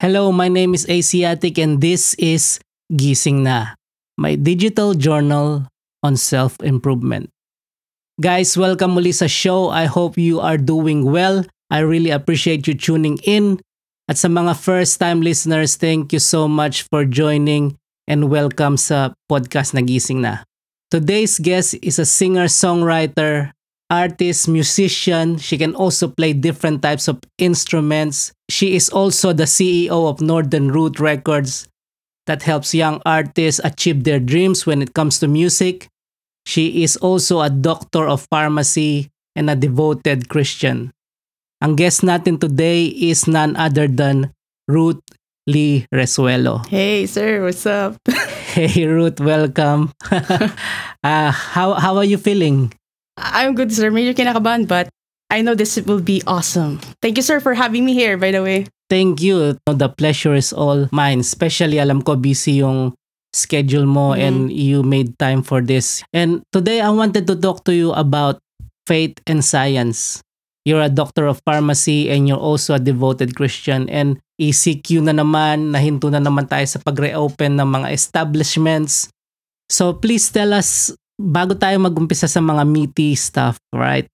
Hello, 0.00 0.32
my 0.32 0.48
name 0.48 0.72
is 0.72 0.88
Asiatic 0.88 1.60
and 1.60 1.76
this 1.84 2.16
is 2.16 2.56
Gising 2.88 3.44
Na, 3.44 3.76
my 4.16 4.32
digital 4.32 4.96
journal 4.96 5.68
on 6.00 6.16
self-improvement. 6.16 7.28
Guys, 8.16 8.56
welcome 8.56 8.96
muli 8.96 9.12
sa 9.12 9.28
show. 9.28 9.68
I 9.68 9.84
hope 9.84 10.16
you 10.16 10.40
are 10.40 10.56
doing 10.56 11.04
well. 11.04 11.44
I 11.68 11.84
really 11.84 12.08
appreciate 12.08 12.64
you 12.64 12.72
tuning 12.72 13.20
in. 13.28 13.60
At 14.08 14.16
sa 14.16 14.32
mga 14.32 14.56
first-time 14.56 15.20
listeners, 15.20 15.76
thank 15.76 16.16
you 16.16 16.22
so 16.24 16.48
much 16.48 16.88
for 16.88 17.04
joining 17.04 17.76
and 18.08 18.32
welcome 18.32 18.80
sa 18.80 19.12
podcast 19.28 19.76
na 19.76 19.84
Gising 19.84 20.24
Na. 20.24 20.48
Today's 20.88 21.36
guest 21.36 21.76
is 21.84 22.00
a 22.00 22.08
singer-songwriter, 22.08 23.52
artist, 23.90 24.48
musician. 24.48 25.36
She 25.36 25.58
can 25.58 25.74
also 25.74 26.08
play 26.08 26.32
different 26.32 26.82
types 26.82 27.08
of 27.08 27.18
instruments. 27.38 28.32
She 28.48 28.74
is 28.74 28.88
also 28.88 29.32
the 29.32 29.50
CEO 29.50 30.08
of 30.08 30.20
Northern 30.20 30.70
Root 30.70 30.98
Records 31.00 31.68
that 32.26 32.42
helps 32.42 32.72
young 32.72 33.02
artists 33.04 33.60
achieve 33.64 34.04
their 34.04 34.20
dreams 34.20 34.64
when 34.64 34.80
it 34.80 34.94
comes 34.94 35.18
to 35.18 35.28
music. 35.28 35.88
She 36.46 36.82
is 36.82 36.96
also 36.96 37.40
a 37.40 37.50
doctor 37.50 38.06
of 38.06 38.26
pharmacy 38.30 39.10
and 39.34 39.50
a 39.50 39.56
devoted 39.56 40.28
Christian. 40.28 40.92
Ang 41.60 41.76
guest 41.76 42.00
natin 42.00 42.40
today 42.40 42.86
is 42.86 43.28
none 43.28 43.54
other 43.56 43.84
than 43.86 44.32
Ruth 44.64 45.02
Lee 45.44 45.84
Resuelo. 45.92 46.64
Hey, 46.70 47.04
sir, 47.04 47.42
what's 47.44 47.66
up? 47.66 47.98
Hey 48.50 48.82
Ruth, 48.82 49.22
welcome. 49.22 49.94
uh, 50.10 51.30
how 51.30 51.78
how 51.78 51.94
are 51.94 52.04
you 52.04 52.18
feeling? 52.18 52.74
I'm 53.16 53.54
good, 53.54 53.72
sir. 53.72 53.90
Medyo 53.90 54.14
kinakabahan, 54.14 54.66
but 54.66 54.88
I 55.30 55.42
know 55.42 55.54
this 55.54 55.78
will 55.78 56.02
be 56.02 56.22
awesome. 56.26 56.82
Thank 57.02 57.16
you, 57.16 57.22
sir, 57.22 57.38
for 57.38 57.54
having 57.54 57.86
me 57.86 57.94
here, 57.94 58.18
by 58.18 58.34
the 58.34 58.42
way. 58.42 58.66
Thank 58.90 59.22
you. 59.22 59.54
The 59.66 59.88
pleasure 59.88 60.34
is 60.34 60.50
all 60.52 60.90
mine. 60.90 61.22
Especially 61.22 61.78
alam 61.78 62.02
ko 62.02 62.18
busy 62.18 62.58
yung 62.66 62.98
schedule 63.30 63.86
mo 63.86 64.10
Mhm. 64.10 64.18
and 64.18 64.36
you 64.50 64.82
made 64.82 65.14
time 65.22 65.46
for 65.46 65.62
this. 65.62 66.02
And 66.10 66.42
today 66.50 66.82
I 66.82 66.90
wanted 66.90 67.30
to 67.30 67.38
talk 67.38 67.62
to 67.70 67.72
you 67.74 67.94
about 67.94 68.42
faith 68.90 69.22
and 69.30 69.46
science. 69.46 70.18
You're 70.66 70.82
a 70.82 70.90
doctor 70.90 71.30
of 71.30 71.38
pharmacy 71.46 72.10
and 72.10 72.26
you're 72.26 72.42
also 72.42 72.74
a 72.74 72.82
devoted 72.82 73.38
Christian 73.38 73.86
and 73.86 74.18
ECQ 74.42 75.06
na 75.06 75.14
naman, 75.14 75.70
nahinto 75.70 76.10
na 76.10 76.18
naman 76.18 76.50
tayo 76.50 76.66
sa 76.66 76.82
pag-reopen 76.82 77.54
ng 77.54 77.68
mga 77.70 77.94
establishments. 77.94 79.06
So 79.70 79.94
please 79.94 80.26
tell 80.34 80.50
us, 80.50 80.90
bago 81.20 81.52
tayo 81.52 81.76
mag-umpisa 81.76 82.24
sa 82.24 82.40
mga 82.40 82.64
meaty 82.64 83.12
stuff, 83.12 83.60
right? 83.76 84.08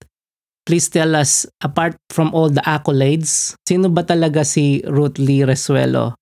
Please 0.66 0.90
tell 0.90 1.14
us, 1.14 1.46
apart 1.62 1.94
from 2.10 2.34
all 2.34 2.50
the 2.50 2.62
accolades, 2.66 3.54
sino 3.62 3.86
ba 3.86 4.02
talaga 4.02 4.42
si 4.42 4.82
Ruth 4.90 5.14
Lee 5.22 5.46
Resuelo? 5.46 6.18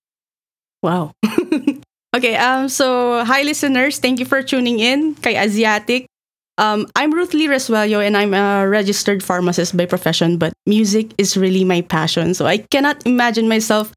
Wow. 0.84 1.16
okay, 2.16 2.36
um, 2.36 2.68
so 2.68 3.24
hi 3.24 3.40
listeners, 3.40 3.96
thank 3.96 4.20
you 4.20 4.28
for 4.28 4.44
tuning 4.44 4.84
in 4.84 5.16
kay 5.24 5.40
Asiatic. 5.40 6.04
Um, 6.60 6.86
I'm 6.94 7.10
Ruth 7.10 7.32
Lee 7.34 7.48
Resuello 7.48 7.98
and 8.04 8.14
I'm 8.14 8.36
a 8.36 8.68
registered 8.68 9.24
pharmacist 9.24 9.74
by 9.74 9.88
profession, 9.88 10.36
but 10.38 10.52
music 10.68 11.10
is 11.18 11.40
really 11.40 11.64
my 11.64 11.80
passion. 11.80 12.36
So 12.36 12.46
I 12.46 12.58
cannot 12.70 13.02
imagine 13.08 13.48
myself 13.48 13.90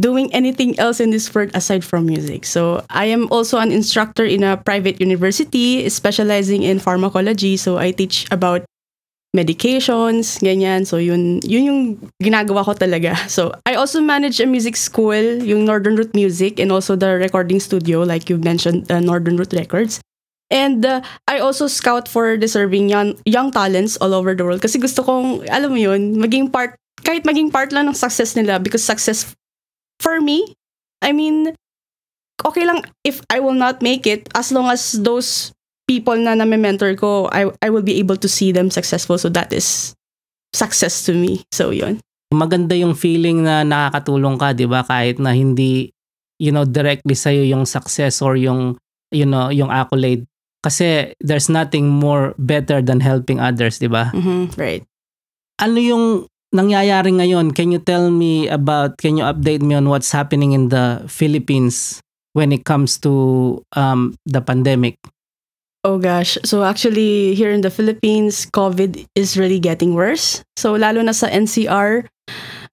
doing 0.00 0.32
anything 0.32 0.78
else 0.78 1.00
in 1.00 1.10
this 1.10 1.32
world 1.34 1.50
aside 1.54 1.84
from 1.84 2.06
music. 2.06 2.44
So 2.44 2.84
I 2.90 3.06
am 3.06 3.28
also 3.30 3.58
an 3.58 3.72
instructor 3.72 4.24
in 4.24 4.42
a 4.42 4.56
private 4.56 5.00
university 5.00 5.88
specializing 5.88 6.62
in 6.62 6.78
pharmacology. 6.78 7.56
So 7.56 7.78
I 7.78 7.92
teach 7.92 8.26
about 8.30 8.64
medications, 9.36 10.40
ganyan. 10.40 10.86
So 10.86 10.96
yun, 10.96 11.40
yun 11.44 11.64
yung 11.64 11.80
ginagawa 12.22 12.64
ko 12.64 12.72
talaga. 12.74 13.16
So 13.32 13.52
I 13.66 13.74
also 13.74 14.00
manage 14.00 14.40
a 14.40 14.46
music 14.46 14.76
school, 14.76 15.42
yung 15.42 15.64
Northern 15.64 15.96
Root 15.96 16.14
Music, 16.14 16.60
and 16.60 16.72
also 16.72 16.96
the 16.96 17.16
recording 17.16 17.60
studio, 17.60 18.02
like 18.02 18.28
you 18.28 18.38
mentioned, 18.38 18.90
uh, 18.92 19.00
Northern 19.00 19.36
Root 19.36 19.52
Records. 19.52 20.00
And 20.52 20.84
uh, 20.84 21.00
I 21.26 21.40
also 21.40 21.66
scout 21.66 22.08
for 22.08 22.36
deserving 22.36 22.90
young, 22.90 23.16
young 23.24 23.50
talents 23.50 23.96
all 23.96 24.12
over 24.12 24.36
the 24.36 24.44
world. 24.44 24.60
Kasi 24.60 24.76
gusto 24.76 25.00
kong, 25.00 25.48
alam 25.48 25.72
mo 25.72 25.80
yun, 25.80 26.20
maging 26.20 26.52
part, 26.52 26.76
kahit 27.00 27.24
maging 27.24 27.48
part 27.48 27.72
lang 27.72 27.88
ng 27.88 27.96
success 27.96 28.36
nila 28.36 28.60
because 28.60 28.84
success 28.84 29.32
for 30.00 30.20
me, 30.20 30.54
I 31.02 31.12
mean, 31.12 31.52
okay 32.46 32.64
lang 32.66 32.84
if 33.04 33.20
I 33.30 33.40
will 33.40 33.56
not 33.56 33.82
make 33.82 34.06
it 34.06 34.28
as 34.34 34.50
long 34.52 34.70
as 34.70 34.96
those 35.02 35.52
people 35.86 36.16
na 36.16 36.34
na-mentor 36.34 36.94
ko, 36.96 37.28
I, 37.30 37.50
I 37.60 37.68
will 37.70 37.82
be 37.84 37.98
able 37.98 38.16
to 38.16 38.28
see 38.28 38.52
them 38.52 38.70
successful. 38.70 39.18
So 39.18 39.28
that 39.34 39.52
is 39.52 39.94
success 40.54 41.04
to 41.06 41.12
me. 41.14 41.44
So 41.52 41.70
yun. 41.70 42.00
Maganda 42.32 42.72
yung 42.72 42.96
feeling 42.96 43.44
na 43.44 43.60
nakakatulong 43.60 44.40
ka, 44.40 44.56
'di 44.56 44.64
ba? 44.64 44.80
Kahit 44.86 45.20
na 45.20 45.36
hindi 45.36 45.92
you 46.40 46.48
know 46.48 46.64
directly 46.64 47.12
sa 47.12 47.28
yung 47.28 47.68
success 47.68 48.24
or 48.24 48.40
yung 48.40 48.80
you 49.12 49.28
know 49.28 49.52
yung 49.52 49.68
accolade. 49.68 50.24
Kasi 50.62 51.12
there's 51.20 51.50
nothing 51.50 51.90
more 51.90 52.32
better 52.38 52.80
than 52.80 53.04
helping 53.04 53.36
others, 53.36 53.76
'di 53.82 53.90
ba? 53.92 54.14
Mhm, 54.16 54.56
Right. 54.56 54.86
Ano 55.60 55.76
yung 55.76 56.04
nangyayari 56.52 57.16
ngayon? 57.16 57.56
Can 57.56 57.72
you 57.72 57.80
tell 57.80 58.12
me 58.12 58.46
about 58.46 59.00
can 59.00 59.16
you 59.16 59.24
update 59.24 59.64
me 59.64 59.74
on 59.74 59.88
what's 59.88 60.12
happening 60.12 60.52
in 60.52 60.68
the 60.68 61.02
Philippines 61.08 61.98
when 62.36 62.52
it 62.52 62.68
comes 62.68 63.00
to 63.02 63.58
um 63.74 64.14
the 64.28 64.44
pandemic? 64.44 65.00
Oh 65.82 65.98
gosh. 65.98 66.38
So 66.46 66.62
actually, 66.62 67.34
here 67.34 67.50
in 67.50 67.66
the 67.66 67.72
Philippines, 67.72 68.46
COVID 68.54 69.02
is 69.18 69.34
really 69.34 69.58
getting 69.58 69.98
worse. 69.98 70.46
So 70.54 70.78
lalo 70.78 71.02
na 71.02 71.10
sa 71.10 71.26
NCR, 71.26 72.06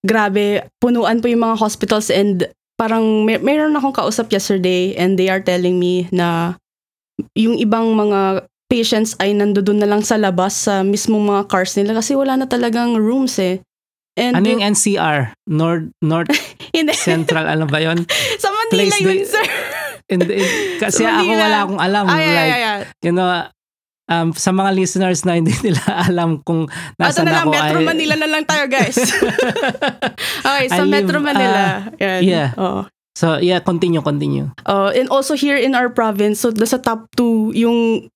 grabe, 0.06 0.62
punuan 0.78 1.18
po 1.18 1.26
yung 1.26 1.42
mga 1.42 1.58
hospitals 1.58 2.14
and 2.14 2.46
parang 2.78 3.26
may, 3.26 3.42
mayroon 3.42 3.74
akong 3.74 3.98
kausap 3.98 4.30
yesterday 4.30 4.94
and 4.94 5.18
they 5.18 5.26
are 5.26 5.42
telling 5.42 5.82
me 5.82 6.06
na 6.14 6.54
yung 7.34 7.58
ibang 7.58 7.98
mga 7.98 8.46
patients 8.70 9.18
ay 9.18 9.34
nandoon 9.34 9.82
na 9.82 9.90
lang 9.90 10.06
sa 10.06 10.16
labas 10.16 10.54
sa 10.70 10.86
mismong 10.86 11.26
mga 11.34 11.44
cars 11.50 11.74
nila 11.74 11.98
kasi 11.98 12.14
wala 12.14 12.38
na 12.38 12.46
talagang 12.46 12.94
rooms 12.94 13.42
eh. 13.42 13.60
And 14.20 14.36
Ano 14.36 14.46
yung 14.46 14.60
NCR? 14.62 15.32
North 15.48 15.88
North. 16.04 16.28
Central 16.94 17.48
ano 17.48 17.64
ba 17.64 17.80
'yon? 17.80 18.04
sa 18.44 18.52
Manila 18.52 18.70
place 18.76 19.00
yun, 19.00 19.18
do- 19.18 19.26
sir. 19.26 19.46
And, 20.12 20.22
and- 20.28 20.52
kasi 20.78 21.02
Sa 21.08 21.16
ako 21.16 21.24
Manila. 21.24 21.40
wala 21.40 21.58
akong 21.64 21.82
alam 21.82 22.04
Ay, 22.06 22.20
ay, 22.20 22.28
like 22.28 22.52
ay, 22.52 22.64
ay. 22.66 22.80
you 23.00 23.14
know, 23.14 23.30
um, 24.06 24.28
sa 24.34 24.52
mga 24.52 24.72
listeners 24.74 25.24
na 25.24 25.38
hindi 25.38 25.56
nila 25.56 25.80
alam 26.06 26.44
kung 26.44 26.68
Ito 26.68 27.00
nasaan 27.00 27.24
na 27.24 27.32
lang, 27.32 27.46
ako 27.46 27.52
Metro 27.54 27.80
ay, 27.80 27.86
Manila 27.88 28.16
na 28.18 28.28
lang 28.28 28.44
tayo, 28.44 28.66
guys. 28.68 28.98
okay, 30.44 30.66
live, 30.68 30.90
Metro 30.90 31.18
Manila. 31.22 31.94
yan. 31.98 32.22
yeah. 32.22 32.50
Oo. 32.58 32.82
So 33.16 33.36
yeah, 33.38 33.60
continue, 33.60 34.00
continue. 34.00 34.48
Uh, 34.64 34.92
and 34.96 35.10
also 35.10 35.36
here 35.36 35.58
in 35.58 35.76
our 35.76 35.92
province, 35.92 36.40
so 36.40 36.52
nasa 36.52 36.80
top 36.80 37.08
2 37.16 37.52
yung 37.54 38.08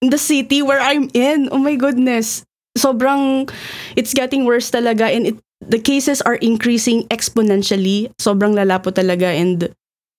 in 0.00 0.08
the 0.08 0.16
city 0.16 0.60
where 0.60 0.80
I'm 0.80 1.08
in. 1.12 1.48
Oh 1.52 1.60
my 1.60 1.76
goodness. 1.76 2.44
Sobrang 2.76 3.48
it's 3.96 4.12
getting 4.12 4.44
worse 4.44 4.70
talaga 4.70 5.08
and 5.08 5.34
it 5.34 5.36
the 5.64 5.80
cases 5.80 6.20
are 6.22 6.36
increasing 6.44 7.08
exponentially. 7.08 8.12
Sobrang 8.20 8.52
lala 8.52 8.78
po 8.78 8.92
talaga 8.92 9.32
and 9.32 9.72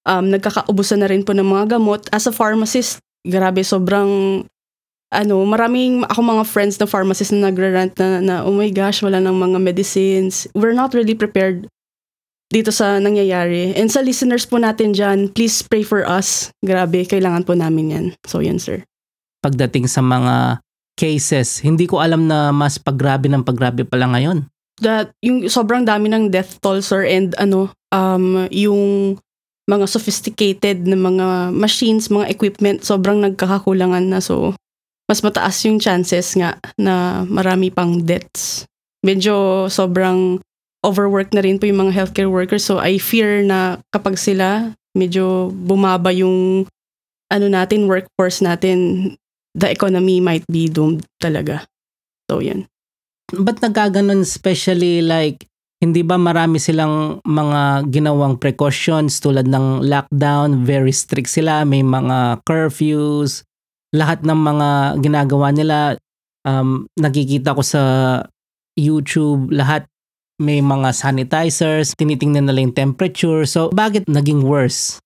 um, 0.09 0.33
nagkakaubusan 0.33 1.05
na 1.05 1.07
rin 1.07 1.21
po 1.21 1.37
ng 1.37 1.45
mga 1.45 1.77
gamot. 1.77 2.09
As 2.09 2.25
a 2.25 2.33
pharmacist, 2.33 2.99
grabe, 3.21 3.61
sobrang 3.61 4.43
ano, 5.07 5.35
maraming 5.47 6.03
ako 6.07 6.19
mga 6.19 6.43
friends 6.47 6.75
na 6.79 6.87
pharmacist 6.89 7.31
na 7.31 7.47
nagrarant 7.47 7.95
na, 7.95 8.19
na 8.19 8.35
oh 8.43 8.51
my 8.51 8.67
gosh, 8.71 8.99
wala 8.99 9.23
nang 9.23 9.39
mga 9.39 9.59
medicines. 9.61 10.49
We're 10.51 10.75
not 10.75 10.91
really 10.91 11.15
prepared 11.15 11.67
dito 12.47 12.71
sa 12.71 12.99
nangyayari. 12.99 13.75
And 13.75 13.91
sa 13.91 14.03
listeners 14.03 14.47
po 14.47 14.59
natin 14.59 14.95
dyan, 14.95 15.31
please 15.31 15.63
pray 15.63 15.83
for 15.83 16.07
us. 16.07 16.51
Grabe, 16.63 17.03
kailangan 17.07 17.43
po 17.43 17.55
namin 17.55 17.91
yan. 17.91 18.05
So 18.27 18.39
yan, 18.39 18.59
sir. 18.59 18.83
Pagdating 19.43 19.87
sa 19.87 20.03
mga 20.03 20.59
cases, 20.97 21.61
hindi 21.61 21.85
ko 21.85 22.01
alam 22.01 22.25
na 22.25 22.49
mas 22.49 22.81
paggrabe 22.81 23.29
ng 23.29 23.45
paggrabe 23.45 23.85
pala 23.85 24.09
ngayon. 24.17 24.49
That, 24.81 25.13
yung 25.21 25.45
sobrang 25.45 25.85
dami 25.85 26.09
ng 26.09 26.33
death 26.33 26.57
toll, 26.59 26.81
sir, 26.81 27.05
and 27.05 27.37
ano, 27.37 27.69
um, 27.93 28.49
yung 28.49 29.15
mga 29.69 29.85
sophisticated 29.85 30.89
na 30.89 30.97
mga 30.97 31.53
machines, 31.53 32.09
mga 32.09 32.33
equipment, 32.33 32.81
sobrang 32.81 33.21
nagkakakulangan 33.21 34.09
na. 34.09 34.19
So, 34.19 34.57
mas 35.07 35.21
mataas 35.23 35.63
yung 35.63 35.79
chances 35.79 36.35
nga 36.35 36.59
na 36.75 37.23
marami 37.27 37.71
pang 37.71 38.03
deaths. 38.03 38.67
Medyo 39.05 39.67
sobrang 39.71 40.41
overwork 40.83 41.31
na 41.35 41.43
rin 41.43 41.59
po 41.59 41.67
yung 41.67 41.87
mga 41.87 41.95
healthcare 41.95 42.31
workers. 42.31 42.63
So, 42.63 42.79
I 42.79 42.99
fear 42.99 43.43
na 43.43 43.79
kapag 43.91 44.15
sila 44.19 44.73
medyo 44.95 45.51
bumaba 45.51 46.09
yung 46.15 46.65
ano 47.27 47.45
natin, 47.51 47.91
workforce 47.91 48.39
natin, 48.39 49.11
the 49.53 49.69
economy 49.71 50.19
might 50.19 50.43
be 50.49 50.67
doomed 50.67 51.05
talaga. 51.21 51.63
So, 52.27 52.43
yan. 52.43 52.67
Ba't 53.31 53.59
nagkaganon 53.59 54.23
especially 54.23 55.03
like 55.03 55.47
hindi 55.77 56.01
ba 56.01 56.17
marami 56.17 56.57
silang 56.57 57.21
mga 57.21 57.91
ginawang 57.93 58.41
precautions 58.41 59.21
tulad 59.21 59.45
ng 59.45 59.85
lockdown, 59.85 60.65
very 60.65 60.89
strict 60.89 61.29
sila, 61.29 61.61
may 61.69 61.85
mga 61.85 62.41
curfews, 62.49 63.45
lahat 63.93 64.25
ng 64.25 64.33
mga 64.35 64.69
ginagawa 65.05 65.53
nila 65.53 65.77
um, 66.49 66.89
nakikita 66.97 67.53
ko 67.53 67.61
sa 67.61 67.83
YouTube, 68.73 69.53
lahat 69.53 69.85
may 70.41 70.61
mga 70.61 70.93
sanitizers, 70.93 71.93
tinitingnan 71.97 72.49
nila 72.49 72.65
yung 72.65 72.77
temperature. 72.77 73.45
So, 73.45 73.69
bakit 73.69 74.09
naging 74.09 74.45
worse? 74.45 74.97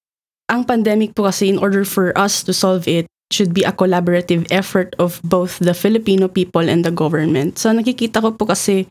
Ang 0.52 0.68
pandemic 0.68 1.16
po 1.16 1.28
kasi 1.28 1.48
in 1.48 1.60
order 1.60 1.88
for 1.88 2.12
us 2.20 2.44
to 2.44 2.52
solve 2.52 2.88
it, 2.88 3.11
should 3.32 3.56
be 3.56 3.64
a 3.64 3.74
collaborative 3.74 4.48
effort 4.52 4.96
of 5.00 5.20
both 5.24 5.60
the 5.60 5.74
Filipino 5.74 6.28
people 6.28 6.64
and 6.64 6.84
the 6.84 6.94
government. 6.94 7.58
So 7.58 7.72
nakikita 7.72 8.22
ko 8.22 8.36
po 8.36 8.48
kasi 8.48 8.88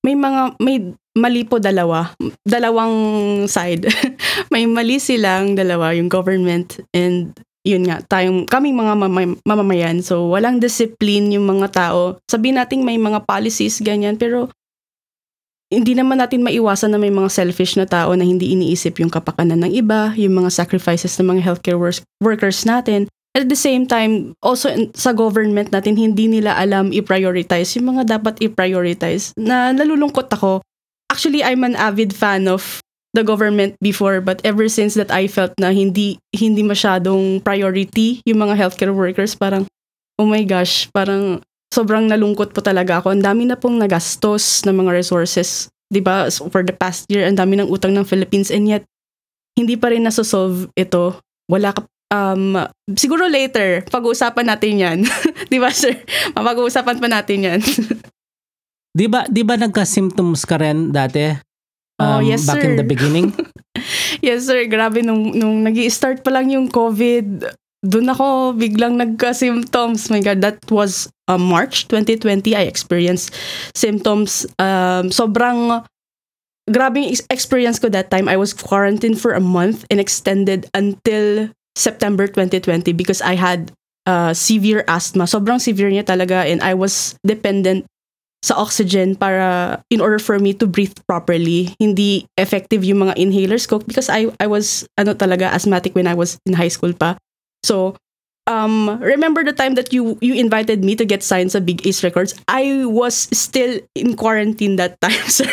may 0.00 0.16
mga 0.16 0.56
may 0.60 0.96
mali 1.16 1.44
po 1.44 1.58
dalawa, 1.60 2.14
dalawang 2.46 2.94
side. 3.50 3.88
may 4.54 4.64
mali 4.64 4.96
silang 4.96 5.58
dalawa, 5.58 5.92
yung 5.92 6.08
government 6.08 6.80
and 6.94 7.36
yun 7.60 7.84
nga, 7.84 8.00
tayong 8.08 8.48
kaming 8.48 8.72
mga 8.72 8.94
mamay, 8.96 9.26
mamamayan. 9.44 10.00
So 10.00 10.32
walang 10.32 10.64
discipline 10.64 11.28
yung 11.34 11.44
mga 11.44 11.68
tao. 11.76 12.16
Sabihin 12.24 12.56
natin 12.56 12.86
may 12.86 12.96
mga 12.96 13.28
policies 13.28 13.84
ganyan 13.84 14.16
pero 14.16 14.48
hindi 15.70 15.94
naman 15.94 16.18
natin 16.18 16.42
maiwasan 16.42 16.90
na 16.90 16.98
may 16.98 17.14
mga 17.14 17.30
selfish 17.30 17.78
na 17.78 17.86
tao 17.86 18.10
na 18.18 18.26
hindi 18.26 18.50
iniisip 18.58 18.98
yung 18.98 19.12
kapakanan 19.12 19.62
ng 19.62 19.72
iba, 19.76 20.10
yung 20.18 20.42
mga 20.42 20.50
sacrifices 20.50 21.14
ng 21.20 21.30
mga 21.30 21.42
healthcare 21.46 21.78
workers 22.18 22.66
natin. 22.66 23.06
At 23.40 23.48
the 23.48 23.56
same 23.56 23.88
time, 23.88 24.36
also 24.44 24.68
sa 24.92 25.16
government 25.16 25.72
natin, 25.72 25.96
hindi 25.96 26.28
nila 26.28 26.60
alam 26.60 26.92
i-prioritize 26.92 27.72
yung 27.80 27.96
mga 27.96 28.20
dapat 28.20 28.36
i-prioritize. 28.44 29.32
Na 29.40 29.72
nalulungkot 29.72 30.28
ako. 30.28 30.60
Actually, 31.08 31.40
I'm 31.40 31.64
an 31.64 31.72
avid 31.72 32.12
fan 32.12 32.44
of 32.52 32.84
the 33.14 33.24
government 33.26 33.74
before 33.82 34.22
but 34.22 34.38
ever 34.46 34.70
since 34.70 34.94
that 34.94 35.10
I 35.10 35.26
felt 35.26 35.50
na 35.58 35.74
hindi 35.74 36.22
hindi 36.30 36.62
masyadong 36.62 37.42
priority 37.42 38.22
yung 38.22 38.46
mga 38.46 38.54
healthcare 38.54 38.94
workers 38.94 39.34
parang 39.34 39.66
oh 40.14 40.28
my 40.30 40.46
gosh 40.46 40.86
parang 40.94 41.42
sobrang 41.74 42.06
nalungkot 42.06 42.54
po 42.54 42.62
talaga 42.62 43.02
ako 43.02 43.10
ang 43.10 43.22
dami 43.22 43.50
na 43.50 43.58
pong 43.58 43.82
nagastos 43.82 44.62
ng 44.62 44.86
mga 44.86 45.02
resources 45.02 45.66
'di 45.90 45.98
ba 45.98 46.30
so 46.30 46.46
for 46.54 46.62
the 46.62 46.74
past 46.74 47.02
year 47.10 47.26
ang 47.26 47.34
dami 47.34 47.58
ng 47.58 47.66
utang 47.66 47.90
ng 47.90 48.06
Philippines 48.06 48.54
and 48.54 48.70
yet 48.70 48.86
hindi 49.58 49.74
pa 49.74 49.90
rin 49.90 50.06
nasosolve 50.06 50.70
ito 50.78 51.18
wala 51.50 51.74
ka 51.74 51.82
um, 52.10 52.58
siguro 52.98 53.30
later, 53.30 53.86
pag-uusapan 53.88 54.46
natin 54.50 54.72
yan. 54.76 54.98
di 55.52 55.58
ba, 55.62 55.70
sir? 55.72 56.02
Mapag-uusapan 56.36 56.98
pa 56.98 57.08
natin 57.08 57.38
yan. 57.46 57.60
di 58.98 59.06
ba, 59.06 59.24
di 59.30 59.42
ba 59.46 59.56
nagka-symptoms 59.56 60.44
ka 60.44 60.60
rin 60.60 60.90
dati? 60.90 61.32
Oh, 62.00 62.04
um, 62.04 62.12
oh, 62.18 62.20
yes, 62.20 62.44
back 62.44 62.60
sir. 62.60 62.66
in 62.68 62.74
the 62.76 62.86
beginning? 62.86 63.32
yes, 64.26 64.50
sir. 64.50 64.66
Grabe, 64.66 65.00
nung, 65.00 65.32
nung 65.32 65.62
nag 65.64 65.78
start 65.88 66.26
pa 66.26 66.34
lang 66.34 66.50
yung 66.50 66.68
COVID, 66.68 67.46
doon 67.80 68.06
ako 68.12 68.58
biglang 68.60 69.00
nagka-symptoms. 69.00 70.12
My 70.12 70.20
God, 70.20 70.44
that 70.44 70.60
was 70.68 71.08
uh, 71.28 71.40
March 71.40 71.88
2020. 71.88 72.52
I 72.52 72.68
experienced 72.68 73.32
symptoms. 73.72 74.44
Um, 74.60 75.08
sobrang 75.08 75.84
grabing 76.68 77.08
experience 77.32 77.78
ko 77.80 77.88
that 77.88 78.10
time. 78.12 78.28
I 78.28 78.36
was 78.36 78.52
quarantined 78.52 79.20
for 79.20 79.32
a 79.32 79.40
month 79.40 79.84
and 79.88 79.98
extended 79.98 80.68
until 80.72 81.50
September 81.76 82.26
2020 82.26 82.92
because 82.92 83.22
I 83.22 83.34
had 83.34 83.72
uh, 84.06 84.34
severe 84.34 84.84
asthma. 84.88 85.24
Sobrang 85.24 85.60
severe 85.60 85.90
niya 85.90 86.04
talaga 86.04 86.46
and 86.46 86.62
I 86.62 86.74
was 86.74 87.16
dependent 87.26 87.86
sa 88.40 88.56
oxygen 88.56 89.14
para 89.16 89.78
in 89.92 90.00
order 90.00 90.18
for 90.18 90.40
me 90.40 90.56
to 90.56 90.66
breathe 90.66 90.96
properly. 91.04 91.76
Hindi 91.76 92.24
effective 92.40 92.84
yung 92.84 93.04
mga 93.04 93.20
inhalers 93.20 93.68
ko 93.68 93.84
because 93.84 94.08
I 94.08 94.32
I 94.40 94.48
was 94.48 94.88
ano 94.96 95.12
talaga 95.12 95.52
asthmatic 95.52 95.92
when 95.92 96.08
I 96.08 96.16
was 96.16 96.40
in 96.48 96.56
high 96.56 96.72
school 96.72 96.96
pa. 96.96 97.20
So 97.60 98.00
um 98.48 98.96
remember 99.04 99.44
the 99.44 99.52
time 99.52 99.76
that 99.76 99.92
you 99.92 100.16
you 100.24 100.32
invited 100.40 100.80
me 100.80 100.96
to 100.96 101.04
get 101.04 101.20
signed 101.20 101.52
sa 101.52 101.60
Big 101.60 101.84
Ace 101.84 102.00
Records? 102.00 102.32
I 102.48 102.88
was 102.88 103.28
still 103.36 103.76
in 103.92 104.16
quarantine 104.16 104.80
that 104.80 104.96
time, 105.04 105.20
sir. 105.28 105.52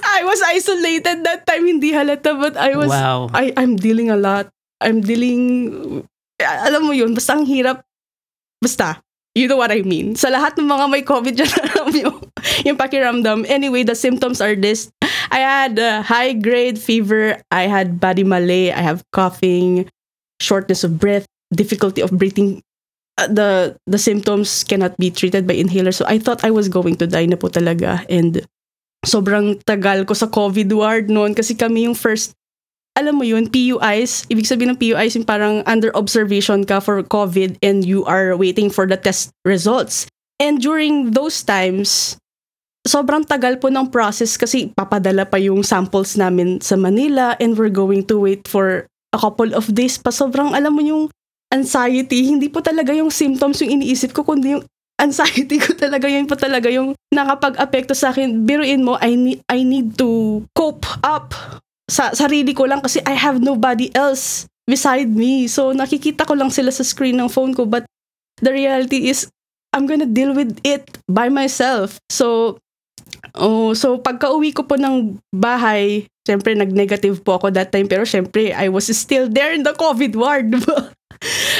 I 0.00 0.24
was 0.24 0.40
isolated 0.48 1.28
that 1.28 1.44
time, 1.44 1.68
hindi 1.68 1.92
halata 1.92 2.32
but 2.40 2.56
I 2.56 2.72
was 2.72 2.88
wow. 2.88 3.28
I 3.36 3.52
I'm 3.60 3.76
dealing 3.76 4.08
a 4.08 4.16
lot 4.16 4.48
I'm 4.80 5.02
dealing, 5.02 6.06
alam 6.40 6.86
mo 6.86 6.92
yun, 6.94 7.14
basta 7.14 7.34
ang 7.34 7.46
hirap, 7.46 7.82
basta, 8.62 9.02
you 9.34 9.46
know 9.46 9.58
what 9.58 9.70
I 9.74 9.82
mean. 9.82 10.14
Sa 10.14 10.30
lahat 10.30 10.58
ng 10.58 10.66
mga 10.66 10.86
may 10.90 11.02
COVID 11.02 11.34
dyan, 11.34 11.50
alam 11.74 11.88
yung, 11.94 12.18
yung 12.66 12.78
pakiramdam. 12.78 13.46
Anyway, 13.50 13.82
the 13.82 13.98
symptoms 13.98 14.40
are 14.40 14.54
this. 14.54 14.90
I 15.30 15.40
had 15.44 15.78
a 15.78 16.02
high 16.02 16.32
grade 16.32 16.78
fever, 16.78 17.42
I 17.50 17.68
had 17.68 18.00
body 18.00 18.24
malaise, 18.24 18.72
I 18.72 18.82
have 18.82 19.04
coughing, 19.12 19.90
shortness 20.40 20.84
of 20.84 20.98
breath, 20.98 21.26
difficulty 21.52 22.00
of 22.00 22.10
breathing. 22.14 22.62
Uh, 23.18 23.26
the 23.26 23.50
the 23.90 23.98
symptoms 23.98 24.62
cannot 24.62 24.94
be 24.96 25.10
treated 25.10 25.42
by 25.42 25.58
inhaler. 25.58 25.90
So 25.90 26.06
I 26.06 26.22
thought 26.22 26.46
I 26.46 26.54
was 26.54 26.70
going 26.70 26.96
to 27.02 27.06
die 27.10 27.26
na 27.26 27.34
po 27.34 27.50
talaga. 27.50 28.06
And 28.06 28.46
sobrang 29.02 29.58
tagal 29.66 30.06
ko 30.06 30.14
sa 30.14 30.30
COVID 30.30 30.70
ward 30.70 31.10
noon 31.10 31.34
kasi 31.34 31.58
kami 31.58 31.90
yung 31.90 31.98
first 31.98 32.37
alam 32.98 33.14
mo 33.14 33.22
yun, 33.22 33.46
PUIs, 33.46 34.26
ibig 34.26 34.50
sabihin 34.50 34.74
ng 34.74 34.80
PUIs 34.82 35.14
yung 35.14 35.22
parang 35.22 35.62
under 35.70 35.94
observation 35.94 36.66
ka 36.66 36.82
for 36.82 36.98
COVID 37.06 37.54
and 37.62 37.86
you 37.86 38.02
are 38.10 38.34
waiting 38.34 38.66
for 38.66 38.90
the 38.90 38.98
test 38.98 39.30
results. 39.46 40.10
And 40.42 40.58
during 40.58 41.14
those 41.14 41.46
times, 41.46 42.18
sobrang 42.82 43.22
tagal 43.22 43.62
po 43.62 43.70
ng 43.70 43.94
process 43.94 44.34
kasi 44.34 44.74
papadala 44.74 45.30
pa 45.30 45.38
yung 45.38 45.62
samples 45.62 46.18
namin 46.18 46.58
sa 46.58 46.74
Manila 46.74 47.38
and 47.38 47.54
we're 47.54 47.70
going 47.70 48.02
to 48.10 48.18
wait 48.18 48.50
for 48.50 48.90
a 49.14 49.18
couple 49.18 49.54
of 49.54 49.70
days 49.70 49.94
pa. 49.94 50.10
Sobrang 50.10 50.50
alam 50.50 50.74
mo 50.74 50.82
yung 50.82 51.06
anxiety, 51.54 52.26
hindi 52.26 52.50
po 52.50 52.58
talaga 52.58 52.90
yung 52.90 53.14
symptoms 53.14 53.62
yung 53.62 53.78
iniisip 53.78 54.10
ko, 54.10 54.26
kundi 54.26 54.58
yung 54.58 54.66
anxiety 54.98 55.62
ko 55.62 55.78
talaga 55.78 56.10
yun 56.10 56.26
po 56.26 56.34
talaga 56.34 56.66
yung 56.66 56.98
nakapag-apekto 57.14 57.94
sa 57.94 58.10
akin. 58.10 58.42
Biruin 58.42 58.82
mo, 58.82 58.98
I 58.98 59.14
need, 59.14 59.40
I 59.46 59.62
need 59.62 59.94
to 60.02 60.42
cope 60.58 60.84
up 61.06 61.30
sa 61.88 62.12
sarili 62.12 62.52
ko 62.52 62.68
lang 62.68 62.84
kasi 62.84 63.00
I 63.08 63.16
have 63.16 63.40
nobody 63.40 63.88
else 63.96 64.44
beside 64.68 65.08
me. 65.08 65.48
So 65.48 65.72
nakikita 65.72 66.28
ko 66.28 66.36
lang 66.36 66.52
sila 66.52 66.68
sa 66.68 66.84
screen 66.84 67.16
ng 67.16 67.32
phone 67.32 67.56
ko 67.56 67.64
but 67.64 67.88
the 68.44 68.52
reality 68.52 69.08
is 69.08 69.32
I'm 69.72 69.88
gonna 69.88 70.08
deal 70.08 70.36
with 70.36 70.60
it 70.62 71.00
by 71.08 71.32
myself. 71.32 71.96
So 72.12 72.60
oh, 73.34 73.72
so 73.72 73.96
pagka-uwi 73.96 74.52
ko 74.52 74.68
po 74.68 74.76
ng 74.76 75.16
bahay, 75.32 76.04
syempre 76.28 76.52
nag-negative 76.52 77.24
po 77.24 77.40
ako 77.40 77.48
that 77.56 77.72
time 77.72 77.88
pero 77.88 78.04
syempre 78.04 78.52
I 78.52 78.68
was 78.68 78.92
still 78.92 79.26
there 79.26 79.56
in 79.56 79.64
the 79.64 79.72
COVID 79.72 80.12
ward. 80.12 80.52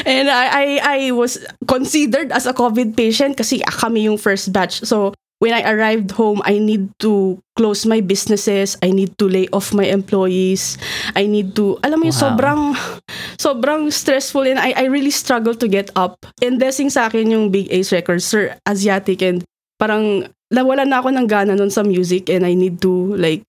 And 0.07 0.31
I, 0.31 0.47
I 0.47 0.67
I 0.79 0.99
was 1.11 1.43
considered 1.67 2.31
as 2.31 2.47
a 2.47 2.55
COVID 2.55 2.95
patient 2.95 3.35
kasi 3.35 3.59
kami 3.67 4.07
yung 4.07 4.15
first 4.15 4.55
batch. 4.55 4.87
So 4.87 5.17
when 5.39 5.55
I 5.55 5.63
arrived 5.67 6.13
home, 6.13 6.43
I 6.45 6.59
need 6.59 6.91
to 7.01 7.39
close 7.57 7.87
my 7.87 8.01
businesses. 8.01 8.77
I 8.83 8.91
need 8.91 9.19
to 9.19 9.27
lay 9.27 9.49
off 9.53 9.75
my 9.75 9.85
employees. 9.87 10.79
I 11.15 11.27
need 11.27 11.55
to, 11.57 11.79
alam 11.83 12.03
mo 12.03 12.11
yung 12.11 12.19
wow. 12.19 12.25
sobrang, 12.31 12.63
sobrang 13.39 13.83
stressful 13.93 14.47
and 14.47 14.59
I, 14.59 14.75
I 14.75 14.85
really 14.91 15.15
struggle 15.15 15.55
to 15.55 15.67
get 15.67 15.91
up. 15.95 16.19
And 16.43 16.59
blessing 16.59 16.91
sa 16.91 17.07
akin 17.07 17.31
yung 17.31 17.51
Big 17.51 17.71
Ace 17.71 17.91
Records, 17.91 18.27
Sir 18.27 18.55
Asiatic 18.67 19.23
and 19.23 19.43
parang 19.79 20.27
nawala 20.51 20.87
na 20.87 20.99
ako 20.99 21.15
ng 21.15 21.27
gana 21.31 21.55
nun 21.55 21.71
sa 21.71 21.87
music 21.87 22.29
and 22.31 22.43
I 22.47 22.55
need 22.55 22.83
to 22.83 23.15
like, 23.15 23.43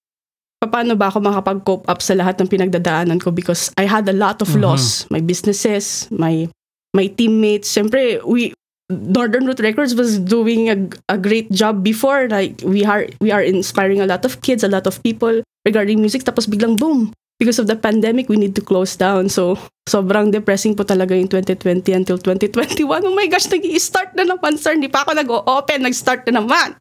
paano 0.60 0.94
ba 1.00 1.08
ako 1.08 1.24
makapag-cope 1.24 1.88
up 1.88 2.04
sa 2.04 2.14
lahat 2.14 2.36
ng 2.38 2.52
pinagdadaanan 2.52 3.24
ko 3.24 3.32
because 3.32 3.72
I 3.80 3.88
had 3.88 4.06
a 4.12 4.16
lot 4.16 4.44
of 4.44 4.52
mm-hmm. 4.52 4.68
loss. 4.68 5.08
My 5.08 5.24
businesses, 5.24 6.12
my 6.12 6.52
my 6.92 7.08
teammates. 7.08 7.72
Siyempre, 7.72 8.20
we 8.28 8.52
Northern 8.90 9.46
Root 9.46 9.62
Records 9.62 9.94
was 9.94 10.18
doing 10.18 10.70
a, 10.70 10.78
a 11.14 11.18
great 11.18 11.52
job 11.54 11.86
before. 11.86 12.28
Like 12.28 12.58
we 12.66 12.84
are 12.84 13.06
we 13.22 13.30
are 13.30 13.42
inspiring 13.42 14.02
a 14.02 14.10
lot 14.10 14.26
of 14.26 14.42
kids, 14.42 14.66
a 14.66 14.72
lot 14.72 14.90
of 14.90 15.02
people 15.06 15.46
regarding 15.66 16.02
music. 16.02 16.26
Tapos 16.26 16.50
biglang 16.50 16.82
boom. 16.82 17.14
Because 17.40 17.56
of 17.56 17.72
the 17.72 17.80
pandemic, 17.80 18.28
we 18.28 18.36
need 18.36 18.52
to 18.60 18.64
close 18.66 19.00
down. 19.00 19.32
So, 19.32 19.56
sobrang 19.88 20.28
depressing 20.28 20.76
po 20.76 20.84
talaga 20.84 21.16
yung 21.16 21.32
2020 21.32 21.88
until 21.96 22.20
2021. 22.20 22.84
Oh 22.84 23.16
my 23.16 23.32
gosh, 23.32 23.48
nag-i-start 23.48 24.12
na 24.20 24.28
naman, 24.28 24.60
sir. 24.60 24.76
Hindi 24.76 24.92
pa 24.92 25.08
ako 25.08 25.16
nag-open, 25.16 25.88
nag-start 25.88 26.28
na 26.28 26.44
naman. 26.44 26.76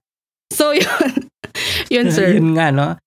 So, 0.51 0.75
yun. 0.83 1.31
yun, 1.95 2.11
sir. 2.11 2.35
yun 2.35 2.59
nga, 2.59 2.75
no? 2.75 2.99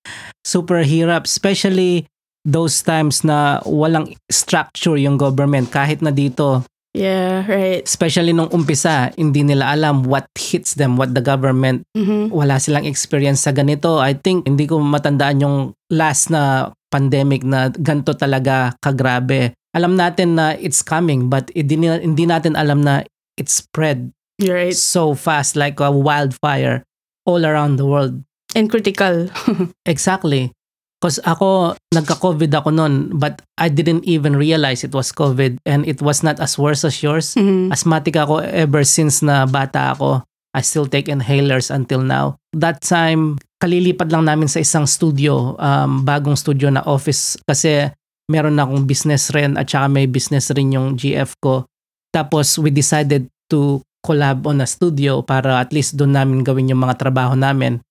Super 0.47 0.87
hirap. 0.87 1.27
Especially 1.27 2.07
those 2.47 2.79
times 2.87 3.27
na 3.27 3.59
walang 3.67 4.15
structure 4.31 4.95
yung 4.95 5.19
government. 5.19 5.75
Kahit 5.75 5.99
na 5.99 6.15
dito, 6.15 6.63
Yeah, 6.91 7.47
right. 7.47 7.87
Especially 7.87 8.35
nung 8.35 8.51
umpisa, 8.51 9.15
hindi 9.15 9.47
nila 9.47 9.71
alam 9.71 10.03
what 10.03 10.27
hits 10.35 10.75
them, 10.75 10.99
what 10.99 11.15
the 11.15 11.23
government, 11.23 11.87
mm-hmm. 11.95 12.27
wala 12.35 12.59
silang 12.59 12.83
experience 12.83 13.47
sa 13.47 13.55
ganito. 13.55 13.95
I 13.95 14.11
think 14.11 14.43
hindi 14.43 14.67
ko 14.67 14.83
matandaan 14.83 15.39
yung 15.39 15.57
last 15.87 16.27
na 16.27 16.75
pandemic 16.91 17.47
na 17.47 17.71
ganito 17.71 18.11
talaga 18.11 18.75
kagrabe. 18.83 19.55
Alam 19.71 19.95
natin 19.95 20.35
na 20.35 20.51
it's 20.59 20.83
coming 20.83 21.31
but 21.31 21.47
hindi, 21.55 21.79
hindi 21.79 22.27
natin 22.27 22.59
alam 22.59 22.83
na 22.83 23.07
it 23.39 23.47
spread 23.47 24.11
right. 24.43 24.75
so 24.75 25.15
fast 25.15 25.55
like 25.55 25.79
a 25.79 25.87
wildfire 25.87 26.83
all 27.23 27.47
around 27.47 27.79
the 27.79 27.87
world. 27.87 28.19
And 28.51 28.67
critical. 28.67 29.31
exactly. 29.87 30.51
Because 31.01 31.17
ako, 31.25 31.73
nagka-COVID 31.97 32.53
ako 32.53 32.69
noon, 32.69 33.17
but 33.17 33.41
I 33.57 33.73
didn't 33.73 34.05
even 34.05 34.37
realize 34.37 34.85
it 34.85 34.93
was 34.93 35.09
COVID 35.09 35.57
and 35.65 35.81
it 35.89 35.97
was 35.97 36.21
not 36.21 36.37
as 36.37 36.61
worse 36.61 36.85
as 36.85 37.01
yours. 37.01 37.33
Mm-hmm. 37.33 37.73
Asthmatic 37.73 38.21
ako 38.21 38.45
ever 38.45 38.85
since 38.85 39.25
na 39.25 39.49
bata 39.49 39.97
ako. 39.97 40.21
I 40.53 40.61
still 40.61 40.85
take 40.85 41.09
inhalers 41.09 41.73
until 41.73 42.05
now. 42.05 42.37
That 42.53 42.85
time, 42.85 43.41
kalilipad 43.57 44.13
lang 44.13 44.29
namin 44.29 44.45
sa 44.45 44.61
isang 44.61 44.85
studio, 44.85 45.57
um, 45.57 46.05
bagong 46.05 46.37
studio 46.37 46.69
na 46.69 46.85
office 46.85 47.33
kasi 47.49 47.89
meron 48.29 48.61
na 48.61 48.69
akong 48.69 48.85
business 48.85 49.33
rin 49.33 49.57
at 49.57 49.65
saka 49.65 49.89
may 49.89 50.05
business 50.05 50.53
rin 50.53 50.69
yung 50.69 51.01
GF 51.01 51.33
ko. 51.41 51.65
Tapos 52.13 52.61
we 52.61 52.69
decided 52.69 53.25
to 53.49 53.81
collab 54.05 54.45
on 54.45 54.61
a 54.61 54.67
studio 54.67 55.25
para 55.25 55.57
at 55.57 55.73
least 55.73 55.97
doon 55.97 56.13
namin 56.13 56.45
gawin 56.45 56.69
yung 56.69 56.83
mga 56.85 57.01
trabaho 57.01 57.33
namin. 57.33 57.81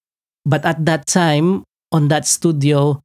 But 0.47 0.63
at 0.63 0.79
that 0.87 1.11
time, 1.11 1.67
on 1.91 2.09
that 2.09 2.27
studio, 2.27 3.03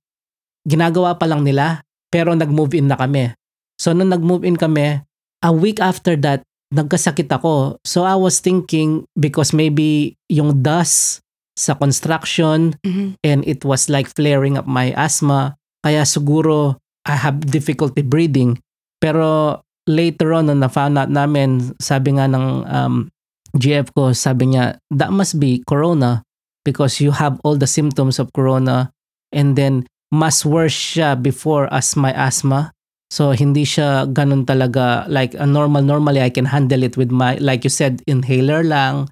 ginagawa 0.65 1.17
pa 1.17 1.25
lang 1.25 1.45
nila 1.45 1.81
pero 2.09 2.31
nag-move 2.31 2.77
in 2.79 2.87
na 2.87 2.95
kami. 2.95 3.33
So 3.75 3.91
nung 3.91 4.09
nag-move 4.09 4.47
in 4.47 4.55
kami, 4.55 5.03
a 5.43 5.51
week 5.51 5.83
after 5.83 6.15
that, 6.23 6.41
nagkasakit 6.71 7.27
ako. 7.27 7.77
So 7.83 8.07
I 8.07 8.15
was 8.15 8.39
thinking 8.39 9.03
because 9.13 9.51
maybe 9.51 10.15
yung 10.31 10.63
dust 10.63 11.19
sa 11.55 11.75
construction 11.75 12.75
Mhm. 12.83 13.15
and 13.23 13.39
it 13.47 13.63
was 13.63 13.87
like 13.87 14.11
flaring 14.11 14.55
up 14.55 14.67
my 14.67 14.91
asthma. 14.95 15.55
Kaya 15.83 16.03
siguro 16.03 16.79
I 17.05 17.15
have 17.15 17.43
difficulty 17.45 18.01
breathing. 18.01 18.57
Pero 18.99 19.59
later 19.85 20.33
on, 20.33 20.49
nung 20.49 20.63
na-found 20.63 20.97
out 20.97 21.11
namin, 21.13 21.75
sabi 21.77 22.17
nga 22.17 22.25
ng 22.25 22.45
um, 22.65 22.95
GF 23.55 23.93
ko, 23.93 24.11
sabi 24.11 24.51
niya, 24.55 24.81
that 24.89 25.13
must 25.13 25.37
be 25.37 25.61
corona 25.63 26.25
because 26.65 26.99
you 26.99 27.13
have 27.13 27.37
all 27.45 27.55
the 27.55 27.69
symptoms 27.69 28.17
of 28.17 28.33
corona 28.33 28.91
and 29.31 29.55
then 29.55 29.85
mas 30.11 30.43
worse 30.43 30.73
siya 30.73 31.15
before 31.15 31.69
as 31.71 31.95
my 31.95 32.11
asthma. 32.11 32.73
So 33.13 33.31
hindi 33.31 33.63
siya 33.63 34.09
ganun 34.09 34.49
talaga 34.49 35.05
like 35.07 35.37
a 35.37 35.45
normal 35.45 35.85
normally 35.85 36.19
I 36.19 36.33
can 36.33 36.49
handle 36.49 36.81
it 36.81 36.97
with 36.97 37.13
my 37.13 37.37
like 37.37 37.63
you 37.63 37.71
said 37.71 38.01
inhaler 38.09 38.65
lang 38.65 39.07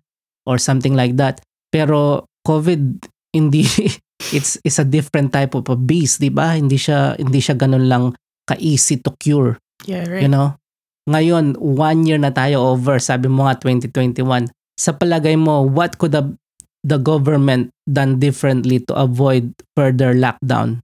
or 0.50 0.57
something 0.57 0.98
like 0.98 1.15
that. 1.22 1.39
Pero 1.69 2.25
COVID 2.43 3.07
hindi 3.31 3.63
it's 4.36 4.57
it's 4.65 4.81
a 4.81 4.88
different 4.88 5.31
type 5.31 5.53
of 5.53 5.69
a 5.69 5.77
beast, 5.77 6.19
'di 6.19 6.33
ba? 6.33 6.57
Hindi 6.57 6.75
siya 6.75 7.15
hindi 7.15 7.39
siya 7.39 7.55
ganun 7.55 7.86
lang 7.86 8.03
ka-easy 8.43 9.00
to 9.00 9.12
cure, 9.19 9.55
Yeah, 9.88 10.03
right. 10.07 10.24
you 10.24 10.31
know? 10.31 10.60
Ngayon, 11.07 11.60
one 11.60 12.07
year 12.07 12.19
na 12.19 12.31
tayo 12.31 12.63
over, 12.75 13.00
sabi 13.00 13.27
mo 13.27 13.48
nga 13.48 13.60
2021. 13.60 14.51
Sa 14.79 14.95
palagay 14.95 15.36
mo, 15.36 15.63
what 15.63 16.00
could 16.00 16.15
the, 16.15 16.24
the 16.84 17.00
government 17.00 17.72
done 17.88 18.20
differently 18.20 18.84
to 18.86 18.94
avoid 18.94 19.56
further 19.75 20.13
lockdown? 20.13 20.84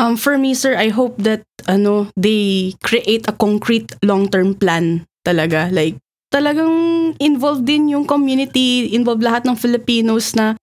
Um, 0.00 0.16
for 0.16 0.38
me, 0.38 0.56
sir, 0.56 0.78
I 0.80 0.88
hope 0.88 1.20
that 1.20 1.44
ano 1.68 2.08
they 2.16 2.72
create 2.80 3.28
a 3.28 3.36
concrete 3.36 3.92
long-term 4.00 4.56
plan 4.56 5.04
talaga. 5.26 5.68
Like, 5.68 6.00
talagang 6.32 6.72
involved 7.20 7.68
din 7.68 7.92
yung 7.92 8.08
community, 8.08 8.88
involved 8.96 9.20
lahat 9.20 9.44
ng 9.44 9.60
Filipinos 9.60 10.32
na 10.32 10.56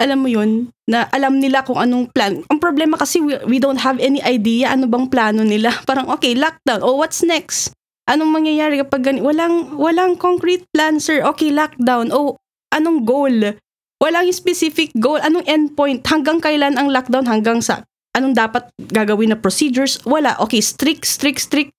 alam 0.00 0.24
mo 0.24 0.32
yun, 0.32 0.72
na 0.88 1.04
alam 1.12 1.36
nila 1.38 1.60
kung 1.60 1.76
anong 1.76 2.08
plan. 2.10 2.40
Ang 2.48 2.58
problema 2.58 2.96
kasi 2.96 3.20
we, 3.20 3.36
we 3.44 3.56
don't 3.60 3.78
have 3.84 4.00
any 4.00 4.18
idea 4.24 4.72
ano 4.72 4.88
bang 4.88 5.06
plano 5.12 5.44
nila. 5.44 5.70
Parang, 5.88 6.08
okay, 6.16 6.32
lockdown. 6.32 6.80
Oh, 6.80 6.96
what's 6.96 7.20
next? 7.20 7.76
Anong 8.08 8.32
mangyayari 8.32 8.80
kapag 8.80 9.06
gani? 9.06 9.20
Walang, 9.20 9.76
walang 9.76 10.16
concrete 10.16 10.64
plan, 10.72 10.98
sir. 10.98 11.20
Okay, 11.20 11.52
lockdown. 11.52 12.10
Oh, 12.10 12.40
anong 12.72 13.04
goal? 13.04 13.54
Walang 14.00 14.32
specific 14.32 14.90
goal. 14.96 15.20
Anong 15.20 15.44
endpoint? 15.44 16.08
Hanggang 16.08 16.40
kailan 16.40 16.80
ang 16.80 16.88
lockdown? 16.88 17.28
Hanggang 17.28 17.60
sa 17.60 17.84
anong 18.16 18.32
dapat 18.32 18.72
gagawin 18.90 19.36
na 19.36 19.38
procedures? 19.38 20.00
Wala. 20.08 20.40
Okay, 20.40 20.64
strict, 20.64 21.04
strict, 21.04 21.44
strict. 21.44 21.70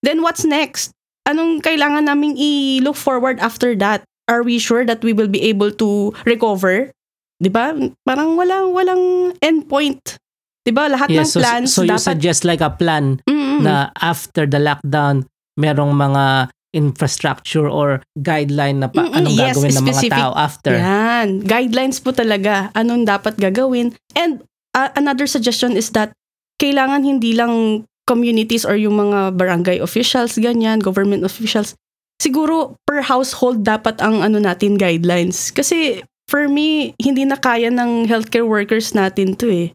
Then 0.00 0.24
what's 0.24 0.42
next? 0.42 0.96
Anong 1.28 1.60
kailangan 1.60 2.08
naming 2.08 2.40
i-look 2.40 2.96
forward 2.96 3.36
after 3.44 3.76
that? 3.76 4.02
Are 4.26 4.42
we 4.42 4.58
sure 4.58 4.88
that 4.88 5.04
we 5.04 5.12
will 5.12 5.30
be 5.30 5.44
able 5.46 5.70
to 5.78 6.10
recover? 6.24 6.90
'Di 7.38 7.50
ba? 7.52 7.76
Parang 8.02 8.34
walang 8.34 8.72
walang 8.72 9.34
endpoint. 9.44 10.16
'Di 10.64 10.72
ba? 10.72 10.88
Lahat 10.88 11.12
ng 11.12 11.28
so, 11.28 11.38
plans 11.38 11.70
so 11.70 11.84
you 11.84 11.92
dapat 11.92 12.08
suggest 12.16 12.42
like 12.48 12.64
a 12.64 12.72
plan 12.72 13.20
Mm-mm. 13.28 13.62
na 13.62 13.92
after 14.00 14.48
the 14.48 14.58
lockdown, 14.58 15.28
merong 15.60 15.92
mga 15.92 16.50
infrastructure 16.76 17.64
or 17.64 18.04
guideline 18.20 18.84
na 18.84 18.92
pa, 18.92 19.08
Mm-mm, 19.08 19.16
anong 19.16 19.32
yes, 19.32 19.56
gagawin 19.56 19.72
ng 19.72 19.86
mga 19.88 20.02
tao 20.12 20.32
after. 20.36 20.76
Yan. 20.76 21.28
Guidelines 21.40 21.98
po 22.04 22.12
talaga. 22.12 22.68
Anong 22.76 23.08
dapat 23.08 23.40
gagawin. 23.40 23.96
And 24.12 24.44
uh, 24.76 24.92
another 24.92 25.24
suggestion 25.24 25.72
is 25.72 25.96
that 25.96 26.12
kailangan 26.60 27.08
hindi 27.08 27.32
lang 27.32 27.84
communities 28.06 28.68
or 28.68 28.76
yung 28.76 29.00
mga 29.00 29.34
barangay 29.34 29.80
officials, 29.82 30.36
ganyan, 30.38 30.78
government 30.78 31.24
officials. 31.24 31.74
Siguro 32.20 32.78
per 32.86 33.04
household 33.04 33.64
dapat 33.64 34.00
ang 34.00 34.22
ano 34.22 34.38
natin 34.38 34.76
guidelines. 34.78 35.50
Kasi 35.52 36.00
for 36.30 36.46
me, 36.48 36.94
hindi 37.02 37.26
na 37.26 37.36
kaya 37.36 37.68
ng 37.68 38.06
healthcare 38.06 38.46
workers 38.46 38.94
natin 38.94 39.34
to 39.36 39.50
eh. 39.50 39.68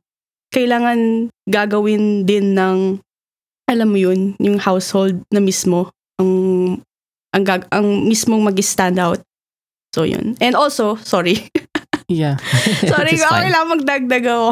Kailangan 0.51 1.31
gagawin 1.47 2.27
din 2.27 2.55
ng, 2.57 2.99
alam 3.71 3.87
mo 3.87 3.97
yun, 3.99 4.35
yung 4.41 4.59
household 4.59 5.23
na 5.31 5.39
mismo 5.39 5.91
ang 6.19 6.31
ang, 7.31 7.43
gag- 7.43 7.69
ang 7.71 8.07
mismong 8.07 8.43
mag-stand 8.43 8.99
out. 8.99 9.19
So, 9.91 10.03
yun. 10.07 10.39
And 10.39 10.55
also, 10.55 10.95
sorry. 11.01 11.47
Yeah. 12.11 12.35
sorry, 12.91 13.15
It's 13.15 13.23
okay 13.23 13.47
lang 13.47 13.71
magdagdag 13.71 14.27
ako. 14.27 14.51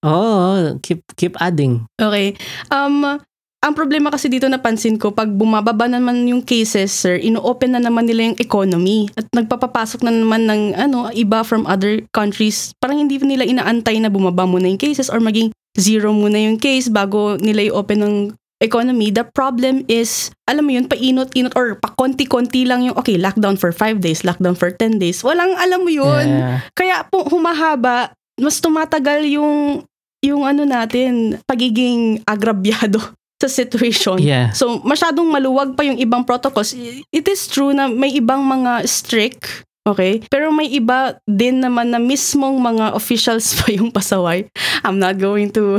Oh, 0.00 0.80
keep 0.80 1.04
keep 1.20 1.36
adding. 1.36 1.84
okay. 2.00 2.32
Um, 2.72 3.20
ang 3.60 3.74
problema 3.76 4.08
kasi 4.08 4.32
dito 4.32 4.48
napansin 4.48 4.96
ko, 4.96 5.12
pag 5.12 5.28
bumababa 5.28 5.92
naman 5.92 6.24
yung 6.24 6.40
cases, 6.40 6.88
sir, 6.94 7.20
ino-open 7.20 7.76
na 7.76 7.84
naman 7.84 8.08
nila 8.08 8.32
yung 8.32 8.38
economy 8.40 9.12
at 9.12 9.28
nagpapapasok 9.34 10.08
na 10.08 10.12
naman 10.14 10.48
ng 10.48 10.72
ano, 10.72 11.12
iba 11.12 11.44
from 11.44 11.68
other 11.68 12.00
countries. 12.16 12.72
Parang 12.80 12.96
hindi 12.96 13.20
nila 13.20 13.44
inaantay 13.44 14.00
na 14.00 14.08
bumaba 14.08 14.48
muna 14.48 14.64
yung 14.64 14.80
cases 14.80 15.12
or 15.12 15.20
maging 15.20 15.52
zero 15.76 16.14
muna 16.16 16.38
yung 16.38 16.56
case 16.56 16.88
bago 16.88 17.36
nila 17.36 17.68
i-open 17.68 18.00
ng 18.00 18.14
economy. 18.62 19.12
The 19.12 19.28
problem 19.28 19.84
is, 19.88 20.32
alam 20.48 20.68
mo 20.68 20.72
yun, 20.72 20.88
painot-inot 20.88 21.52
or 21.56 21.76
pakonti-konti 21.76 22.64
lang 22.64 22.88
yung, 22.88 22.96
okay, 22.96 23.20
lockdown 23.20 23.60
for 23.60 23.72
5 23.72 24.00
days, 24.00 24.24
lockdown 24.24 24.56
for 24.56 24.72
10 24.72 24.96
days. 24.96 25.20
Walang 25.20 25.56
alam 25.60 25.84
mo 25.84 25.90
yun. 25.92 26.26
Yeah. 26.26 26.64
Kaya 26.72 26.96
po 27.08 27.28
humahaba, 27.28 28.16
mas 28.40 28.60
tumatagal 28.60 29.24
yung 29.28 29.84
yung 30.24 30.42
ano 30.42 30.66
natin, 30.66 31.38
pagiging 31.46 32.24
agrabyado 32.26 32.98
sa 33.42 33.48
situation. 33.52 34.18
Yeah. 34.18 34.50
So, 34.56 34.80
masyadong 34.82 35.28
maluwag 35.28 35.76
pa 35.76 35.84
yung 35.84 36.00
ibang 36.00 36.24
protocols. 36.24 36.72
It 37.12 37.26
is 37.28 37.46
true 37.46 37.76
na 37.76 37.86
may 37.86 38.16
ibang 38.16 38.42
mga 38.42 38.88
strict, 38.88 39.62
okay? 39.86 40.24
Pero 40.32 40.48
may 40.50 40.72
iba 40.72 41.20
din 41.28 41.60
naman 41.60 41.92
na 41.92 42.00
mismong 42.00 42.56
mga 42.58 42.96
officials 42.96 43.52
pa 43.60 43.70
yung 43.70 43.92
pasaway. 43.92 44.48
I'm 44.82 44.98
not 44.98 45.20
going 45.20 45.52
to... 45.54 45.78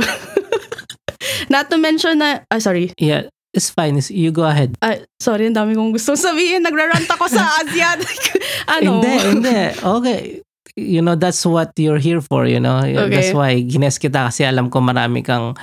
not 1.52 1.68
to 1.70 1.76
mention 1.76 2.18
na... 2.18 2.42
Ah, 2.48 2.60
sorry. 2.60 2.92
Yeah. 2.98 3.28
It's 3.56 3.72
fine. 3.72 3.96
It's- 3.96 4.12
You 4.12 4.30
go 4.30 4.44
ahead. 4.44 4.76
Ah, 4.84 5.00
sorry, 5.18 5.48
ang 5.48 5.56
dami 5.56 5.72
kong 5.72 5.96
gusto 5.96 6.12
sabihin. 6.14 6.62
Nagrarant 6.62 7.08
ako 7.08 7.26
sa 7.32 7.48
Asiatic. 7.64 8.20
ano? 8.78 9.00
Hindi, 9.00 9.14
hindi. 9.18 9.58
Okay. 9.80 10.20
You 10.78 11.02
know, 11.02 11.18
that's 11.18 11.42
what 11.42 11.74
you're 11.74 11.98
here 11.98 12.22
for, 12.22 12.46
you 12.46 12.60
know. 12.62 12.84
That's 12.84 13.32
Okay. 13.32 13.34
why 13.34 13.52
gines 13.66 13.98
kita 13.98 14.30
kasi 14.30 14.46
alam 14.46 14.70
ko 14.70 14.78
marami 14.78 15.26
kang 15.26 15.58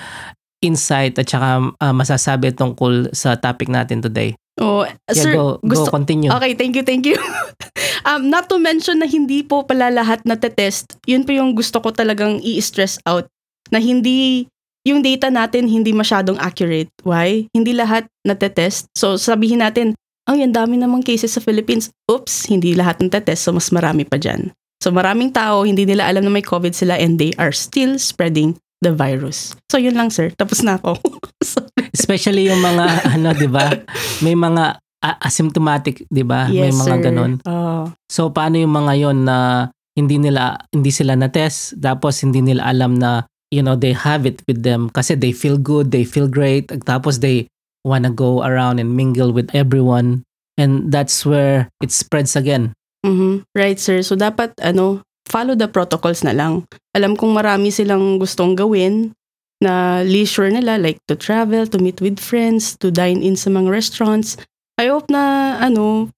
insight 0.66 1.16
at 1.22 1.30
saka 1.30 1.72
ah, 1.78 1.94
masasabi 1.94 2.52
tungkol 2.52 3.14
sa 3.14 3.38
topic 3.38 3.70
natin 3.70 4.02
today. 4.02 4.34
Oh, 4.56 4.88
Yeah, 4.88 5.16
sir, 5.16 5.34
go, 5.36 5.60
gusto, 5.62 5.92
go 5.92 6.00
continue. 6.00 6.32
Okay, 6.32 6.56
thank 6.56 6.80
you, 6.80 6.84
thank 6.88 7.04
you. 7.04 7.20
um, 8.08 8.32
not 8.32 8.48
to 8.48 8.56
mention 8.56 9.04
na 9.04 9.08
hindi 9.08 9.44
po 9.44 9.68
pala 9.68 9.92
lahat 9.92 10.24
na 10.24 10.40
test. 10.40 10.96
Yun 11.04 11.28
po 11.28 11.36
yung 11.36 11.52
gusto 11.54 11.84
ko 11.84 11.92
talagang 11.92 12.40
i-stress 12.40 12.98
out. 13.04 13.28
Na 13.68 13.84
hindi, 13.84 14.48
yung 14.86 15.02
data 15.02 15.34
natin 15.34 15.66
hindi 15.66 15.92
masyadong 15.92 16.38
accurate. 16.38 16.94
Why? 17.02 17.50
Hindi 17.52 17.74
lahat 17.74 18.06
na 18.22 18.38
test. 18.38 18.86
So 18.94 19.18
sabihin 19.18 19.66
natin, 19.66 19.98
ang 20.30 20.40
yan 20.40 20.54
dami 20.54 20.78
namang 20.78 21.02
cases 21.02 21.34
sa 21.34 21.42
Philippines. 21.42 21.90
Oops, 22.06 22.50
hindi 22.50 22.78
lahat 22.78 23.02
ng 23.02 23.10
test. 23.10 23.50
So 23.50 23.52
mas 23.52 23.74
marami 23.74 24.06
pa 24.06 24.22
dyan. 24.22 24.54
So 24.80 24.94
maraming 24.94 25.34
tao, 25.34 25.66
hindi 25.66 25.90
nila 25.90 26.06
alam 26.06 26.30
na 26.30 26.32
may 26.32 26.46
COVID 26.46 26.78
sila 26.78 26.94
and 27.02 27.18
they 27.18 27.34
are 27.42 27.50
still 27.50 27.98
spreading 27.98 28.54
the 28.86 28.94
virus. 28.94 29.58
So 29.74 29.82
yun 29.82 29.98
lang 29.98 30.14
sir. 30.14 30.30
Tapos 30.38 30.62
na 30.62 30.78
ako. 30.78 31.02
Especially 31.98 32.46
yung 32.46 32.62
mga 32.62 32.86
ano, 33.18 33.34
'di 33.34 33.50
ba? 33.50 33.74
May 34.22 34.38
mga 34.38 34.78
asymptomatic, 35.26 36.06
'di 36.10 36.22
ba? 36.26 36.46
May 36.50 36.70
Yes, 36.70 36.78
mga 36.78 36.96
sir. 36.98 37.04
ganun. 37.10 37.32
Oh. 37.50 37.90
So 38.10 38.30
paano 38.30 38.62
yung 38.62 38.74
mga 38.74 38.94
yon 39.02 39.26
na 39.26 39.70
hindi 39.96 40.20
nila 40.20 40.60
hindi 40.76 40.92
sila 40.92 41.16
na 41.16 41.32
test 41.32 41.80
tapos 41.80 42.20
hindi 42.22 42.44
nila 42.44 42.68
alam 42.68 43.00
na 43.00 43.24
you 43.54 43.62
know 43.62 43.76
they 43.78 43.94
have 43.94 44.26
it 44.26 44.42
with 44.50 44.64
them 44.66 44.90
kasi 44.94 45.14
they 45.14 45.32
feel 45.32 45.58
good, 45.58 45.92
they 45.92 46.06
feel 46.06 46.28
great 46.30 46.70
tapos 46.88 47.20
they 47.22 47.46
wanna 47.86 48.10
go 48.10 48.42
around 48.42 48.82
and 48.82 48.98
mingle 48.98 49.30
with 49.30 49.50
everyone 49.54 50.26
and 50.58 50.90
that's 50.90 51.26
where 51.26 51.70
it 51.84 51.92
spreads 51.92 52.36
again. 52.36 52.74
Mhm. 53.06 53.46
Right, 53.54 53.78
sir. 53.78 54.02
So, 54.02 54.18
dapat, 54.18 54.58
ano, 54.66 55.06
follow 55.30 55.54
the 55.54 55.70
protocols 55.70 56.26
na 56.26 56.34
lang. 56.34 56.66
Alam 56.98 57.14
kong 57.14 57.38
marami 57.38 57.70
silang 57.70 58.18
gustong 58.18 58.58
gawin 58.58 59.14
na 59.62 60.02
leisure 60.02 60.50
nila, 60.50 60.82
like 60.82 60.98
to 61.06 61.14
travel, 61.14 61.70
to 61.70 61.78
meet 61.78 62.02
with 62.02 62.18
friends, 62.18 62.74
to 62.82 62.90
dine 62.90 63.22
in 63.22 63.38
sa 63.38 63.54
mga 63.54 63.70
restaurants. 63.70 64.42
I 64.82 64.90
hope 64.90 65.06
na, 65.14 65.56
ano, 65.62 66.10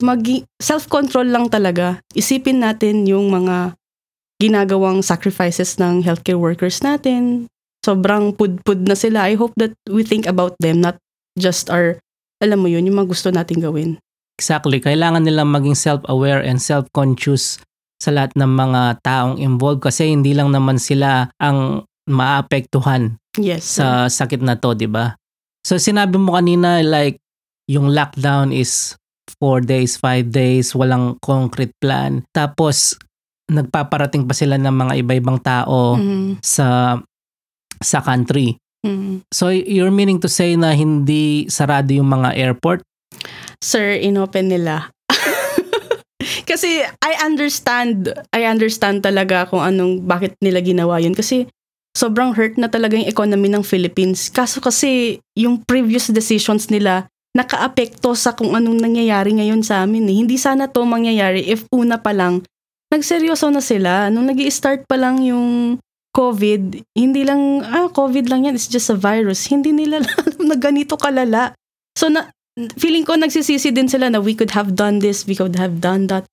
mag 0.00 0.24
self-control 0.58 1.28
lang 1.28 1.52
talaga. 1.52 2.00
Isipin 2.16 2.64
natin 2.64 3.04
yung 3.04 3.28
mga 3.28 3.76
ginagawang 4.40 5.04
sacrifices 5.04 5.76
ng 5.76 6.00
healthcare 6.02 6.40
workers 6.40 6.80
natin. 6.80 7.46
Sobrang 7.84 8.32
pud-pud 8.32 8.88
na 8.88 8.96
sila. 8.96 9.28
I 9.28 9.36
hope 9.36 9.52
that 9.60 9.76
we 9.88 10.02
think 10.02 10.24
about 10.24 10.56
them, 10.58 10.80
not 10.80 10.96
just 11.36 11.68
our, 11.68 12.00
alam 12.40 12.64
mo 12.64 12.68
yun, 12.68 12.88
yung 12.88 12.96
mga 12.96 13.12
gusto 13.12 13.28
natin 13.28 13.60
gawin. 13.60 14.00
Exactly. 14.40 14.80
Kailangan 14.80 15.28
nilang 15.28 15.52
maging 15.52 15.76
self-aware 15.76 16.40
and 16.40 16.56
self-conscious 16.60 17.60
sa 18.00 18.08
lahat 18.08 18.32
ng 18.32 18.48
mga 18.48 19.04
taong 19.04 19.36
involved 19.36 19.84
kasi 19.84 20.08
hindi 20.08 20.32
lang 20.32 20.48
naman 20.56 20.80
sila 20.80 21.28
ang 21.36 21.84
maapektuhan 22.08 23.20
Yes. 23.36 23.76
sa 23.76 24.08
sakit 24.08 24.40
na 24.40 24.56
to, 24.56 24.72
di 24.72 24.88
ba? 24.88 25.14
So 25.62 25.76
sinabi 25.76 26.16
mo 26.16 26.32
kanina 26.32 26.80
like 26.80 27.20
yung 27.68 27.92
lockdown 27.92 28.50
is 28.56 28.96
4 29.38 29.62
days, 29.62 30.00
5 30.00 30.32
days, 30.32 30.72
walang 30.72 31.20
concrete 31.20 31.76
plan. 31.78 32.24
Tapos 32.32 32.96
nagpaparating 33.50 34.24
pa 34.24 34.32
sila 34.32 34.54
ng 34.56 34.70
mga 34.72 34.94
iba-ibang 35.02 35.42
tao 35.42 35.98
Mhm. 35.98 36.38
sa 36.40 36.98
sa 37.82 37.98
country. 38.00 38.54
Mhm. 38.86 39.26
So 39.28 39.50
you're 39.50 39.92
meaning 39.92 40.22
to 40.22 40.30
say 40.30 40.54
na 40.54 40.72
hindi 40.72 41.50
sarado 41.50 41.90
yung 41.90 42.08
mga 42.08 42.38
airport? 42.38 42.80
Sir, 43.60 43.98
inopen 44.00 44.48
nila. 44.48 44.88
kasi 46.50 46.80
I 47.02 47.12
understand, 47.26 48.08
I 48.32 48.46
understand 48.48 49.02
talaga 49.04 49.50
kung 49.50 49.60
anong, 49.60 50.06
bakit 50.06 50.38
nila 50.40 50.64
ginawa 50.64 50.96
yun. 51.02 51.12
Kasi 51.12 51.44
sobrang 51.92 52.32
hurt 52.32 52.56
na 52.56 52.70
talaga 52.70 52.96
yung 52.96 53.10
economy 53.10 53.50
ng 53.50 53.66
Philippines. 53.66 54.30
Kaso 54.32 54.62
kasi 54.62 55.18
yung 55.36 55.60
previous 55.66 56.08
decisions 56.08 56.70
nila, 56.70 57.10
nakaapekto 57.36 58.16
sa 58.18 58.34
kung 58.34 58.58
anong 58.58 58.80
nangyayari 58.80 59.36
ngayon 59.36 59.62
sa 59.62 59.86
amin. 59.86 60.08
Eh. 60.10 60.16
Hindi 60.24 60.34
sana 60.40 60.66
to 60.66 60.82
mangyayari 60.82 61.46
if 61.46 61.62
una 61.70 62.00
pa 62.02 62.10
lang, 62.10 62.42
nagseryoso 62.90 63.48
na 63.54 63.62
sila. 63.62 64.10
Nung 64.10 64.26
nag 64.26 64.38
start 64.50 64.84
pa 64.90 64.98
lang 64.98 65.22
yung 65.22 65.78
COVID, 66.10 66.82
hindi 66.98 67.22
lang, 67.22 67.62
ah, 67.62 67.86
COVID 67.86 68.26
lang 68.26 68.50
yan, 68.50 68.58
it's 68.58 68.66
just 68.66 68.90
a 68.90 68.98
virus. 68.98 69.46
Hindi 69.46 69.70
nila 69.70 70.02
alam 70.04 70.50
na 70.50 70.58
ganito 70.58 70.98
kalala. 70.98 71.54
So, 71.94 72.10
na, 72.10 72.34
feeling 72.76 73.06
ko 73.06 73.14
nagsisisi 73.14 73.70
din 73.70 73.88
sila 73.88 74.10
na 74.10 74.20
we 74.20 74.34
could 74.34 74.52
have 74.52 74.74
done 74.74 74.98
this, 74.98 75.24
we 75.24 75.38
could 75.38 75.56
have 75.56 75.80
done 75.80 76.10
that. 76.10 76.26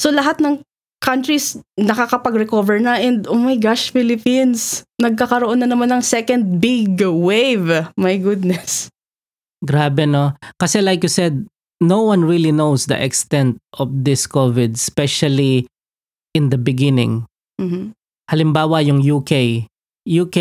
So 0.00 0.08
lahat 0.08 0.40
ng 0.40 0.64
countries 1.00 1.60
nakakapag-recover 1.76 2.80
na 2.80 2.96
and 2.96 3.28
oh 3.28 3.38
my 3.38 3.56
gosh, 3.56 3.92
Philippines, 3.92 4.84
nagkakaroon 4.96 5.60
na 5.60 5.68
naman 5.68 5.92
ng 5.92 6.02
second 6.04 6.60
big 6.60 7.00
wave. 7.00 7.68
My 8.00 8.16
goodness. 8.16 8.88
Grabe 9.60 10.08
no. 10.08 10.32
Kasi 10.56 10.80
like 10.80 11.04
you 11.04 11.12
said, 11.12 11.44
no 11.84 12.00
one 12.04 12.24
really 12.24 12.52
knows 12.52 12.88
the 12.88 12.96
extent 12.96 13.60
of 13.76 13.92
this 13.92 14.24
COVID, 14.24 14.76
especially 14.76 15.68
in 16.36 16.50
the 16.50 16.58
beginning. 16.60 17.26
Mhm. 17.60 17.92
Halimbawa 18.30 18.80
yung 18.86 19.02
UK. 19.02 19.66
UK 20.06 20.38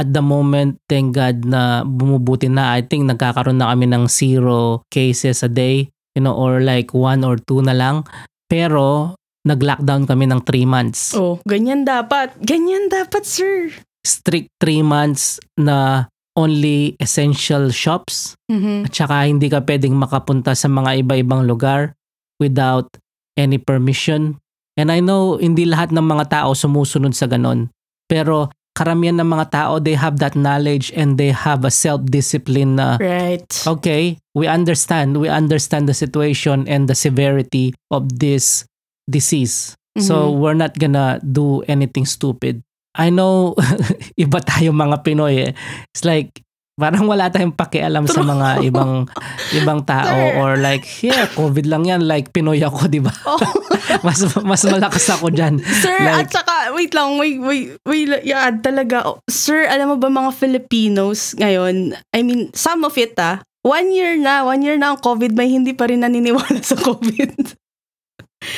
at 0.00 0.08
the 0.14 0.24
moment, 0.24 0.80
thank 0.88 1.12
God 1.12 1.44
na 1.44 1.84
bumubuti 1.84 2.48
na. 2.48 2.74
I 2.78 2.82
think 2.82 3.04
nagkakaroon 3.04 3.60
na 3.60 3.68
kami 3.70 3.86
ng 3.90 4.08
zero 4.08 4.82
cases 4.88 5.44
a 5.44 5.50
day, 5.52 5.92
you 6.16 6.22
know, 6.24 6.32
or 6.32 6.64
like 6.64 6.96
one 6.96 7.22
or 7.22 7.36
two 7.36 7.60
na 7.60 7.76
lang. 7.76 8.08
Pero 8.48 9.14
nag-lockdown 9.44 10.06
kami 10.08 10.30
ng 10.30 10.40
three 10.46 10.64
months. 10.64 11.12
Oh, 11.12 11.42
ganyan 11.44 11.84
dapat. 11.84 12.32
Ganyan 12.40 12.88
dapat, 12.88 13.26
sir. 13.26 13.74
Strict 14.06 14.48
three 14.62 14.82
months 14.82 15.38
na 15.58 16.08
only 16.34 16.96
essential 16.96 17.68
shops 17.68 18.34
Mhm. 18.48 18.88
at 18.88 18.92
saka 18.96 19.28
hindi 19.28 19.52
ka 19.52 19.60
pwedeng 19.62 19.92
makapunta 19.98 20.56
sa 20.56 20.66
mga 20.66 21.04
iba-ibang 21.04 21.44
lugar 21.44 21.92
without 22.40 22.88
any 23.36 23.60
permission. 23.60 24.41
And 24.76 24.88
I 24.88 25.04
know 25.04 25.36
hindi 25.36 25.68
lahat 25.68 25.92
ng 25.92 26.04
mga 26.04 26.32
tao 26.32 26.56
sumusunod 26.56 27.12
sa 27.12 27.28
ganon. 27.28 27.68
Pero 28.08 28.48
karamihan 28.72 29.20
ng 29.20 29.28
mga 29.28 29.46
tao, 29.52 29.72
they 29.76 29.92
have 29.92 30.16
that 30.16 30.32
knowledge 30.32 30.88
and 30.96 31.20
they 31.20 31.28
have 31.28 31.60
a 31.64 31.72
self-discipline 31.72 32.80
na 32.80 32.96
Right. 32.96 33.44
okay, 33.68 34.16
we 34.32 34.48
understand, 34.48 35.20
we 35.20 35.28
understand 35.28 35.84
the 35.84 35.96
situation 35.96 36.64
and 36.64 36.88
the 36.88 36.96
severity 36.96 37.76
of 37.92 38.08
this 38.16 38.64
disease. 39.04 39.76
So 40.00 40.32
Mhm. 40.32 40.40
we're 40.40 40.56
not 40.56 40.72
gonna 40.80 41.20
do 41.20 41.60
anything 41.68 42.08
stupid. 42.08 42.64
I 42.96 43.12
know 43.12 43.52
iba 44.20 44.40
tayo 44.40 44.72
mga 44.72 45.04
Pinoy 45.04 45.34
eh. 45.48 45.52
It's 45.92 46.04
like 46.04 46.40
parang 46.82 47.06
wala 47.06 47.30
tayong 47.30 47.54
pakialam 47.54 48.10
sa 48.10 48.18
True. 48.18 48.26
mga 48.34 48.48
ibang 48.66 49.06
ibang 49.62 49.86
tao 49.86 50.10
Sir. 50.10 50.34
or 50.42 50.50
like 50.58 50.82
yeah, 51.06 51.30
COVID 51.30 51.70
lang 51.70 51.86
yan 51.86 52.02
like 52.02 52.34
Pinoy 52.34 52.58
ako, 52.58 52.90
'di 52.90 52.98
ba? 52.98 53.14
Oh. 53.22 53.38
mas 54.06 54.18
mas 54.42 54.66
malakas 54.66 55.06
ako 55.14 55.30
diyan. 55.30 55.62
Sir, 55.62 55.94
Like- 56.02 56.26
at 56.26 56.42
saka, 56.42 56.74
wait 56.74 56.90
lang, 56.90 57.14
wait, 57.22 57.38
wait, 57.38 57.78
wait, 57.86 58.08
yeah, 58.26 58.50
talaga. 58.58 59.06
Oh, 59.06 59.22
Sir, 59.30 59.70
alam 59.70 59.94
mo 59.94 59.96
ba 60.02 60.10
mga 60.10 60.34
Filipinos 60.34 61.38
ngayon, 61.38 61.94
I 62.10 62.20
mean, 62.26 62.50
some 62.56 62.82
of 62.82 62.98
it 62.98 63.14
ah, 63.22 63.38
one 63.62 63.94
year 63.94 64.18
na, 64.18 64.42
one 64.42 64.60
year 64.66 64.74
na 64.74 64.94
ang 64.94 65.00
COVID, 65.00 65.38
may 65.38 65.48
hindi 65.48 65.72
pa 65.72 65.86
rin 65.86 66.02
naniniwala 66.02 66.60
sa 66.66 66.74
COVID. 66.74 67.62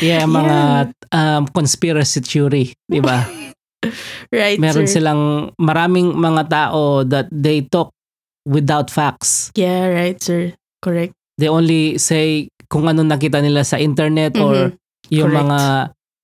Yeah, 0.01 0.25
mga 0.25 0.91
um, 1.13 1.45
conspiracy 1.53 2.25
theory, 2.25 2.73
'di 2.89 3.05
ba? 3.05 3.29
right, 4.33 4.57
Meron 4.57 4.89
sir? 4.89 5.01
silang 5.01 5.53
maraming 5.61 6.17
mga 6.17 6.43
tao 6.49 7.05
that 7.05 7.29
they 7.29 7.61
talk 7.69 7.94
without 8.45 8.93
facts. 8.93 9.51
Yeah, 9.57 9.89
right, 9.91 10.21
sir. 10.21 10.53
Correct. 10.81 11.13
They 11.41 11.49
only 11.49 11.99
say 11.99 12.49
kung 12.71 12.87
ano 12.87 13.03
nakita 13.03 13.43
nila 13.43 13.65
sa 13.65 13.77
internet 13.81 14.37
or 14.39 14.71
Mhm. 14.71 15.11
yung 15.11 15.31
Correct. 15.33 15.43
mga 15.45 15.61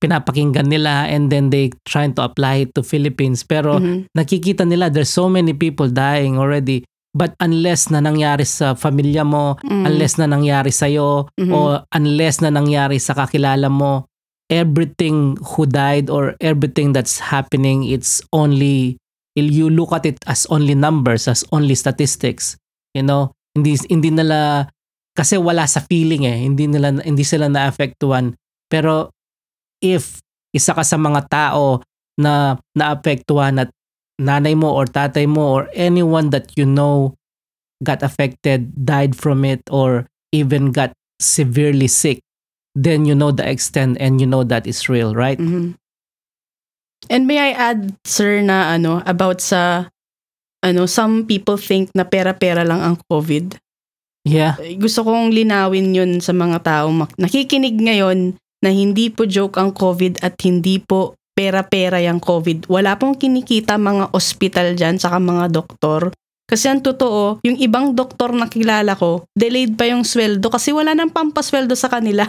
pinapakinggan 0.00 0.68
nila 0.72 1.04
and 1.12 1.28
then 1.28 1.52
they 1.52 1.68
trying 1.84 2.16
to 2.16 2.24
apply 2.24 2.64
it 2.64 2.70
to 2.72 2.80
Philippines. 2.80 3.44
Pero 3.44 3.76
Mhm. 3.76 4.08
nakikita 4.16 4.64
nila 4.64 4.88
there's 4.88 5.12
so 5.12 5.28
many 5.28 5.52
people 5.52 5.88
dying 5.92 6.40
already. 6.40 6.84
But 7.10 7.34
unless 7.42 7.90
na 7.90 7.98
nangyari 7.98 8.46
sa 8.46 8.78
pamilya 8.78 9.26
mo, 9.26 9.58
Mhm. 9.66 9.82
unless 9.82 10.14
na 10.14 10.30
nangyari 10.30 10.70
sa'yo, 10.70 11.26
Mhm. 11.36 11.50
o 11.50 11.82
unless 11.90 12.38
na 12.38 12.54
nangyari 12.54 13.02
sa 13.02 13.18
kakilala 13.18 13.66
mo, 13.66 14.06
everything 14.46 15.34
who 15.54 15.66
died 15.66 16.06
or 16.10 16.38
everything 16.38 16.94
that's 16.94 17.18
happening, 17.18 17.82
it's 17.82 18.22
only, 18.30 18.94
you 19.36 19.70
look 19.70 19.92
at 19.92 20.06
it 20.06 20.18
as 20.26 20.46
only 20.50 20.74
numbers, 20.74 21.28
as 21.28 21.44
only 21.52 21.74
statistics. 21.74 22.56
You 22.94 23.06
know, 23.06 23.30
hindi, 23.54 23.78
hindi 23.88 24.10
nila, 24.10 24.68
kasi 25.14 25.38
wala 25.38 25.66
sa 25.66 25.80
feeling 25.86 26.26
eh, 26.26 26.42
hindi, 26.42 26.66
nila, 26.66 26.98
hindi 27.02 27.22
sila 27.22 27.46
naapektuhan. 27.46 28.34
Pero 28.70 29.10
if 29.82 30.18
isa 30.54 30.74
ka 30.74 30.82
sa 30.82 30.98
mga 30.98 31.30
tao 31.30 31.82
na 32.18 32.58
naapektuhan 32.74 33.62
at 33.62 33.70
nanay 34.20 34.52
mo 34.52 34.74
or 34.74 34.84
tatay 34.84 35.24
mo 35.24 35.62
or 35.62 35.70
anyone 35.72 36.28
that 36.30 36.52
you 36.58 36.66
know 36.66 37.14
got 37.80 38.02
affected, 38.04 38.68
died 38.76 39.16
from 39.16 39.44
it, 39.46 39.64
or 39.72 40.04
even 40.36 40.68
got 40.68 40.92
severely 41.16 41.88
sick, 41.88 42.20
then 42.76 43.08
you 43.08 43.14
know 43.16 43.32
the 43.32 43.46
extent 43.46 43.96
and 44.00 44.20
you 44.20 44.26
know 44.28 44.44
that 44.44 44.66
is 44.66 44.88
real, 44.88 45.14
right? 45.16 45.40
Mhm. 45.40 45.80
And 47.08 47.24
may 47.24 47.40
I 47.40 47.56
add, 47.56 47.96
sir, 48.04 48.44
na 48.44 48.76
ano, 48.76 49.00
about 49.08 49.40
sa, 49.40 49.88
ano, 50.60 50.84
some 50.84 51.24
people 51.24 51.56
think 51.56 51.88
na 51.96 52.04
pera-pera 52.04 52.66
lang 52.66 52.84
ang 52.84 52.96
COVID. 53.08 53.56
Yeah. 54.28 54.60
Eh, 54.60 54.76
Gusto 54.76 55.06
kong 55.08 55.32
linawin 55.32 55.96
yun 55.96 56.20
sa 56.20 56.36
mga 56.36 56.60
tao 56.60 56.92
mak- 56.92 57.16
nakikinig 57.16 57.80
ngayon 57.80 58.36
na 58.60 58.68
hindi 58.68 59.08
po 59.08 59.24
joke 59.24 59.56
ang 59.56 59.72
COVID 59.72 60.20
at 60.20 60.36
hindi 60.44 60.76
po 60.76 61.16
pera-pera 61.32 62.04
yung 62.04 62.20
COVID. 62.20 62.68
Wala 62.68 63.00
pong 63.00 63.16
kinikita 63.16 63.80
mga 63.80 64.12
ospital 64.12 64.76
dyan 64.76 65.00
saka 65.00 65.16
mga 65.16 65.48
doktor. 65.48 66.12
Kasi 66.44 66.68
ang 66.68 66.84
totoo, 66.84 67.40
yung 67.46 67.56
ibang 67.56 67.96
doktor 67.96 68.34
na 68.36 68.50
kilala 68.50 68.92
ko, 68.98 69.24
delayed 69.32 69.78
pa 69.78 69.88
yung 69.88 70.04
sweldo 70.04 70.50
kasi 70.52 70.74
wala 70.74 70.92
nang 70.92 71.08
pampasweldo 71.08 71.72
sa 71.78 71.88
kanila. 71.88 72.28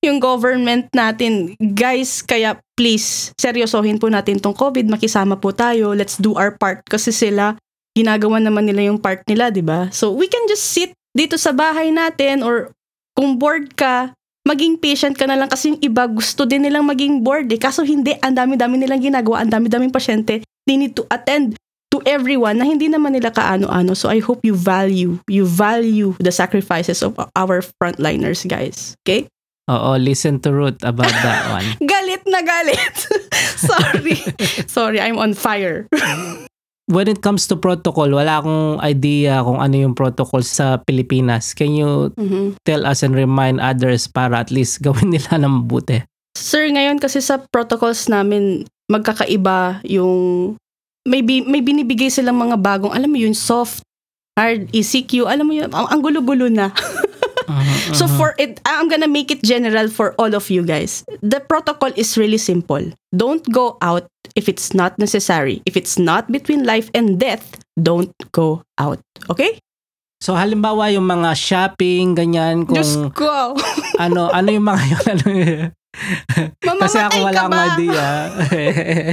Yung 0.00 0.16
government 0.16 0.88
natin, 0.96 1.52
guys, 1.60 2.24
kaya 2.24 2.56
please, 2.72 3.36
seryosohin 3.36 4.00
po 4.00 4.08
natin 4.08 4.40
tong 4.40 4.56
COVID, 4.56 4.88
makisama 4.88 5.36
po 5.36 5.52
tayo, 5.52 5.92
let's 5.92 6.16
do 6.16 6.32
our 6.40 6.56
part 6.56 6.80
kasi 6.88 7.12
sila, 7.12 7.60
ginagawa 7.92 8.40
naman 8.40 8.64
nila 8.64 8.88
yung 8.88 8.96
part 8.96 9.20
nila, 9.28 9.52
di 9.52 9.60
ba? 9.60 9.92
So 9.92 10.16
we 10.16 10.24
can 10.24 10.48
just 10.48 10.72
sit 10.72 10.96
dito 11.12 11.36
sa 11.36 11.52
bahay 11.52 11.92
natin 11.92 12.40
or 12.40 12.72
kung 13.12 13.36
bored 13.36 13.76
ka, 13.76 14.16
maging 14.48 14.80
patient 14.80 15.20
ka 15.20 15.28
na 15.28 15.36
lang 15.36 15.52
kasi 15.52 15.76
yung 15.76 15.80
iba 15.84 16.08
gusto 16.08 16.48
din 16.48 16.64
nilang 16.64 16.88
maging 16.88 17.20
bored 17.20 17.52
eh. 17.52 17.60
Kaso 17.60 17.84
hindi, 17.84 18.16
ang 18.24 18.32
dami-dami 18.32 18.80
nilang 18.80 19.04
ginagawa, 19.04 19.44
ang 19.44 19.52
dami-daming 19.52 19.92
pasyente. 19.92 20.40
They 20.64 20.80
need 20.80 20.96
to 20.96 21.04
attend 21.12 21.60
to 21.90 22.00
everyone 22.06 22.56
na 22.56 22.64
hindi 22.64 22.88
naman 22.88 23.12
nila 23.12 23.34
kaano-ano. 23.34 23.92
So 23.92 24.08
I 24.08 24.22
hope 24.22 24.46
you 24.46 24.56
value, 24.56 25.20
you 25.28 25.44
value 25.44 26.16
the 26.22 26.32
sacrifices 26.32 27.04
of 27.04 27.18
our 27.36 27.60
frontliners, 27.60 28.46
guys. 28.48 28.96
Okay? 29.04 29.28
Oo, 29.70 29.94
listen 29.94 30.42
to 30.42 30.50
Ruth 30.50 30.82
about 30.82 31.14
that 31.14 31.46
one. 31.54 31.66
Galit 31.78 32.26
na 32.26 32.42
galit. 32.42 32.94
Sorry. 33.70 34.18
Sorry, 34.66 34.98
I'm 34.98 35.14
on 35.14 35.32
fire. 35.32 35.86
When 36.90 37.06
it 37.06 37.22
comes 37.22 37.46
to 37.46 37.54
protocol, 37.54 38.10
wala 38.10 38.42
akong 38.42 38.82
idea 38.82 39.46
kung 39.46 39.62
ano 39.62 39.78
yung 39.78 39.94
protocol 39.94 40.42
sa 40.42 40.82
Pilipinas. 40.82 41.54
Can 41.54 41.70
you 41.72 42.10
Mhm. 42.18 42.58
tell 42.66 42.82
us 42.82 43.06
and 43.06 43.14
remind 43.14 43.62
others 43.62 44.10
para 44.10 44.34
at 44.36 44.50
least 44.50 44.80
gawin 44.84 45.14
nila 45.14 45.38
ng 45.38 45.62
mabuti? 45.62 46.02
Sir, 46.34 46.66
ngayon 46.66 46.98
kasi 46.98 47.22
sa 47.22 47.38
protocols 47.44 48.10
namin, 48.10 48.66
magkakaiba 48.90 49.86
yung 49.86 50.54
may, 51.06 51.22
bi- 51.22 51.46
may 51.46 51.62
binibigay 51.62 52.10
silang 52.10 52.36
mga 52.36 52.58
bagong, 52.58 52.90
alam 52.90 53.06
mo 53.06 53.16
yun, 53.16 53.32
soft, 53.32 53.86
hard, 54.34 54.66
ECQ, 54.70 55.26
alam 55.26 55.46
mo 55.46 55.54
yun, 55.54 55.70
ang, 55.70 55.86
ang 55.86 56.00
gulo-gulo 56.00 56.50
na. 56.50 56.74
Mhm, 57.50 57.94
So 57.98 58.06
mhm. 58.06 58.14
for 58.16 58.30
it, 58.38 58.62
I'm 58.62 58.86
gonna 58.86 59.10
make 59.10 59.34
it 59.34 59.42
general 59.42 59.90
for 59.90 60.14
all 60.16 60.30
of 60.32 60.46
you 60.48 60.62
guys. 60.62 61.02
The 61.20 61.42
protocol 61.42 61.90
is 61.98 62.14
really 62.14 62.38
simple. 62.38 62.82
Don't 63.10 63.42
go 63.50 63.74
out 63.82 64.06
if 64.38 64.46
it's 64.46 64.70
not 64.70 64.94
necessary. 65.02 65.62
If 65.66 65.74
it's 65.74 65.98
not 65.98 66.30
between 66.30 66.62
life 66.62 66.88
and 66.94 67.18
death, 67.18 67.58
don't 67.74 68.14
go 68.30 68.62
out. 68.78 69.02
Okay? 69.26 69.58
So 70.20 70.36
halimbawa 70.36 70.92
yung 70.92 71.08
mga 71.08 71.32
shopping, 71.32 72.12
ganyan, 72.14 72.68
kung 72.68 72.76
Diyos 72.76 73.08
ko. 73.16 73.56
ano, 74.04 74.28
ano 74.28 74.48
yung 74.52 74.66
mga 74.68 74.82
yun, 74.86 75.04
ano. 75.16 75.28
Kasi 76.86 76.98
ako 77.02 77.16
wala 77.24 77.40
akong 77.48 77.62
idea. 77.74 78.06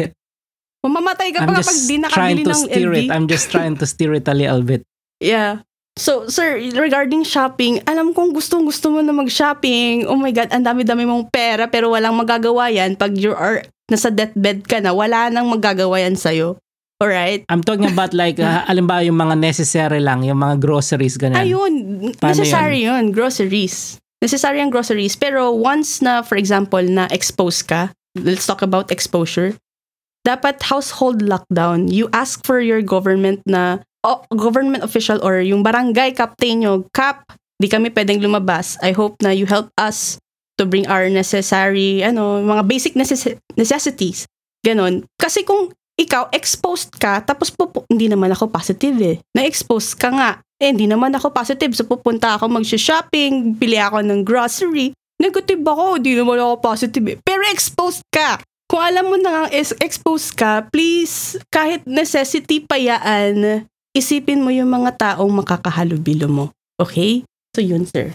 Mamamatay 0.86 1.34
ka 1.34 1.42
I'm 1.42 1.50
ba 1.50 1.54
kapag 1.60 1.74
just 1.74 1.90
di 1.90 1.98
nakabili 1.98 2.44
ng 2.46 2.64
it. 2.70 3.10
I'm 3.10 3.26
just 3.26 3.50
trying 3.50 3.76
to 3.82 3.86
steer 3.90 4.14
it 4.14 4.28
a 4.30 4.36
little 4.36 4.62
bit. 4.62 4.86
Yeah. 5.24 5.66
So, 5.98 6.30
sir, 6.30 6.62
regarding 6.78 7.26
shopping, 7.26 7.82
alam 7.90 8.14
kong 8.14 8.38
gustong 8.38 8.70
gusto 8.70 8.94
mo 8.94 9.02
na 9.02 9.12
mag-shopping. 9.12 10.06
Oh 10.06 10.16
my 10.16 10.30
God, 10.30 10.54
ang 10.54 10.62
dami-dami 10.62 11.10
mong 11.10 11.34
pera 11.34 11.66
pero 11.66 11.90
walang 11.90 12.14
magagawa 12.14 12.70
yan. 12.70 12.94
Pag 12.94 13.18
you 13.18 13.34
are 13.34 13.66
nasa 13.90 14.14
deathbed 14.14 14.70
ka 14.70 14.78
na, 14.78 14.94
wala 14.94 15.34
nang 15.34 15.50
magagawa 15.50 15.98
yan 15.98 16.14
sa'yo. 16.14 16.62
Alright? 17.02 17.46
I'm 17.50 17.62
talking 17.62 17.90
about 17.90 18.14
like, 18.14 18.38
uh, 18.38 18.66
halimbawa 18.70 19.06
yung 19.06 19.18
mga 19.18 19.38
necessary 19.38 20.02
lang, 20.02 20.22
yung 20.22 20.38
mga 20.38 20.62
groceries, 20.62 21.18
ganyan. 21.18 21.46
Ayun, 21.46 21.74
Paano 22.18 22.42
necessary 22.42 22.86
yun? 22.86 23.10
groceries. 23.14 23.98
Necessary 24.22 24.62
ang 24.62 24.74
groceries. 24.74 25.14
Pero 25.14 25.54
once 25.54 26.02
na, 26.02 26.26
for 26.26 26.38
example, 26.42 26.82
na 26.82 27.06
expose 27.14 27.62
ka, 27.62 27.94
let's 28.18 28.50
talk 28.50 28.66
about 28.66 28.90
exposure, 28.90 29.54
dapat 30.26 30.58
household 30.66 31.22
lockdown. 31.22 31.86
You 31.94 32.10
ask 32.14 32.42
for 32.42 32.58
your 32.58 32.82
government 32.82 33.46
na, 33.46 33.86
government 34.34 34.84
official 34.84 35.20
or 35.22 35.40
yung 35.44 35.62
barangay 35.62 36.16
captain 36.16 36.64
nyo, 36.64 36.86
Cap, 36.92 37.28
di 37.58 37.68
kami 37.68 37.90
pwedeng 37.94 38.22
lumabas. 38.22 38.78
I 38.86 38.94
hope 38.94 39.18
na 39.22 39.34
you 39.34 39.50
help 39.50 39.70
us 39.78 40.22
to 40.58 40.66
bring 40.66 40.90
our 40.90 41.10
necessary, 41.10 42.02
ano, 42.02 42.42
mga 42.42 42.64
basic 42.66 42.94
necess- 42.98 43.38
necessities. 43.54 44.26
Ganon. 44.66 45.06
Kasi 45.16 45.46
kung 45.46 45.70
ikaw 45.98 46.30
exposed 46.34 46.94
ka, 46.98 47.22
tapos 47.26 47.50
pupu- 47.50 47.86
hindi 47.90 48.10
naman 48.10 48.34
ako 48.34 48.50
positive 48.50 48.98
eh. 49.02 49.16
Na-expose 49.34 49.98
ka 49.98 50.10
nga. 50.14 50.32
Eh, 50.58 50.74
hindi 50.74 50.90
naman 50.90 51.14
ako 51.14 51.34
positive. 51.34 51.74
So, 51.78 51.86
pupunta 51.86 52.38
ako 52.38 52.50
mag-shopping, 52.50 53.58
pili 53.58 53.78
ako 53.78 54.02
ng 54.02 54.22
grocery. 54.26 54.94
Negative 55.18 55.62
ako, 55.62 55.98
hindi 56.02 56.14
naman 56.18 56.38
ako 56.38 56.56
positive 56.62 57.06
eh. 57.14 57.18
Pero 57.22 57.42
exposed 57.50 58.06
ka. 58.14 58.42
Kung 58.68 58.84
alam 58.84 59.10
mo 59.10 59.18
na 59.18 59.48
is 59.50 59.74
exposed 59.80 60.38
ka, 60.38 60.66
please, 60.70 61.40
kahit 61.50 61.86
necessity 61.88 62.62
pa 62.62 62.76
yaan, 62.78 63.66
isipin 63.98 64.46
mo 64.46 64.54
yung 64.54 64.70
mga 64.70 65.18
taong 65.18 65.34
makakahalubilo 65.42 66.30
mo. 66.30 66.46
Okay? 66.78 67.26
So, 67.58 67.66
yun, 67.66 67.90
sir. 67.90 68.14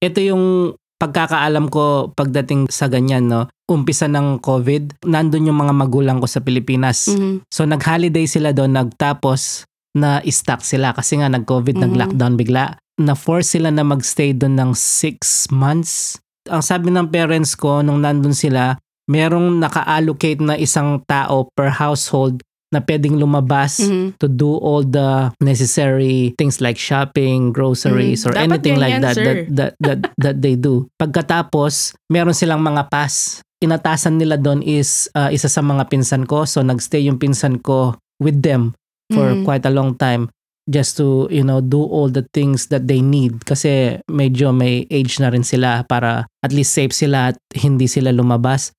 Ito 0.00 0.18
yung 0.24 0.74
pagkakaalam 1.02 1.66
ko 1.66 2.14
pagdating 2.14 2.70
sa 2.70 2.86
ganyan, 2.86 3.26
no? 3.26 3.50
Umpisa 3.66 4.06
ng 4.06 4.38
COVID, 4.38 5.02
nandun 5.02 5.50
yung 5.50 5.58
mga 5.58 5.74
magulang 5.74 6.22
ko 6.22 6.30
sa 6.30 6.38
Pilipinas. 6.38 7.10
Mhm. 7.10 7.50
So 7.50 7.66
nag-holiday 7.66 8.30
sila 8.30 8.54
doon, 8.54 8.78
nagtapos 8.78 9.66
na 9.98 10.22
stuck 10.30 10.62
sila 10.62 10.94
kasi 10.94 11.18
nga 11.18 11.26
nag-COVID, 11.26 11.74
Mhm. 11.74 11.82
nag-lockdown 11.82 12.34
bigla. 12.38 12.78
Na-force 13.02 13.58
sila 13.58 13.74
na 13.74 13.82
magstay 13.82 14.30
doon 14.30 14.54
ng 14.54 14.70
six 14.78 15.50
months. 15.50 16.22
Ang 16.46 16.62
sabi 16.62 16.94
ng 16.94 17.10
parents 17.10 17.58
ko 17.58 17.82
nung 17.82 17.98
nandun 18.06 18.34
sila, 18.34 18.78
merong 19.10 19.58
naka-allocate 19.58 20.38
na 20.38 20.54
isang 20.54 21.02
tao 21.10 21.50
per 21.58 21.82
household 21.82 22.46
na 22.72 22.80
pwedeng 22.80 23.20
lumabas 23.20 23.78
Mhm. 23.78 24.16
to 24.16 24.26
do 24.26 24.56
all 24.58 24.80
the 24.80 25.28
necessary 25.38 26.32
things 26.34 26.58
like 26.58 26.80
shopping, 26.80 27.52
groceries, 27.52 28.24
Mm, 28.24 28.26
or 28.26 28.32
dapat 28.32 28.44
anything 28.48 28.76
like 28.80 28.98
that 28.98 29.14
sir. 29.14 29.24
that, 29.24 29.38
that 29.52 29.72
that 29.78 29.98
that 30.24 30.36
they 30.40 30.56
do. 30.56 30.88
Pagkatapos, 30.96 31.92
meron 32.08 32.32
silang 32.32 32.64
mga 32.64 32.88
pass. 32.88 33.44
Inatasan 33.60 34.18
nila 34.18 34.34
doon 34.34 34.58
is 34.58 35.06
uh, 35.12 35.28
isa 35.28 35.46
sa 35.46 35.60
mga 35.60 35.86
pinsan 35.86 36.26
ko. 36.26 36.42
So 36.42 36.64
nagstay 36.64 37.06
yung 37.06 37.20
pinsan 37.20 37.60
ko 37.60 37.94
with 38.18 38.40
them 38.40 38.74
for 39.08 39.36
Mhm. 39.36 39.44
quite 39.44 39.62
a 39.62 39.70
long 39.70 39.94
time 39.94 40.32
just 40.64 40.96
to, 40.96 41.26
you 41.28 41.42
know, 41.42 41.60
do 41.60 41.78
all 41.78 42.06
the 42.06 42.24
things 42.32 42.70
that 42.70 42.86
they 42.86 42.98
need 42.98 43.42
kasi 43.44 43.98
medyo 44.06 44.50
may 44.50 44.86
age 44.88 45.18
na 45.18 45.28
rin 45.28 45.42
sila 45.42 45.82
para 45.84 46.24
at 46.40 46.50
least 46.50 46.72
safe 46.72 46.90
sila 46.90 47.30
at 47.30 47.36
hindi 47.52 47.86
sila 47.86 48.10
lumabas. 48.10 48.70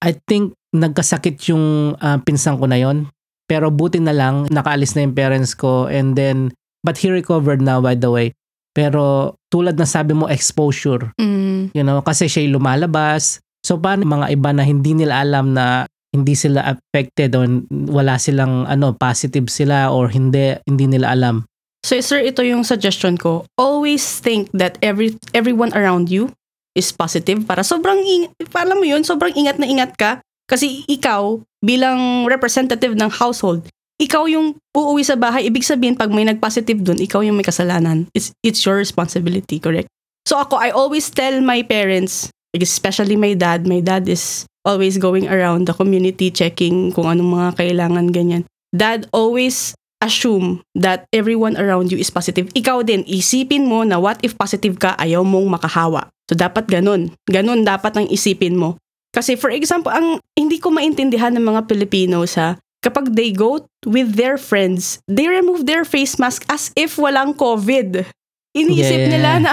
I 0.00 0.16
think 0.26 0.52
nagkasakit 0.70 1.40
yung 1.48 1.96
uh, 1.96 2.18
pinsan 2.20 2.56
ko 2.56 2.64
na 2.64 2.76
yon 2.76 3.08
pero 3.48 3.72
buti 3.72 3.98
na 3.98 4.12
lang 4.12 4.46
nakaalis 4.52 4.94
na 4.94 5.08
yung 5.08 5.16
parents 5.16 5.56
ko 5.56 5.88
and 5.88 6.14
then 6.14 6.52
but 6.84 7.00
he 7.00 7.08
recovered 7.08 7.58
now 7.64 7.80
by 7.80 7.96
the 7.96 8.12
way. 8.12 8.30
Pero 8.76 9.34
tulad 9.50 9.74
na 9.74 9.88
sabi 9.88 10.14
mo 10.14 10.28
exposure, 10.30 11.10
Mhm. 11.18 11.74
you 11.74 11.82
know, 11.82 11.98
kasi 12.04 12.30
siya 12.30 12.46
lumalabas. 12.46 13.40
So 13.66 13.80
paano 13.80 14.06
mga 14.06 14.30
iba 14.30 14.54
na 14.54 14.62
hindi 14.62 14.94
nila 14.94 15.24
alam 15.24 15.56
na 15.56 15.88
hindi 16.14 16.32
sila 16.38 16.62
affected 16.64 17.34
o 17.34 17.42
wala 17.90 18.16
silang 18.16 18.64
ano 18.70 18.94
positive 18.94 19.50
sila 19.50 19.90
or 19.90 20.08
hindi 20.08 20.54
hindi 20.68 20.86
nila 20.86 21.12
alam. 21.12 21.44
So 21.82 21.98
sir, 22.00 22.22
ito 22.22 22.44
yung 22.44 22.62
suggestion 22.62 23.16
ko. 23.18 23.48
Always 23.58 24.20
think 24.20 24.52
that 24.54 24.78
every 24.80 25.16
everyone 25.34 25.72
around 25.74 26.12
you 26.12 26.30
is 26.78 26.94
positive 26.94 27.42
para 27.48 27.66
sobrang 27.66 27.98
ing 27.98 28.30
para 28.54 28.72
mo 28.78 28.86
yun, 28.86 29.02
sobrang 29.02 29.34
ingat 29.34 29.58
na 29.58 29.66
ingat 29.66 29.98
ka 29.98 30.22
kasi 30.48 30.82
ikaw 30.88 31.38
bilang 31.60 32.24
representative 32.24 32.96
ng 32.96 33.12
household, 33.12 33.68
ikaw 34.00 34.24
yung 34.30 34.56
uuwi 34.72 35.02
sa 35.04 35.18
bahay, 35.18 35.44
ibig 35.50 35.66
sabihin 35.66 35.98
pag 35.98 36.08
may 36.08 36.24
nag-positive 36.24 36.80
dun, 36.80 36.96
ikaw 37.02 37.20
yung 37.20 37.36
may 37.36 37.44
kasalanan. 37.44 38.08
It's 38.16 38.32
it's 38.40 38.64
your 38.64 38.80
responsibility, 38.80 39.60
correct? 39.60 39.90
So 40.24 40.40
ako, 40.40 40.56
I 40.56 40.70
always 40.70 41.10
tell 41.10 41.42
my 41.42 41.60
parents, 41.66 42.30
especially 42.54 43.18
my 43.18 43.34
dad, 43.34 43.66
my 43.66 43.82
dad 43.82 44.08
is 44.08 44.48
always 44.64 44.96
going 44.96 45.26
around 45.26 45.66
the 45.66 45.74
community 45.74 46.30
checking 46.30 46.92
kung 46.94 47.10
anong 47.10 47.32
mga 47.32 47.50
kailangan 47.58 48.12
ganyan. 48.14 48.42
Dad 48.70 49.08
always 49.10 49.74
assume 49.98 50.62
that 50.78 51.08
everyone 51.10 51.58
around 51.58 51.90
you 51.90 51.98
is 51.98 52.12
positive. 52.12 52.46
Ikaw 52.54 52.86
din, 52.86 53.02
isipin 53.08 53.66
mo 53.66 53.82
na 53.82 53.98
what 53.98 54.22
if 54.22 54.38
positive 54.38 54.78
ka, 54.78 54.94
ayaw 55.00 55.26
mong 55.26 55.58
makahawa. 55.58 56.06
So 56.30 56.38
dapat 56.38 56.70
ganun. 56.70 57.10
Ganun 57.26 57.66
dapat 57.66 57.98
ang 57.98 58.06
isipin 58.06 58.54
mo. 58.54 58.78
Kasi 59.18 59.34
for 59.34 59.50
example, 59.50 59.90
ang 59.90 60.22
hindi 60.38 60.62
ko 60.62 60.70
maintindihan 60.70 61.34
ng 61.34 61.42
mga 61.42 61.66
Pilipino 61.66 62.22
sa 62.22 62.54
kapag 62.78 63.18
they 63.18 63.34
go 63.34 63.66
with 63.82 64.14
their 64.14 64.38
friends, 64.38 65.02
they 65.10 65.26
remove 65.26 65.66
their 65.66 65.82
face 65.82 66.14
mask 66.22 66.46
as 66.46 66.70
if 66.78 66.94
walang 66.94 67.34
COVID. 67.34 68.06
Iniisip 68.54 69.02
Yeah. 69.02 69.10
nila 69.10 69.30
na, 69.42 69.52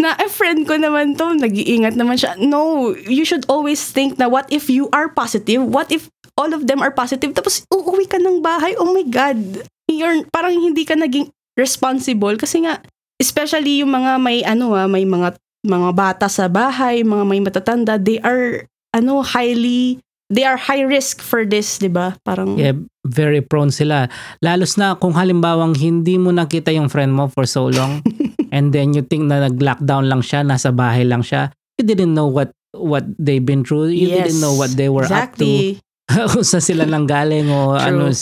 na 0.00 0.16
a 0.16 0.28
friend 0.32 0.64
ko 0.64 0.80
naman 0.80 1.20
to, 1.20 1.36
nag-iingat 1.36 1.92
naman 1.94 2.16
siya. 2.16 2.40
No, 2.40 2.90
you 2.96 3.28
should 3.28 3.44
always 3.52 3.84
think 3.92 4.16
na 4.16 4.32
what 4.32 4.48
if 4.48 4.72
you 4.72 4.88
are 4.96 5.12
positive? 5.12 5.60
What 5.60 5.92
if 5.92 6.08
all 6.40 6.56
of 6.56 6.64
them 6.64 6.80
are 6.80 6.90
positive? 6.90 7.36
Tapos 7.36 7.68
uuwi 7.68 8.08
ka 8.08 8.16
ng 8.16 8.40
bahay, 8.40 8.72
oh 8.80 8.88
my 8.96 9.04
God. 9.04 9.68
You're, 9.92 10.24
parang 10.32 10.56
hindi 10.56 10.88
ka 10.88 10.96
naging 10.96 11.28
responsible 11.60 12.40
kasi 12.40 12.64
nga, 12.64 12.80
especially 13.20 13.84
yung 13.84 13.92
mga 13.92 14.16
may 14.16 14.40
ano 14.40 14.72
ah, 14.72 14.88
may 14.88 15.04
mga 15.04 15.36
mga 15.62 15.90
bata 15.94 16.26
sa 16.26 16.48
bahay, 16.50 17.04
mga 17.06 17.24
may 17.28 17.38
matatanda, 17.38 17.94
they 18.00 18.18
are 18.24 18.66
ano 18.92 19.24
highly 19.24 19.98
they 20.32 20.44
are 20.44 20.56
high 20.56 20.80
risk 20.80 21.20
for 21.20 21.44
this, 21.44 21.76
'di 21.76 21.92
ba? 21.92 22.16
Parang 22.24 22.56
Yeah, 22.56 22.76
very 23.04 23.44
prone 23.44 23.68
sila. 23.68 24.08
Lalos 24.40 24.76
na 24.76 24.96
kung 24.96 25.12
halimbawang 25.12 25.76
hindi 25.76 26.16
mo 26.16 26.32
nakita 26.32 26.72
yung 26.72 26.88
friend 26.88 27.12
mo 27.12 27.28
for 27.28 27.44
so 27.44 27.68
long 27.68 28.00
and 28.54 28.72
then 28.72 28.96
you 28.96 29.04
think 29.04 29.28
na 29.28 29.44
nag-lockdown 29.44 30.08
lang 30.08 30.24
siya, 30.24 30.40
nasa 30.40 30.72
bahay 30.72 31.04
lang 31.04 31.20
siya. 31.20 31.52
You 31.76 31.84
didn't 31.84 32.12
know 32.12 32.28
what 32.28 32.52
what 32.72 33.04
they've 33.20 33.44
been 33.44 33.60
through. 33.60 33.92
You 33.92 34.08
Yes, 34.08 34.32
didn't 34.32 34.40
know 34.40 34.56
what 34.56 34.72
they 34.72 34.88
were 34.88 35.04
exactly. 35.04 35.76
up 35.76 35.84
to. 36.08 36.32
Kung 36.32 36.44
saan 36.44 36.64
sila 36.64 36.84
nang 36.84 37.04
galing 37.04 37.48
o 37.48 37.76
True. 37.76 38.08
ano, 38.08 38.12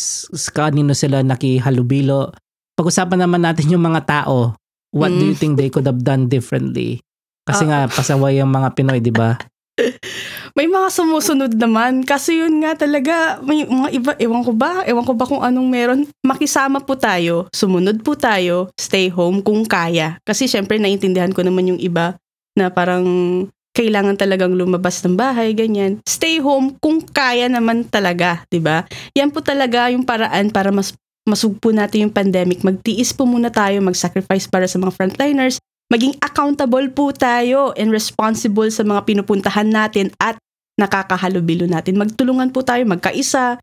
kanino 0.50 0.92
sila 0.94 1.22
nakihalubilo. 1.22 2.34
Pag-usapan 2.74 3.22
naman 3.22 3.42
natin 3.46 3.70
yung 3.70 3.82
mga 3.82 4.02
tao. 4.06 4.54
What 4.90 5.14
do 5.14 5.22
you 5.22 5.34
Mm. 5.34 5.38
think 5.38 5.52
they 5.54 5.70
could 5.70 5.86
have 5.86 6.02
done 6.02 6.26
differently? 6.26 6.98
Kasi 7.46 7.62
Ah. 7.66 7.86
nga, 7.86 7.94
pasaway 7.94 8.42
ang 8.42 8.50
mga 8.50 8.74
Pinoy, 8.74 8.98
di 8.98 9.14
ba? 9.14 9.38
May 10.54 10.66
mga 10.66 10.88
sumusunod 10.90 11.52
naman. 11.54 12.02
Kasi 12.02 12.42
yun 12.42 12.62
nga 12.62 12.74
talaga 12.74 13.38
may 13.44 13.66
mga 13.66 13.88
iba 13.94 14.12
ewan 14.18 14.42
ko 14.42 14.52
ba 14.54 14.82
ewan 14.86 15.04
ko 15.06 15.12
ba 15.14 15.24
kung 15.28 15.42
anong 15.42 15.68
meron. 15.68 16.00
Makisama 16.26 16.82
po 16.82 16.98
tayo 16.98 17.46
sumunod 17.54 18.02
po 18.02 18.14
tayo 18.18 18.70
stay 18.78 19.08
home 19.10 19.42
kung 19.42 19.66
kaya. 19.66 20.18
Kasi 20.26 20.50
syempre 20.50 20.78
naintindihan 20.80 21.30
ko 21.30 21.44
naman 21.46 21.74
yung 21.74 21.80
iba 21.80 22.16
na 22.58 22.68
parang 22.70 23.04
kailangan 23.70 24.18
talagang 24.18 24.52
lumabas 24.58 24.98
ng 25.06 25.14
bahay 25.14 25.54
ganyan. 25.54 26.02
Stay 26.02 26.42
home 26.42 26.74
kung 26.82 27.00
kaya 27.00 27.46
naman 27.46 27.86
talaga 27.86 28.42
'di 28.50 28.58
ba? 28.58 28.84
Yan 29.14 29.30
po 29.30 29.40
talaga 29.40 29.88
yung 29.94 30.02
paraan 30.02 30.50
para 30.50 30.74
mas 30.74 30.92
masugpo 31.28 31.70
natin 31.70 32.08
yung 32.08 32.14
pandemic. 32.14 32.66
Magtiis 32.66 33.14
po 33.14 33.28
muna 33.28 33.52
tayo 33.52 33.78
mag-sacrifice 33.84 34.50
para 34.50 34.66
sa 34.66 34.80
mga 34.82 34.90
frontliners 34.98 35.62
maging 35.90 36.14
accountable 36.22 36.86
po 36.94 37.10
tayo 37.10 37.74
and 37.74 37.90
responsible 37.90 38.70
sa 38.70 38.86
mga 38.86 39.04
pinupuntahan 39.04 39.66
natin 39.66 40.14
at 40.22 40.38
nakakahalubilo 40.78 41.66
natin. 41.66 41.98
Magtulungan 41.98 42.54
po 42.54 42.62
tayo, 42.62 42.86
magkaisa. 42.86 43.58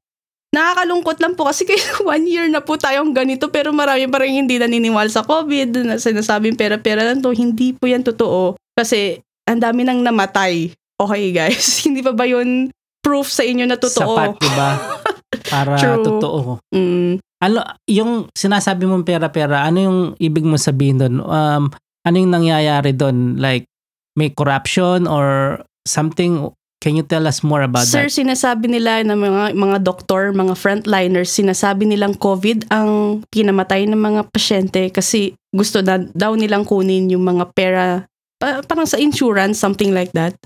Nakakalungkot 0.52 1.18
lang 1.24 1.34
po 1.34 1.48
kasi 1.48 1.64
kayo 1.70 1.82
one 2.04 2.28
year 2.28 2.46
na 2.52 2.60
po 2.62 2.76
tayong 2.76 3.16
ganito 3.16 3.48
pero 3.50 3.72
marami 3.72 4.06
pa 4.12 4.22
rin 4.22 4.44
hindi 4.46 4.60
naniniwala 4.60 5.10
sa 5.10 5.24
COVID 5.24 5.88
na 5.88 5.96
sinasabing 5.98 6.60
pera-pera 6.60 7.02
lang 7.08 7.24
to. 7.24 7.32
Hindi 7.32 7.74
po 7.74 7.88
yan 7.88 8.04
totoo. 8.04 8.60
Kasi 8.76 9.18
ang 9.48 9.64
dami 9.64 9.88
nang 9.88 10.04
namatay. 10.04 10.72
Okay 10.98 11.24
guys, 11.32 11.64
hindi 11.88 12.04
pa 12.04 12.12
ba 12.12 12.28
yun 12.28 12.70
proof 13.02 13.32
sa 13.32 13.48
inyo 13.48 13.64
na 13.64 13.80
totoo? 13.80 14.14
Sapat, 14.20 14.30
diba? 14.44 14.70
Para 15.54 15.80
True. 15.80 16.04
totoo. 16.04 16.60
Mm, 16.76 17.24
Ano, 17.38 17.62
yung 17.86 18.26
sinasabi 18.34 18.90
mong 18.90 19.06
pera-pera, 19.06 19.62
ano 19.64 19.78
yung 19.78 20.00
ibig 20.18 20.42
mo 20.42 20.58
sabihin 20.58 20.98
doon? 20.98 21.16
Um, 21.22 21.64
ano 22.08 22.16
yung 22.24 22.32
nangyayari 22.32 22.96
doon? 22.96 23.36
Like, 23.36 23.68
may 24.16 24.32
corruption 24.32 25.04
or 25.06 25.60
something? 25.84 26.48
Can 26.80 26.94
you 26.96 27.04
tell 27.04 27.26
us 27.26 27.42
more 27.42 27.66
about 27.66 27.90
Sir, 27.90 28.08
that? 28.08 28.16
sinasabi 28.16 28.70
nila 28.70 29.02
na 29.02 29.18
mga 29.18 29.58
mga 29.58 29.78
doktor, 29.82 30.30
mga 30.30 30.54
frontliners, 30.56 31.34
sinasabi 31.34 31.90
nilang 31.90 32.16
COVID 32.16 32.70
ang 32.70 33.22
pinamatay 33.34 33.90
ng 33.90 33.98
mga 33.98 34.22
pasyente 34.30 34.94
kasi 34.94 35.34
gusto 35.50 35.82
na 35.82 35.98
daw 36.14 36.38
nilang 36.38 36.70
kunin 36.70 37.10
yung 37.10 37.26
mga 37.26 37.50
pera 37.58 38.06
pa- 38.38 38.62
parang 38.62 38.86
sa 38.86 39.02
insurance, 39.02 39.58
something 39.58 39.90
like 39.90 40.14
that. 40.14 40.38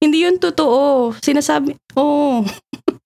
Hindi 0.00 0.24
yun 0.24 0.40
totoo. 0.40 1.12
Sinasabi, 1.20 1.76
oh. 2.00 2.44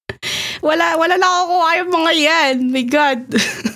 wala, 0.68 0.94
wala 0.98 1.14
nakukuha 1.18 1.70
yung 1.82 1.92
mga 1.92 2.12
yan. 2.14 2.54
My 2.70 2.84
God. 2.86 3.20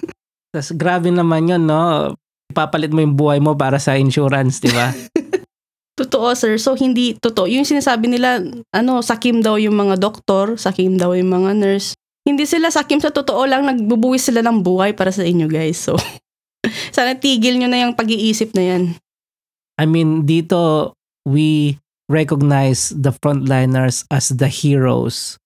Tapos 0.55 0.71
grabe 0.79 1.11
naman 1.11 1.51
yun, 1.51 1.67
no? 1.67 2.15
Ipapalit 2.53 2.93
mo 2.93 3.01
yung 3.01 3.17
buhay 3.17 3.41
mo 3.41 3.57
para 3.57 3.81
sa 3.81 3.97
insurance, 3.97 4.61
di 4.61 4.69
ba? 4.69 4.93
Totoo, 5.93 6.33
sir. 6.33 6.57
So, 6.57 6.73
hindi 6.73 7.21
totoo. 7.21 7.45
Yung 7.45 7.69
sinasabi 7.69 8.09
nila, 8.09 8.41
ano, 8.73 9.05
sakim 9.05 9.45
daw 9.45 9.61
yung 9.61 9.77
mga 9.77 10.01
doktor, 10.01 10.57
sakim 10.57 10.97
daw 10.97 11.13
yung 11.13 11.29
mga 11.29 11.53
nurse. 11.53 11.93
Hindi 12.25 12.49
sila 12.49 12.73
sakim 12.73 12.97
sa 12.97 13.13
totoo 13.13 13.45
lang, 13.45 13.69
nagbubuwis 13.69 14.25
sila 14.25 14.41
ng 14.41 14.65
buhay 14.65 14.97
para 14.97 15.13
sa 15.13 15.21
inyo, 15.21 15.53
guys. 15.53 15.77
So, 15.77 16.01
sana 16.97 17.13
tigil 17.21 17.61
nyo 17.61 17.69
na 17.69 17.85
yung 17.85 17.93
pag-iisip 17.93 18.57
na 18.57 18.65
yan. 18.73 18.83
I 19.77 19.85
mean, 19.85 20.25
dito, 20.25 20.93
we 21.29 21.77
recognize 22.09 22.93
the 22.97 23.13
frontliners 23.13 24.09
as 24.09 24.33
the 24.33 24.49
heroes. 24.49 25.37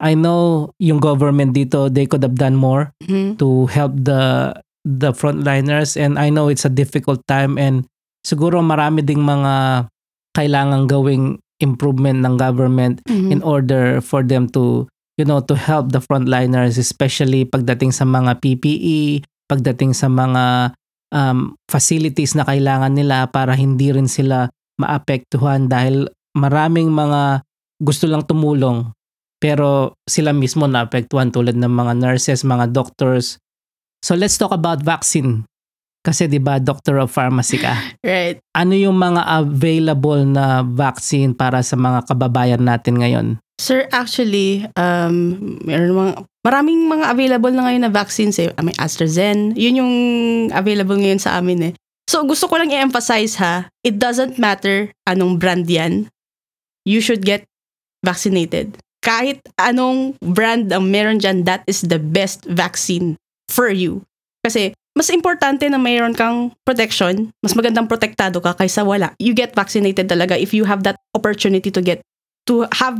I 0.00 0.16
know 0.16 0.72
yung 0.80 0.96
government 0.96 1.52
dito, 1.52 1.92
they 1.92 2.08
could 2.08 2.24
have 2.24 2.40
done 2.40 2.56
more 2.56 2.88
Mhm. 3.04 3.36
to 3.36 3.68
help 3.68 3.92
the 4.00 4.56
the 4.84 5.12
frontliners 5.12 5.96
and 5.96 6.16
I 6.16 6.32
know 6.32 6.48
it's 6.48 6.64
a 6.64 6.72
difficult 6.72 7.20
time 7.28 7.60
and 7.60 7.84
siguro 8.24 8.64
marami 8.64 9.04
ding 9.04 9.20
mga 9.20 9.86
kailangang 10.32 10.88
gawing 10.88 11.24
improvement 11.60 12.24
ng 12.24 12.40
government 12.40 13.04
Mhm. 13.04 13.28
in 13.28 13.40
order 13.44 14.00
for 14.00 14.24
them 14.24 14.48
to 14.48 14.88
you 15.20 15.28
know 15.28 15.44
to 15.44 15.52
help 15.52 15.92
the 15.92 16.00
frontliners 16.00 16.80
especially 16.80 17.44
pagdating 17.44 17.92
sa 17.92 18.08
mga 18.08 18.40
PPE, 18.40 19.20
pagdating 19.52 19.92
sa 19.92 20.08
mga 20.08 20.72
um, 21.12 21.52
facilities 21.68 22.32
na 22.32 22.48
kailangan 22.48 22.96
nila 22.96 23.28
para 23.28 23.52
hindi 23.52 23.92
rin 23.92 24.08
sila 24.08 24.48
maapektuhan 24.80 25.68
dahil 25.68 26.08
maraming 26.32 26.88
mga 26.88 27.44
gusto 27.82 28.08
lang 28.08 28.24
tumulong 28.24 28.88
pero 29.36 29.96
sila 30.08 30.32
mismo 30.32 30.64
naapektuhan 30.64 31.32
tulad 31.32 31.56
ng 31.56 31.68
mga 31.68 31.96
nurses, 31.96 32.44
mga 32.44 32.72
doctors. 32.72 33.36
So 34.00 34.16
let's 34.16 34.40
talk 34.40 34.52
about 34.52 34.80
vaccine. 34.80 35.44
Kasi 36.00 36.24
'di 36.24 36.40
ba 36.40 36.56
doctor 36.56 36.96
of 36.96 37.12
pharmacy 37.12 37.60
ka. 37.60 37.76
Right. 38.00 38.40
Ano 38.56 38.72
yung 38.72 38.96
mga 38.96 39.20
available 39.44 40.24
na 40.24 40.64
vaccine 40.64 41.36
para 41.36 41.60
sa 41.60 41.76
mga 41.76 42.08
kababayan 42.08 42.64
natin 42.64 42.96
ngayon? 42.96 43.26
Sir, 43.60 43.84
actually, 43.92 44.64
um, 44.72 45.36
meron 45.68 45.92
mga, 45.92 46.12
maraming 46.40 46.88
mga 46.88 47.12
available 47.12 47.52
na 47.52 47.68
ngayon 47.68 47.84
na 47.84 47.92
vaccines 47.92 48.40
eh. 48.40 48.48
May 48.64 48.72
AstraZeneca. 48.80 49.52
Yun 49.52 49.84
yung 49.84 49.94
available 50.56 50.96
ngayon 50.96 51.20
sa 51.20 51.36
amin 51.36 51.68
eh. 51.68 51.72
So, 52.08 52.24
gusto 52.24 52.48
ko 52.48 52.56
lang 52.56 52.72
i-emphasize 52.72 53.36
ha, 53.36 53.68
it 53.84 54.00
doesn't 54.00 54.40
matter 54.40 54.88
anong 55.04 55.36
brand 55.36 55.68
yan. 55.68 56.08
You 56.88 57.04
should 57.04 57.20
get 57.20 57.44
vaccinated. 58.00 58.80
Kahit 59.04 59.44
anong 59.60 60.16
brand 60.24 60.72
ang 60.72 60.88
meron 60.88 61.20
dyan, 61.20 61.44
that 61.44 61.60
is 61.68 61.84
the 61.84 62.00
best 62.00 62.48
vaccine 62.48 63.19
for 63.50 63.68
you. 63.68 64.06
Kasi, 64.46 64.72
mas 64.96 65.10
importante 65.10 65.66
na 65.66 65.76
mayroon 65.76 66.14
kang 66.14 66.54
protection, 66.62 67.34
mas 67.42 67.52
magandang 67.58 67.90
protektado 67.90 68.38
ka 68.38 68.54
kaysa 68.54 68.86
wala. 68.86 69.12
You 69.18 69.34
get 69.34 69.52
vaccinated 69.52 70.06
talaga 70.06 70.38
if 70.38 70.54
you 70.54 70.64
have 70.64 70.86
that 70.86 70.98
opportunity 71.12 71.68
to 71.74 71.82
get, 71.82 72.00
to 72.46 72.66
have 72.78 72.98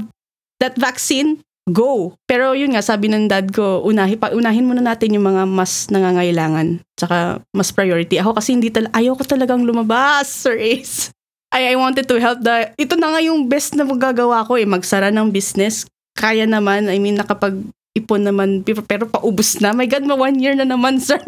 that 0.61 0.77
vaccine, 0.77 1.41
go. 1.71 2.15
Pero 2.27 2.53
yun 2.53 2.75
nga, 2.75 2.83
sabi 2.85 3.09
ng 3.09 3.31
dad 3.31 3.51
ko, 3.55 3.83
unahi, 3.87 4.19
pa, 4.19 4.35
unahin 4.35 4.67
muna 4.67 4.83
natin 4.83 5.17
yung 5.17 5.27
mga 5.27 5.47
mas 5.49 5.89
nangangailangan. 5.89 6.83
Tsaka 6.99 7.41
mas 7.55 7.71
priority. 7.73 8.19
Ako 8.21 8.37
kasi 8.37 8.55
hindi 8.55 8.69
tal 8.69 8.91
ayaw 8.93 9.17
talagang 9.25 9.65
lumabas, 9.65 10.29
Sir 10.29 10.59
Ace. 10.59 11.15
I, 11.51 11.75
I 11.75 11.77
wanted 11.77 12.07
to 12.07 12.17
help 12.23 12.47
the, 12.47 12.71
ito 12.79 12.95
na 12.95 13.11
nga 13.11 13.21
yung 13.23 13.51
best 13.51 13.75
na 13.75 13.83
magagawa 13.83 14.47
ko 14.47 14.55
eh, 14.55 14.67
magsara 14.67 15.11
ng 15.11 15.35
business. 15.35 15.87
Kaya 16.15 16.47
naman, 16.47 16.87
I 16.87 17.03
mean, 17.03 17.19
nakapag 17.19 17.59
ipon 17.97 18.23
naman, 18.23 18.63
pero, 18.63 19.07
paubos 19.07 19.59
na. 19.59 19.75
My 19.75 19.87
God, 19.87 20.07
ma 20.07 20.15
one 20.15 20.39
year 20.39 20.55
na 20.55 20.65
naman, 20.65 20.99
sir. 21.05 21.19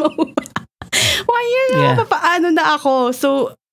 one 1.27 1.46
year 1.48 1.66
na, 1.75 1.79
Yeah. 1.79 1.96
papaano 1.98 2.48
na 2.53 2.77
ako? 2.79 3.11
So, 3.12 3.29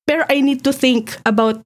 pero 0.07 0.25
I 0.29 0.41
need 0.41 0.65
to 0.65 0.73
think 0.73 1.17
about 1.25 1.61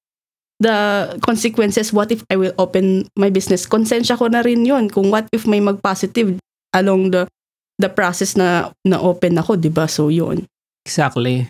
the 0.59 0.75
consequences. 1.23 1.91
What 1.91 2.11
if 2.11 2.23
I 2.31 2.35
will 2.35 2.55
open 2.59 3.07
my 3.15 3.31
business? 3.31 3.67
Konsensya 3.67 4.19
ko 4.19 4.27
na 4.27 4.43
rin 4.43 4.63
yun. 4.67 4.87
Kung 4.91 5.11
what 5.11 5.27
if 5.31 5.47
may 5.47 5.59
mag-positive 5.59 6.39
along 6.75 7.11
the 7.11 7.27
the 7.79 7.89
process 7.89 8.35
na 8.35 8.71
na-open 8.85 9.39
ako, 9.39 9.55
di 9.57 9.71
ba? 9.71 9.87
So, 9.89 10.07
yun. 10.07 10.45
Exactly. 10.85 11.47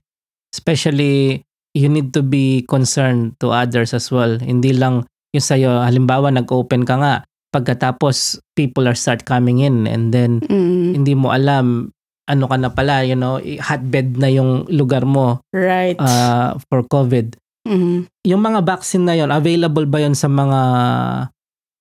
Especially, 0.53 1.41
you 1.73 1.89
need 1.89 2.13
to 2.13 2.21
be 2.21 2.62
concerned 2.69 3.33
to 3.41 3.49
others 3.49 3.93
as 3.93 4.09
well. 4.13 4.38
Hindi 4.38 4.71
lang 4.73 5.03
yung 5.33 5.41
sa'yo, 5.43 5.81
halimbawa, 5.81 6.29
nag-open 6.29 6.86
ka 6.86 6.95
nga, 7.01 7.13
pagkatapos, 7.54 8.42
people 8.58 8.89
are 8.89 8.98
start 8.98 9.22
coming 9.24 9.62
in 9.62 9.86
and 9.86 10.10
then, 10.10 10.42
Mm, 10.50 10.98
hindi 10.98 11.13
mo 11.13 11.30
alam, 11.30 11.94
ano 12.26 12.46
ka 12.50 12.58
na 12.58 12.74
pala, 12.74 13.06
you 13.06 13.13
know, 13.13 13.38
hotbed 13.62 14.18
na 14.18 14.32
yung 14.34 14.66
lugar 14.74 15.06
mo 15.06 15.44
right. 15.54 16.00
uh, 16.02 16.58
for 16.72 16.82
COVID. 16.88 17.38
Mhm. 17.70 18.10
Yung 18.28 18.42
mga 18.44 18.60
vaccine 18.66 19.06
na 19.08 19.16
yon 19.16 19.32
available 19.32 19.86
ba 19.88 20.02
yon 20.02 20.16
sa 20.16 20.28
mga 20.28 20.62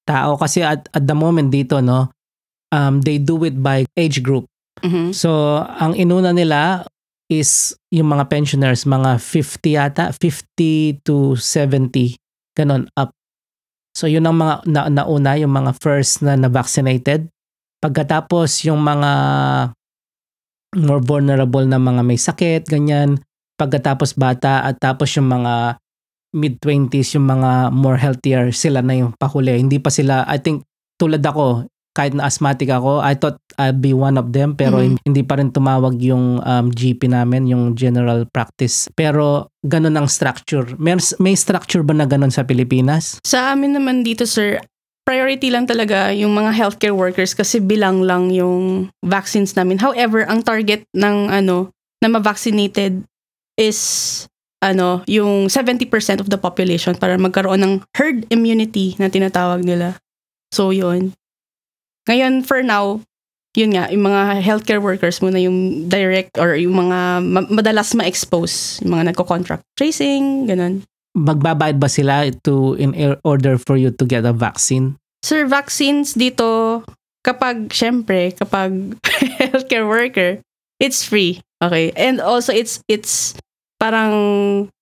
tao? 0.06 0.34
Kasi 0.38 0.62
at, 0.62 0.86
at 0.92 1.04
the 1.06 1.14
moment 1.14 1.50
dito, 1.50 1.78
no, 1.82 2.10
um, 2.70 3.02
they 3.02 3.18
do 3.18 3.38
it 3.46 3.58
by 3.58 3.86
age 3.98 4.22
group. 4.22 4.46
Mhm. 4.82 5.14
So, 5.14 5.62
ang 5.62 5.94
inuna 5.94 6.34
nila 6.34 6.86
is 7.30 7.72
yung 7.94 8.10
mga 8.12 8.28
pensioners, 8.28 8.84
mga 8.84 9.16
50 9.22 9.78
yata, 9.78 10.04
50 10.12 11.00
to 11.06 11.38
70, 11.38 12.18
ganon, 12.58 12.90
up. 12.98 13.14
So, 13.92 14.08
yun 14.08 14.24
ang 14.24 14.40
mga 14.40 14.54
na, 14.68 14.80
nauna, 14.88 15.36
yung 15.36 15.52
mga 15.52 15.76
first 15.78 16.24
na 16.24 16.36
na-vaccinated. 16.36 17.28
Pagkatapos, 17.84 18.64
yung 18.64 18.80
mga 18.80 19.10
more 20.80 21.02
vulnerable 21.04 21.64
na 21.68 21.76
mga 21.76 22.00
may 22.00 22.16
sakit, 22.16 22.64
ganyan. 22.64 23.20
Pagkatapos 23.60 24.16
bata 24.16 24.64
at 24.64 24.80
tapos 24.80 25.12
yung 25.20 25.28
mga 25.28 25.76
mid-20s, 26.32 27.20
yung 27.20 27.28
mga 27.28 27.68
more 27.68 28.00
healthier, 28.00 28.48
sila 28.56 28.80
na 28.80 28.96
yung 28.96 29.12
pahuli. 29.12 29.60
Hindi 29.60 29.76
pa 29.76 29.92
sila, 29.92 30.24
I 30.24 30.40
think, 30.40 30.64
tulad 30.96 31.20
ako, 31.20 31.68
kahit 31.92 32.16
na 32.16 32.24
asthmatic 32.24 32.72
ako, 32.72 32.98
I 32.98 33.12
thought 33.12 33.36
I'd 33.60 33.84
be 33.84 33.92
one 33.92 34.16
of 34.16 34.32
them 34.32 34.56
pero 34.56 34.80
Mhm. 34.80 35.04
hindi 35.04 35.22
pa 35.22 35.36
rin 35.36 35.52
tumawag 35.52 36.00
yung 36.00 36.40
um, 36.40 36.66
GP 36.72 37.12
namin, 37.12 37.44
yung 37.46 37.76
general 37.76 38.24
practice. 38.28 38.88
Pero 38.96 39.52
ganun 39.60 39.96
ang 39.96 40.08
structure. 40.08 40.64
May, 40.80 40.96
may 41.20 41.36
structure 41.36 41.84
ba 41.84 41.92
na 41.92 42.08
ganun 42.08 42.32
sa 42.32 42.48
Pilipinas? 42.48 43.20
Sa 43.22 43.52
amin 43.52 43.76
naman 43.76 44.00
dito, 44.02 44.24
sir, 44.24 44.64
priority 45.04 45.52
lang 45.52 45.68
talaga 45.68 46.14
yung 46.16 46.32
mga 46.32 46.56
healthcare 46.56 46.96
workers 46.96 47.36
kasi 47.36 47.60
bilang 47.60 48.00
lang 48.00 48.32
yung 48.32 48.88
vaccines 49.04 49.52
namin. 49.52 49.76
However, 49.76 50.24
ang 50.24 50.40
target 50.40 50.88
ng 50.96 51.28
ano 51.28 51.68
na 52.00 52.08
ma-vaccinated 52.08 53.04
is 53.60 53.78
ano, 54.62 55.02
yung 55.10 55.50
70% 55.50 55.90
of 56.22 56.30
the 56.30 56.38
population 56.38 56.94
para 56.94 57.18
magkaroon 57.18 57.58
ng 57.58 57.74
herd 57.98 58.22
immunity 58.30 58.94
na 58.94 59.10
tinatawag 59.10 59.66
nila. 59.66 59.98
So, 60.54 60.70
yun. 60.70 61.18
Ngayon, 62.08 62.42
for 62.42 62.62
now, 62.62 63.00
yun 63.54 63.76
nga, 63.76 63.92
yung 63.92 64.08
mga 64.08 64.40
healthcare 64.40 64.80
workers 64.82 65.20
muna 65.20 65.36
yung 65.38 65.88
direct 65.88 66.40
or 66.40 66.56
yung 66.56 66.74
mga 66.74 66.98
ma- 67.20 67.50
madalas 67.52 67.92
ma-expose, 67.92 68.80
yung 68.80 68.96
mga 68.96 69.12
nagko-contract 69.12 69.62
tracing, 69.76 70.48
ganun. 70.48 70.82
Magbabayad 71.12 71.76
ba 71.76 71.92
sila 71.92 72.24
to 72.42 72.72
in 72.80 72.96
order 73.22 73.60
for 73.60 73.76
you 73.76 73.92
to 73.92 74.08
get 74.08 74.24
a 74.24 74.32
vaccine? 74.32 74.96
Sir, 75.20 75.44
vaccines 75.44 76.16
dito, 76.16 76.80
kapag, 77.20 77.68
syempre, 77.70 78.32
kapag 78.32 78.96
healthcare 79.52 79.84
worker, 79.84 80.40
it's 80.80 81.04
free. 81.04 81.44
Okay. 81.62 81.92
And 81.94 82.18
also, 82.18 82.50
it's, 82.50 82.80
it's 82.88 83.36
parang, 83.76 84.72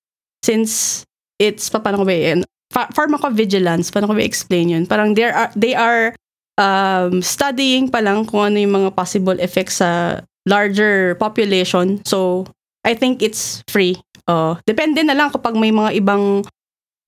since 0.46 1.02
it's, 1.42 1.68
pa- 1.68 1.82
paano 1.82 2.00
ko 2.00 2.06
ba 2.06 2.14
yan? 2.14 2.46
pha- 2.70 2.90
pharmacovigilance, 2.94 3.90
paano 3.90 4.06
ko 4.08 4.14
explain 4.22 4.70
yun? 4.70 4.84
Parang 4.86 5.12
they 5.12 5.26
are, 5.26 5.50
they 5.58 5.74
are 5.74 6.14
um, 6.60 7.24
studying 7.24 7.88
pa 7.88 8.04
lang 8.04 8.28
kung 8.28 8.52
ano 8.52 8.60
yung 8.60 8.76
mga 8.76 8.90
possible 8.92 9.40
effects 9.40 9.80
sa 9.80 10.20
larger 10.44 11.16
population. 11.16 12.04
So, 12.04 12.44
I 12.84 12.92
think 12.92 13.24
it's 13.24 13.64
free. 13.72 13.96
Uh, 14.28 14.60
depende 14.68 15.00
na 15.02 15.16
lang 15.16 15.32
kapag 15.32 15.56
may 15.56 15.72
mga 15.72 15.96
ibang 15.96 16.44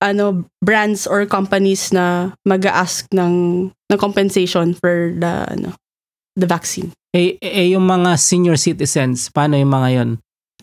ano 0.03 0.43
brands 0.59 1.07
or 1.07 1.23
companies 1.23 1.95
na 1.95 2.35
mag-ask 2.43 3.07
ng 3.15 3.69
ng 3.71 3.99
compensation 4.01 4.75
for 4.75 5.15
the 5.15 5.47
ano 5.47 5.71
the 6.35 6.49
vaccine. 6.49 6.91
Eh, 7.13 7.37
eh 7.39 7.71
yung 7.71 7.85
mga 7.85 8.17
senior 8.17 8.57
citizens, 8.57 9.29
paano 9.29 9.55
yung 9.55 9.71
mga 9.71 9.89
yon? 9.95 10.09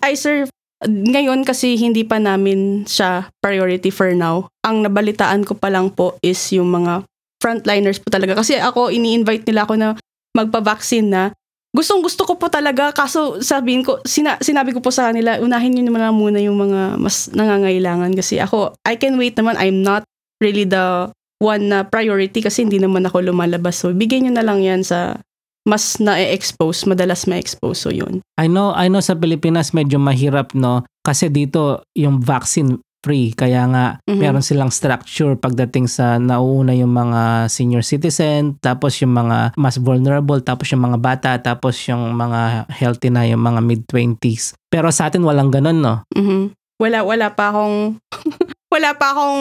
Ay 0.02 0.18
sir, 0.18 0.44
ngayon 0.84 1.46
kasi 1.46 1.78
hindi 1.78 2.04
pa 2.04 2.20
namin 2.20 2.84
siya 2.84 3.30
priority 3.40 3.88
for 3.88 4.12
now. 4.12 4.50
Ang 4.66 4.84
nabalitaan 4.84 5.46
ko 5.46 5.56
pa 5.56 5.72
lang 5.72 5.94
po 5.94 6.20
is 6.20 6.36
yung 6.52 6.68
mga 6.74 7.06
frontliners 7.40 7.98
po 7.98 8.12
talaga. 8.12 8.36
Kasi 8.38 8.60
ako, 8.60 8.92
ini-invite 8.92 9.48
nila 9.48 9.64
ako 9.64 9.74
na 9.80 9.88
magpa-vaccine 10.36 11.08
na. 11.08 11.24
Gustong 11.70 12.02
gusto 12.02 12.26
ko 12.26 12.34
po 12.34 12.50
talaga, 12.50 12.90
kaso 12.90 13.38
sabihin 13.40 13.86
ko, 13.86 14.02
sina, 14.02 14.36
sinabi 14.42 14.74
ko 14.74 14.82
po 14.82 14.90
sa 14.90 15.10
kanila, 15.10 15.38
unahin 15.38 15.74
nyo 15.74 15.82
naman 15.86 16.02
muna 16.14 16.38
yung 16.42 16.58
mga 16.58 16.98
mas 16.98 17.30
nangangailangan. 17.30 18.10
Kasi 18.14 18.42
ako, 18.42 18.74
I 18.84 18.98
can 18.98 19.14
wait 19.16 19.38
naman, 19.38 19.54
I'm 19.56 19.86
not 19.86 20.02
really 20.42 20.66
the 20.66 21.14
one 21.40 21.72
na 21.72 21.86
priority 21.86 22.44
kasi 22.44 22.66
hindi 22.66 22.82
naman 22.82 23.06
ako 23.06 23.22
lumalabas. 23.22 23.80
So, 23.80 23.94
bigyan 23.94 24.28
nyo 24.28 24.32
na 24.36 24.44
lang 24.44 24.60
yan 24.60 24.82
sa 24.84 25.22
mas 25.64 26.00
na-expose, 26.02 26.88
madalas 26.88 27.30
ma-expose. 27.30 27.78
So, 27.78 27.94
yun. 27.94 28.24
I 28.40 28.50
know, 28.50 28.74
I 28.74 28.90
know 28.90 29.04
sa 29.04 29.14
Pilipinas 29.14 29.70
medyo 29.70 30.00
mahirap, 30.02 30.56
no? 30.56 30.82
Kasi 31.06 31.30
dito, 31.30 31.84
yung 31.94 32.18
vaccine 32.18 32.80
free. 33.00 33.32
Kaya 33.32 33.64
nga, 33.68 33.86
Mhm. 34.04 34.18
meron 34.20 34.44
silang 34.44 34.68
structure 34.68 35.34
pagdating 35.34 35.88
sa 35.88 36.20
nauuna 36.20 36.76
yung 36.76 36.92
mga 36.92 37.48
senior 37.48 37.80
citizen, 37.80 38.56
tapos 38.60 39.00
yung 39.00 39.16
mga 39.16 39.56
mas 39.56 39.80
vulnerable, 39.80 40.40
tapos 40.40 40.68
yung 40.70 40.84
mga 40.84 40.98
bata, 41.00 41.30
tapos 41.40 41.76
yung 41.88 42.12
mga 42.12 42.68
healthy 42.68 43.08
na, 43.08 43.24
yung 43.24 43.40
mga 43.40 43.60
mid-20s. 43.60 44.52
Pero 44.68 44.92
sa 44.92 45.08
atin 45.08 45.24
walang 45.24 45.48
ganun, 45.48 45.80
no? 45.80 46.04
Mhm. 46.12 46.52
Wala 46.80 47.04
wala 47.04 47.28
pa 47.36 47.52
akong 47.52 48.00
wala 48.72 48.94
pa 48.96 49.12
akong 49.12 49.38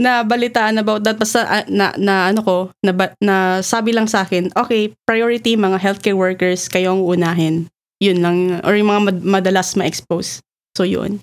nabalitaan 0.00 0.80
about 0.80 1.04
that 1.04 1.14
basta 1.14 1.44
ah, 1.44 1.64
na, 1.68 1.92
na 1.94 2.32
ano 2.32 2.40
ko 2.42 2.56
na, 2.82 2.90
na 3.20 3.60
sabi 3.60 3.92
lang 3.92 4.08
sa 4.08 4.24
akin 4.24 4.48
okay 4.56 4.90
priority 5.04 5.54
mga 5.54 5.78
healthcare 5.78 6.16
workers 6.16 6.66
kayong 6.72 7.04
unahin 7.04 7.68
yun 8.02 8.18
lang 8.24 8.58
or 8.64 8.74
yung 8.74 8.88
mga 8.90 9.02
mad- 9.12 9.26
madalas 9.28 9.76
ma-expose 9.76 10.40
so 10.72 10.82
yun 10.82 11.20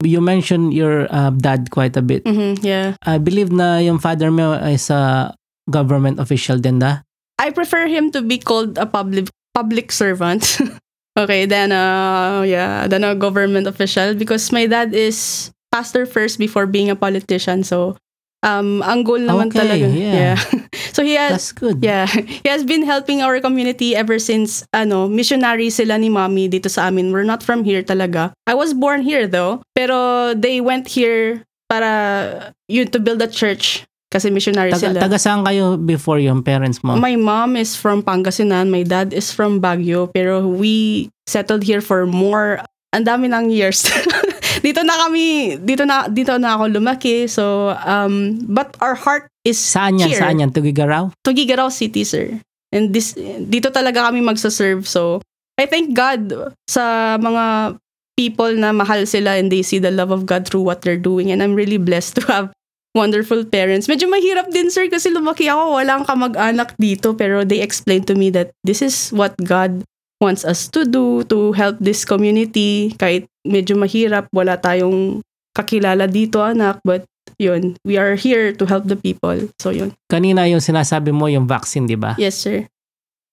You 0.00 0.20
mentioned 0.20 0.72
your 0.72 1.06
uh, 1.12 1.30
dad 1.30 1.70
quite 1.70 1.96
a 1.96 2.02
bit. 2.02 2.24
Mhm, 2.24 2.64
yeah 2.64 2.96
I 3.04 3.18
believe 3.18 3.52
na 3.52 3.78
yung 3.78 3.98
father 4.00 4.30
mo 4.32 4.56
is 4.56 4.88
a 4.88 5.34
government 5.68 6.18
official 6.18 6.56
din 6.58 6.80
na. 6.80 7.04
I 7.40 7.50
prefer 7.50 7.86
him 7.88 8.10
to 8.12 8.20
be 8.20 8.36
called 8.38 8.76
a 8.76 8.84
public 8.84 9.28
public 9.54 9.90
servant 9.90 10.60
okay 11.18 11.42
then 11.44 11.72
uh 11.72 12.44
yeah 12.46 12.86
then 12.86 13.02
a 13.02 13.16
government 13.18 13.66
official 13.66 14.14
because 14.14 14.52
my 14.52 14.66
dad 14.66 14.94
is 14.94 15.50
pastor 15.72 16.06
first 16.06 16.38
before 16.38 16.66
being 16.70 16.86
a 16.88 16.94
politician 16.94 17.64
so 17.66 17.96
um 18.42 18.80
ang 18.82 19.04
goal 19.04 19.20
naman 19.20 19.52
Okay, 19.52 19.60
talaga 19.60 19.86
yeah. 19.92 20.36
so 20.96 21.04
he 21.04 21.14
has 21.14 21.32
That's 21.36 21.52
good. 21.52 21.84
Yeah, 21.84 22.06
he 22.08 22.48
has 22.48 22.64
been 22.64 22.82
helping 22.82 23.20
our 23.20 23.40
community 23.40 23.92
ever 23.94 24.18
since 24.18 24.64
ano, 24.72 25.08
missionary 25.08 25.68
sila 25.68 26.00
ni 26.00 26.08
mommy 26.08 26.48
dito 26.48 26.68
sa 26.72 26.88
amin. 26.88 27.12
We're 27.12 27.28
not 27.28 27.44
from 27.44 27.64
here 27.64 27.82
talaga. 27.84 28.32
I 28.48 28.54
was 28.56 28.72
born 28.72 29.02
here 29.04 29.28
though, 29.28 29.60
pero 29.76 30.32
they 30.32 30.60
went 30.60 30.88
here 30.88 31.44
para 31.68 32.52
yun 32.66 32.88
to 32.90 32.98
build 32.98 33.20
a 33.22 33.28
church 33.30 33.84
kasi 34.10 34.26
missionary 34.26 34.74
Taga, 34.74 34.90
sila. 34.90 34.98
taga 34.98 35.18
saan 35.22 35.46
kayo 35.46 35.78
before 35.78 36.18
yung 36.18 36.42
parents 36.42 36.82
mo? 36.82 36.98
My 36.98 37.14
mom 37.14 37.54
is 37.54 37.78
from 37.78 38.02
Pangasinan, 38.02 38.66
my 38.66 38.82
dad 38.82 39.14
is 39.14 39.30
from 39.30 39.62
Baguio, 39.62 40.10
pero 40.10 40.42
we 40.42 41.06
settled 41.30 41.62
here 41.62 41.78
for 41.78 42.10
more 42.10 42.58
ang 42.90 43.06
dami 43.06 43.30
ng 43.30 43.54
years. 43.54 43.86
dito 44.58 44.82
na 44.82 45.06
kami, 45.06 45.54
dito 45.62 45.86
na 45.86 46.10
dito 46.10 46.34
na 46.42 46.58
ako 46.58 46.74
lumaki. 46.74 47.30
So, 47.30 47.74
um 47.86 48.42
but 48.50 48.74
our 48.82 48.98
heart 48.98 49.30
is 49.46 49.56
Saan 49.56 50.02
yan? 50.02 50.10
here. 50.10 50.20
Saan 50.20 50.42
yan? 50.42 50.50
Tugigaraw? 50.50 51.14
Tugigaraw 51.22 51.70
City, 51.70 52.02
sir. 52.02 52.42
And 52.74 52.90
this 52.90 53.14
dito 53.46 53.70
talaga 53.70 54.10
kami 54.10 54.22
magsa-serve. 54.22 54.86
So, 54.86 55.22
I 55.58 55.66
thank 55.66 55.94
God 55.94 56.54
sa 56.70 57.16
mga 57.18 57.76
people 58.20 58.52
na 58.56 58.72
mahal 58.76 59.08
sila 59.08 59.40
and 59.40 59.48
they 59.48 59.64
see 59.64 59.80
the 59.80 59.90
love 59.90 60.12
of 60.12 60.28
God 60.28 60.44
through 60.44 60.62
what 60.62 60.82
they're 60.82 61.00
doing. 61.00 61.32
And 61.32 61.40
I'm 61.40 61.56
really 61.56 61.80
blessed 61.80 62.20
to 62.20 62.22
have 62.28 62.46
wonderful 62.92 63.44
parents. 63.48 63.88
Medyo 63.88 64.12
mahirap 64.12 64.52
din, 64.52 64.68
sir, 64.68 64.90
kasi 64.92 65.08
lumaki 65.08 65.48
ako, 65.48 65.80
walang 65.80 66.04
kamag-anak 66.04 66.76
dito. 66.76 67.16
Pero 67.16 67.48
they 67.48 67.64
explained 67.64 68.04
to 68.08 68.14
me 68.14 68.28
that 68.30 68.52
this 68.64 68.84
is 68.84 69.10
what 69.10 69.32
God 69.40 69.84
wants 70.20 70.44
us 70.44 70.68
to 70.68 70.84
do 70.84 71.24
to 71.26 71.50
help 71.56 71.80
this 71.80 72.04
community. 72.04 72.92
Kahit 72.94 73.26
medyo 73.42 73.74
mahirap, 73.74 74.28
wala 74.30 74.60
tayong 74.60 75.24
kakilala 75.56 76.06
dito, 76.06 76.44
anak. 76.44 76.78
But 76.84 77.08
yun, 77.40 77.74
we 77.82 77.96
are 77.96 78.14
here 78.14 78.52
to 78.52 78.64
help 78.68 78.84
the 78.86 79.00
people. 79.00 79.48
So 79.58 79.72
yun. 79.72 79.96
Kanina 80.12 80.44
yung 80.46 80.60
sinasabi 80.60 81.10
mo 81.10 81.26
yung 81.26 81.48
vaccine, 81.48 81.88
di 81.88 81.96
ba? 81.96 82.14
Yes, 82.20 82.36
sir. 82.36 82.68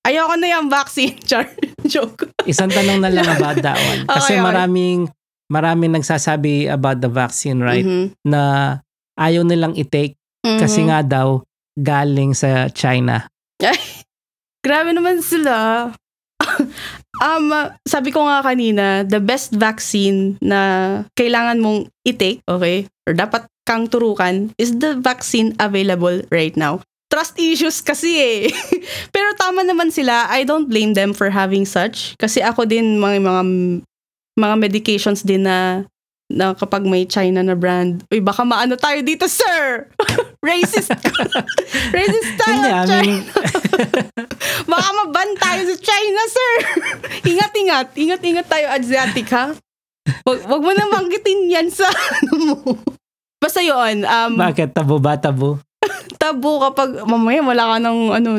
Ayoko 0.08 0.40
na 0.40 0.48
yung 0.48 0.72
vaccine, 0.72 1.20
Char. 1.30 1.52
Joke. 1.84 2.32
Isang 2.48 2.72
tanong 2.72 3.04
na 3.04 3.12
lang 3.12 3.28
about 3.36 3.60
that 3.60 3.76
one. 3.76 4.08
Kasi 4.08 4.34
Okay, 4.34 4.40
okay. 4.40 4.48
maraming 4.48 5.00
maraming 5.48 5.92
nagsasabi 5.96 6.72
about 6.72 7.04
the 7.04 7.12
vaccine, 7.12 7.60
right? 7.60 7.84
Mhm. 7.84 8.16
Na 8.24 8.76
ayaw 9.20 9.44
nilang 9.44 9.76
i-take 9.76 10.16
kasi 10.40 10.84
Mhm. 10.84 10.88
nga 10.88 11.00
daw 11.04 11.28
galing 11.76 12.32
sa 12.32 12.72
China. 12.72 13.28
Grabe 14.66 14.92
naman 14.96 15.20
sila. 15.20 15.92
Um, 17.22 17.54
sabi 17.86 18.10
ko 18.14 18.26
nga 18.26 18.44
kanina, 18.46 19.04
the 19.06 19.22
best 19.22 19.54
vaccine 19.56 20.38
na 20.42 21.04
kailangan 21.18 21.62
mong 21.62 21.80
i-take, 22.06 22.42
okay, 22.46 22.86
or 23.06 23.14
dapat 23.14 23.46
kang 23.68 23.90
turukan, 23.90 24.54
is 24.58 24.72
the 24.80 24.96
vaccine 24.98 25.54
available 25.60 26.24
right 26.32 26.56
now. 26.56 26.80
Trust 27.08 27.40
issues 27.40 27.80
kasi 27.80 28.20
eh. 28.20 28.42
Pero 29.16 29.32
tama 29.40 29.64
naman 29.64 29.96
sila. 29.96 30.28
I 30.28 30.44
don't 30.44 30.68
blame 30.68 30.92
them 30.92 31.16
for 31.16 31.32
having 31.32 31.64
such. 31.64 32.20
Kasi 32.20 32.44
ako 32.44 32.68
din, 32.68 33.00
mga, 33.00 33.24
mga, 33.24 33.44
mga 34.36 34.56
medications 34.60 35.24
din 35.24 35.48
na 35.48 35.88
na 36.28 36.52
kapag 36.52 36.84
may 36.84 37.08
China 37.08 37.40
na 37.40 37.56
brand, 37.56 38.04
uy, 38.12 38.20
baka 38.20 38.44
maano 38.44 38.76
tayo 38.76 39.00
dito, 39.00 39.32
sir! 39.32 39.88
Racist! 40.48 40.92
Racist 41.96 42.32
tayo, 42.36 42.56
Hindi, 42.60 42.72
China! 42.72 42.96
mean, 43.00 43.24
Baka 44.72 44.90
maban 44.92 45.32
tayo 45.40 45.62
sa 45.72 45.76
China, 45.80 46.22
sir. 46.28 46.52
Ingat-ingat. 47.32 47.88
Ingat-ingat 47.96 48.48
tayo, 48.52 48.66
Asiatic, 48.76 49.28
ha? 49.32 49.56
Wag, 50.28 50.40
wag 50.44 50.62
mo 50.64 50.72
na 50.76 50.92
manggitin 50.92 51.48
yan 51.48 51.68
sa 51.72 51.88
ano 51.88 52.34
mo. 52.44 52.60
Basta 53.40 53.64
yun, 53.64 54.04
um, 54.04 54.32
bakit 54.36 54.76
tabo 54.76 55.00
ba 55.00 55.16
tabo? 55.16 55.60
tabu 56.18 56.60
kapag 56.60 57.06
mamaya 57.06 57.40
wala 57.44 57.64
ka 57.76 57.78
ng 57.80 58.00
ano, 58.12 58.30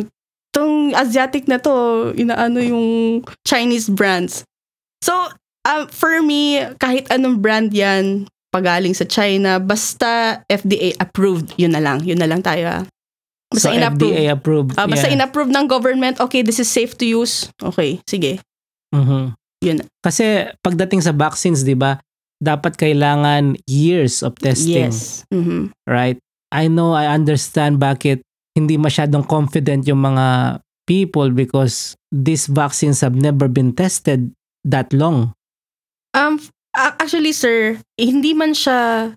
tong 0.53 0.93
Asiatic 0.93 1.47
na 1.49 1.57
to, 1.57 2.11
inaano 2.13 2.61
yung 2.61 3.21
Chinese 3.47 3.89
brands. 3.89 4.45
So, 5.01 5.15
um, 5.67 5.89
for 5.89 6.21
me, 6.23 6.63
kahit 6.79 7.09
anong 7.11 7.41
brand 7.41 7.73
yan, 7.73 8.27
pagaling 8.49 8.95
sa 8.97 9.05
China, 9.05 9.61
basta 9.61 10.41
FDA 10.49 10.97
approved, 10.99 11.53
yun 11.57 11.73
na 11.75 11.83
lang. 11.83 12.01
Yun 12.05 12.19
na 12.19 12.29
lang 12.29 12.41
tayo, 12.41 12.65
ah. 12.69 12.85
so 13.53 13.69
Basta 13.69 13.73
in-approve. 13.73 14.13
FDA 14.13 14.25
approved. 14.29 14.71
Ah, 14.77 14.87
basta 14.89 15.09
yeah. 15.09 15.15
in-approve 15.21 15.51
ng 15.53 15.67
government, 15.69 16.21
okay, 16.21 16.45
this 16.45 16.61
is 16.61 16.69
safe 16.69 16.93
to 17.01 17.05
use. 17.05 17.49
Okay, 17.61 18.01
sige. 18.05 18.41
Mhm. 18.93 19.33
Yun. 19.65 19.79
Kasi 20.01 20.47
pagdating 20.63 21.03
sa 21.03 21.11
vaccines, 21.11 21.67
'di 21.67 21.75
ba? 21.75 21.99
Dapat 22.39 22.79
kailangan 22.79 23.59
years 23.67 24.23
of 24.23 24.39
testing, 24.39 24.87
Yes. 24.89 25.27
Mhm. 25.35 25.75
right? 25.89 26.17
I 26.55 26.71
know 26.71 26.95
I 26.95 27.11
understand 27.11 27.83
bakit 27.83 28.23
hindi 28.57 28.79
masyadong 28.79 29.27
confident 29.27 29.85
yung 29.85 30.01
mga 30.01 30.59
people 30.89 31.29
because 31.35 31.99
these 32.09 32.49
vaccines 32.49 33.05
have 33.05 33.13
never 33.19 33.51
been 33.51 33.75
tested 33.77 34.33
that 34.65 34.89
long. 34.95 35.37
Um, 36.15 36.41
actually, 36.75 37.33
sir, 37.33 37.81
hindi 37.99 38.33
man 38.33 38.55
siya 38.55 39.13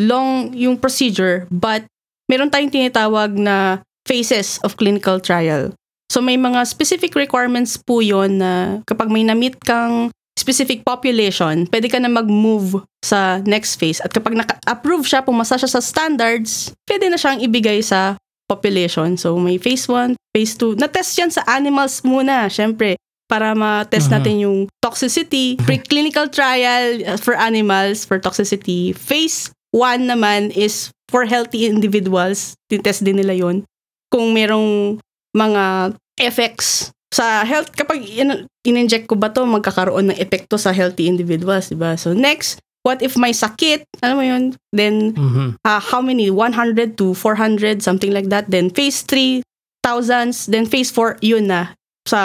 long 0.00 0.56
yung 0.56 0.80
procedure, 0.80 1.44
but 1.52 1.84
meron 2.30 2.48
tayong 2.48 2.72
tinatawag 2.72 3.36
na 3.36 3.84
phases 4.08 4.56
of 4.64 4.76
clinical 4.80 5.20
trial. 5.20 5.74
So 6.10 6.18
may 6.18 6.34
mga 6.34 6.66
specific 6.66 7.14
requirements 7.14 7.78
po 7.78 8.02
yon 8.02 8.42
na 8.42 8.82
kapag 8.88 9.12
may 9.12 9.22
na-meet 9.22 9.62
kang 9.62 10.10
specific 10.34 10.82
population, 10.82 11.68
pwede 11.70 11.86
ka 11.86 12.00
na 12.00 12.10
mag-move 12.10 12.82
sa 13.04 13.38
next 13.46 13.78
phase. 13.78 14.00
At 14.02 14.10
kapag 14.10 14.34
naka-approve 14.34 15.06
siya, 15.06 15.22
pumasa 15.22 15.60
siya 15.60 15.70
sa 15.70 15.84
standards, 15.84 16.74
pwede 16.88 17.06
na 17.06 17.20
siyang 17.20 17.44
ibigay 17.44 17.84
sa 17.84 18.18
population. 18.50 19.14
So 19.14 19.38
may 19.38 19.60
phase 19.60 19.86
1, 19.86 20.18
phase 20.34 20.58
2. 20.58 20.80
Na-test 20.80 21.12
yan 21.20 21.30
sa 21.30 21.46
animals 21.46 22.02
muna, 22.02 22.50
syempre 22.50 22.98
para 23.30 23.54
ma-test 23.54 24.10
Mhm. 24.10 24.14
natin 24.18 24.34
yung 24.42 24.58
toxicity. 24.82 25.54
Preclinical 25.70 26.26
trial 26.26 26.98
uh, 27.06 27.14
for 27.14 27.38
animals 27.38 28.02
for 28.02 28.18
toxicity. 28.18 28.90
Phase 28.90 29.54
1 29.70 30.02
naman 30.04 30.50
is 30.50 30.90
for 31.06 31.22
healthy 31.24 31.64
individuals, 31.64 32.58
test 32.66 33.06
din 33.06 33.22
nila 33.22 33.34
yon 33.34 33.62
kung 34.10 34.34
merong 34.34 34.98
mga 35.30 35.94
effects 36.18 36.90
sa 37.10 37.42
health 37.42 37.70
kapag 37.74 38.02
in- 38.02 38.46
in-inject 38.62 39.06
ko 39.06 39.14
ba 39.14 39.30
to 39.30 39.42
magkakaroon 39.42 40.10
ng 40.10 40.18
epekto 40.18 40.58
sa 40.58 40.70
healthy 40.70 41.06
individuals, 41.06 41.70
'di 41.70 41.78
ba? 41.78 41.94
So 41.94 42.14
next, 42.14 42.58
what 42.82 43.02
if 43.02 43.14
may 43.14 43.30
sakit? 43.30 43.82
Alam 44.02 44.16
mo 44.18 44.24
'yun? 44.26 44.44
Then 44.70 45.14
Mhm. 45.14 45.58
uh, 45.62 45.82
how 45.82 45.98
many 45.98 46.30
100 46.30 46.94
to 46.98 47.14
400 47.14 47.82
something 47.82 48.10
like 48.10 48.30
that. 48.30 48.50
Then 48.50 48.70
phase 48.70 49.02
3 49.02 49.42
thousands, 49.82 50.46
then 50.46 50.66
phase 50.66 50.90
4 50.92 51.18
yun 51.18 51.50
na 51.50 51.74
sa 52.10 52.20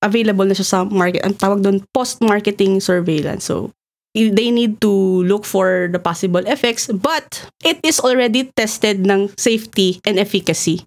available 0.00 0.48
na 0.48 0.56
siya 0.56 0.68
sa 0.68 0.78
market. 0.88 1.20
Ang 1.20 1.36
tawag 1.36 1.60
doon 1.60 1.84
post-marketing 1.92 2.80
surveillance. 2.80 3.44
So 3.46 3.70
they 4.16 4.50
need 4.50 4.80
to 4.82 5.22
look 5.22 5.46
for 5.46 5.86
the 5.92 6.02
possible 6.02 6.42
effects 6.50 6.90
but 6.90 7.46
it 7.62 7.78
is 7.86 8.02
already 8.02 8.50
tested 8.58 9.06
ng 9.06 9.30
safety 9.38 10.02
and 10.02 10.18
efficacy. 10.18 10.82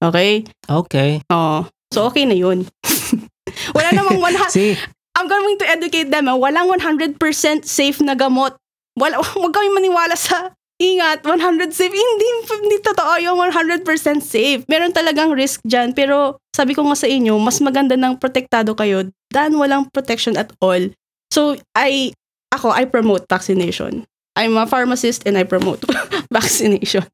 Okay? 0.00 0.48
Okay. 0.70 1.20
Oh. 1.28 1.68
So 1.92 2.08
okay 2.08 2.24
na 2.24 2.38
yun. 2.38 2.64
Wala 3.76 3.92
namang 3.92 4.22
100 4.24 4.48
See, 4.54 4.72
I'm 5.12 5.28
going 5.28 5.58
to 5.60 5.66
educate 5.68 6.08
them. 6.08 6.30
ah. 6.30 6.38
Walang 6.38 6.72
100% 6.72 7.20
safe 7.68 8.00
na 8.00 8.16
gamot. 8.16 8.56
Wala, 8.96 9.20
huwag 9.36 9.52
kami 9.52 9.68
maniwala 9.76 10.16
sa 10.16 10.56
ingat, 10.82 11.22
100 11.22 11.70
safe. 11.70 11.94
Hindi, 11.94 12.26
hindi 12.50 12.78
totoo 12.82 13.14
yung 13.22 13.38
100% 13.38 13.86
safe. 14.18 14.66
Meron 14.66 14.90
talagang 14.90 15.30
risk 15.30 15.62
dyan. 15.62 15.94
Pero 15.94 16.42
sabi 16.50 16.74
ko 16.74 16.82
nga 16.82 16.98
sa 16.98 17.06
inyo, 17.06 17.38
mas 17.38 17.62
maganda 17.62 17.94
ng 17.94 18.18
protektado 18.18 18.74
kayo 18.74 19.06
than 19.30 19.54
walang 19.54 19.86
protection 19.94 20.34
at 20.34 20.50
all. 20.58 20.82
So, 21.30 21.56
I, 21.78 22.12
ako, 22.50 22.74
I 22.74 22.84
promote 22.84 23.30
vaccination. 23.30 24.04
I'm 24.36 24.56
a 24.56 24.66
pharmacist 24.66 25.24
and 25.24 25.38
I 25.38 25.44
promote 25.44 25.84
vaccination. 26.32 27.04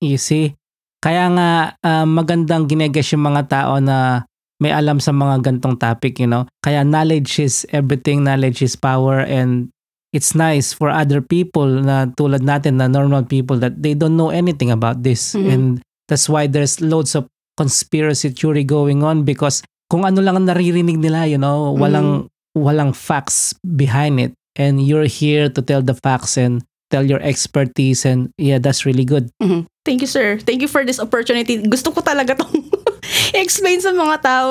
see, 0.00 0.54
kaya 1.02 1.30
nga 1.30 1.50
ah, 1.82 2.06
magandang 2.06 2.66
gineges 2.66 3.14
yung 3.14 3.26
mga 3.26 3.42
tao 3.50 3.78
na 3.82 4.26
may 4.58 4.74
alam 4.74 4.98
sa 4.98 5.14
mga 5.14 5.42
gantong 5.42 5.78
topic, 5.78 6.18
you 6.18 6.26
know. 6.26 6.46
Kaya 6.62 6.82
knowledge 6.82 7.38
is 7.38 7.62
everything, 7.70 8.26
knowledge 8.26 8.62
is 8.62 8.74
power 8.74 9.22
and 9.22 9.70
it's 10.12 10.32
nice 10.32 10.72
for 10.72 10.88
other 10.88 11.20
people 11.20 11.68
na 11.68 12.08
tulad 12.16 12.40
natin 12.40 12.80
na 12.80 12.88
normal 12.88 13.24
people 13.24 13.60
that 13.60 13.76
they 13.84 13.92
don't 13.92 14.16
know 14.16 14.32
anything 14.32 14.72
about 14.72 15.04
this 15.04 15.36
Mhm. 15.36 15.48
and 15.52 15.64
that's 16.08 16.26
why 16.26 16.48
there's 16.48 16.80
loads 16.80 17.12
of 17.12 17.28
conspiracy 17.60 18.30
theory 18.30 18.62
going 18.62 19.02
on 19.04 19.26
because 19.26 19.60
kung 19.90 20.04
ano 20.06 20.20
lang 20.22 20.36
ang 20.36 20.46
naririnig 20.46 21.00
nila, 21.00 21.26
you 21.26 21.36
know, 21.40 21.74
walang 21.74 22.28
walang 22.54 22.92
facts 22.94 23.52
behind 23.76 24.20
it 24.20 24.32
and 24.56 24.84
you're 24.84 25.08
here 25.08 25.48
to 25.48 25.60
tell 25.60 25.80
the 25.82 25.96
facts 25.96 26.36
and 26.36 26.62
tell 26.88 27.04
your 27.04 27.20
expertise 27.20 28.04
and 28.08 28.32
yeah, 28.40 28.56
that's 28.56 28.86
really 28.88 29.04
good. 29.04 29.28
Mhm. 29.42 29.68
Thank 29.84 30.00
you, 30.04 30.08
sir. 30.08 30.40
Thank 30.40 30.60
you 30.64 30.68
for 30.70 30.84
this 30.84 31.00
opportunity. 31.00 31.60
Gusto 31.64 31.92
ko 31.92 32.00
talaga 32.00 32.36
tong 32.36 32.52
explain 33.36 33.80
sa 33.80 33.92
mga 33.92 34.16
tao. 34.24 34.50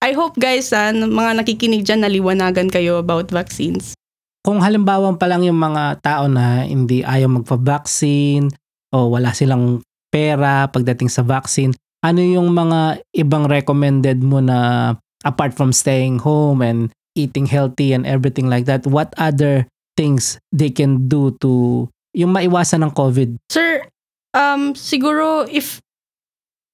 I 0.00 0.16
hope 0.16 0.36
guys, 0.40 0.72
ah, 0.72 0.92
mga 0.92 1.44
nakikinig 1.44 1.84
dyan, 1.84 2.00
naliwanagan 2.04 2.72
kayo 2.72 2.96
about 2.96 3.28
vaccines. 3.28 3.92
Kung 4.40 4.64
halimbawa 4.64 5.12
pa 5.20 5.28
lang 5.28 5.44
yung 5.44 5.60
mga 5.60 6.00
tao 6.00 6.24
na 6.26 6.64
hindi 6.64 7.04
ayaw 7.04 7.40
magpa-vaccine 7.40 8.48
o 8.90 9.12
wala 9.12 9.36
silang 9.36 9.84
pera 10.08 10.66
pagdating 10.72 11.12
sa 11.12 11.20
vaccine, 11.20 11.76
ano 12.00 12.20
yung 12.24 12.50
mga 12.50 13.04
ibang 13.12 13.44
recommended 13.46 14.24
mo 14.24 14.40
na 14.40 14.92
apart 15.22 15.52
from 15.52 15.70
staying 15.70 16.16
home 16.16 16.64
and 16.64 16.88
eating 17.12 17.44
healthy 17.44 17.92
and 17.92 18.08
everything 18.08 18.48
like 18.48 18.64
that, 18.64 18.88
what 18.88 19.12
other 19.20 19.68
things 19.94 20.40
they 20.48 20.72
can 20.72 21.06
do 21.06 21.36
to 21.44 21.84
yung 22.16 22.32
maiwasan 22.32 22.80
ng 22.80 22.92
COVID? 22.96 23.36
Sir, 23.52 23.84
um, 24.32 24.72
siguro 24.72 25.44
if, 25.52 25.84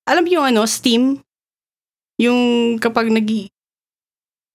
alam 0.07 0.25
yung 0.31 0.47
ano, 0.47 0.65
steam, 0.71 1.19
yung 2.17 2.77
kapag 2.79 3.11
nag 3.11 3.29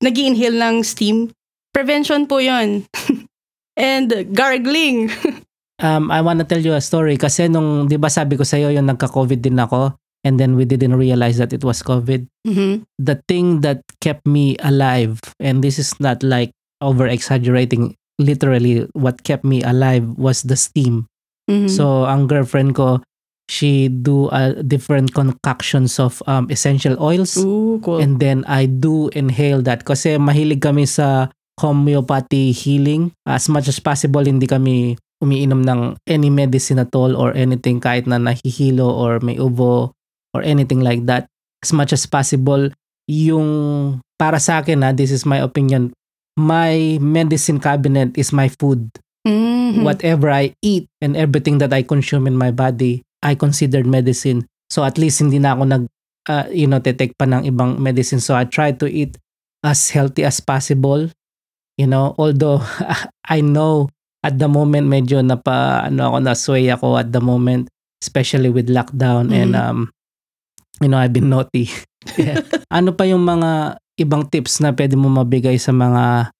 nag 0.02 0.16
inhale 0.18 0.58
ng 0.58 0.78
steam, 0.82 1.30
prevention 1.74 2.28
po 2.28 2.38
yon 2.40 2.86
And 3.80 4.12
gargling. 4.36 5.10
Um, 5.82 6.14
I 6.14 6.22
wanna 6.22 6.46
tell 6.46 6.62
you 6.62 6.78
a 6.78 6.82
story 6.84 7.18
kasi 7.18 7.50
nung, 7.50 7.90
di 7.90 7.98
ba 7.98 8.06
sabi 8.06 8.38
ko 8.38 8.46
sa'yo 8.46 8.70
yung 8.70 8.86
nagka-COVID 8.86 9.42
din 9.42 9.58
ako 9.58 9.98
and 10.22 10.38
then 10.38 10.54
we 10.54 10.62
didn't 10.62 10.94
realize 10.94 11.42
that 11.42 11.50
it 11.58 11.66
was 11.66 11.82
COVID. 11.82 12.30
Mhm. 12.46 12.86
the 13.02 13.18
thing 13.26 13.66
that 13.66 13.82
kept 13.98 14.22
me 14.30 14.54
alive 14.62 15.18
and 15.42 15.66
this 15.66 15.82
is 15.82 15.90
not 15.98 16.22
like 16.22 16.54
over 16.86 17.10
exaggerating 17.10 17.98
literally 18.22 18.86
what 18.94 19.26
kept 19.26 19.42
me 19.42 19.66
alive 19.66 20.06
was 20.22 20.46
the 20.46 20.54
steam 20.54 21.10
Mhm. 21.50 21.66
so 21.66 22.06
ang 22.06 22.30
girlfriend 22.30 22.78
ko 22.78 23.02
she 23.50 23.90
do 23.90 24.30
uh, 24.30 24.54
different 24.62 25.18
concoctions 25.18 25.98
of 25.98 26.22
um, 26.30 26.46
essential 26.54 26.94
oils 27.02 27.42
Ooh, 27.42 27.82
cool. 27.82 27.98
and 27.98 28.22
then 28.22 28.46
I 28.46 28.70
do 28.70 29.10
inhale 29.18 29.66
that 29.66 29.82
kasi 29.90 30.22
mahilig 30.22 30.62
kami 30.62 30.86
sa 30.86 31.34
homeopathy 31.62 32.50
healing 32.50 33.14
as 33.30 33.46
much 33.46 33.70
as 33.70 33.78
possible 33.78 34.26
hindi 34.26 34.50
kami 34.50 34.98
umiinom 35.22 35.62
ng 35.62 35.82
any 36.10 36.34
medicine 36.34 36.82
at 36.82 36.90
all 36.98 37.14
or 37.14 37.38
anything 37.38 37.78
kahit 37.78 38.10
na 38.10 38.18
nahihilo 38.18 38.90
or 38.90 39.22
may 39.22 39.38
ubo 39.38 39.94
or 40.34 40.42
anything 40.42 40.82
like 40.82 41.06
that 41.06 41.30
as 41.62 41.70
much 41.70 41.94
as 41.94 42.10
possible 42.10 42.74
yung 43.06 43.48
para 44.18 44.42
sa 44.42 44.66
akin 44.66 44.82
na 44.82 44.90
this 44.90 45.14
is 45.14 45.22
my 45.30 45.38
opinion 45.38 45.94
my 46.34 46.98
medicine 46.98 47.62
cabinet 47.62 48.10
is 48.18 48.34
my 48.34 48.50
food 48.58 48.90
Mhm. 49.72 49.86
whatever 49.86 50.34
I 50.34 50.58
eat 50.66 50.90
and 50.98 51.14
everything 51.14 51.62
that 51.62 51.70
I 51.74 51.86
consume 51.86 52.26
in 52.26 52.34
my 52.34 52.50
body, 52.50 53.06
I 53.22 53.38
considered 53.38 53.86
medicine. 53.86 54.50
So 54.74 54.82
at 54.82 54.98
least 54.98 55.22
hindi 55.22 55.38
na 55.38 55.54
ako 55.54 55.64
nag, 55.70 55.84
uh, 56.26 56.50
you 56.50 56.66
know, 56.66 56.82
tetake 56.82 57.14
pa 57.16 57.30
ng 57.30 57.46
ibang 57.46 57.78
medicine. 57.78 58.18
So 58.18 58.34
I 58.34 58.50
try 58.50 58.74
to 58.74 58.88
eat 58.90 59.22
as 59.62 59.94
healthy 59.94 60.26
as 60.26 60.42
possible. 60.42 61.14
You 61.82 61.90
know, 61.90 62.14
although 62.22 62.62
I 63.26 63.42
know 63.42 63.90
at 64.22 64.38
the 64.38 64.46
moment 64.46 64.86
medyo 64.86 65.18
napa, 65.26 65.90
ano 65.90 66.14
ako, 66.14 66.18
na-sway 66.22 66.70
ako 66.70 67.02
at 67.02 67.10
the 67.10 67.18
moment, 67.18 67.74
especially 67.98 68.54
with 68.54 68.70
lockdown 68.70 69.34
and, 69.34 69.58
Mhm. 69.58 69.62
um, 69.66 69.80
you 70.78 70.86
know, 70.86 71.02
I've 71.02 71.10
been 71.10 71.34
naughty. 71.34 71.74
Yeah. 72.18 72.42
ano 72.74 72.94
pa 72.94 73.06
yung 73.06 73.22
mga 73.22 73.78
ibang 73.98 74.26
tips 74.26 74.58
na 74.58 74.74
pwede 74.74 74.98
mo 74.98 75.06
mabigay 75.06 75.58
sa 75.58 75.70
mga 75.70 76.34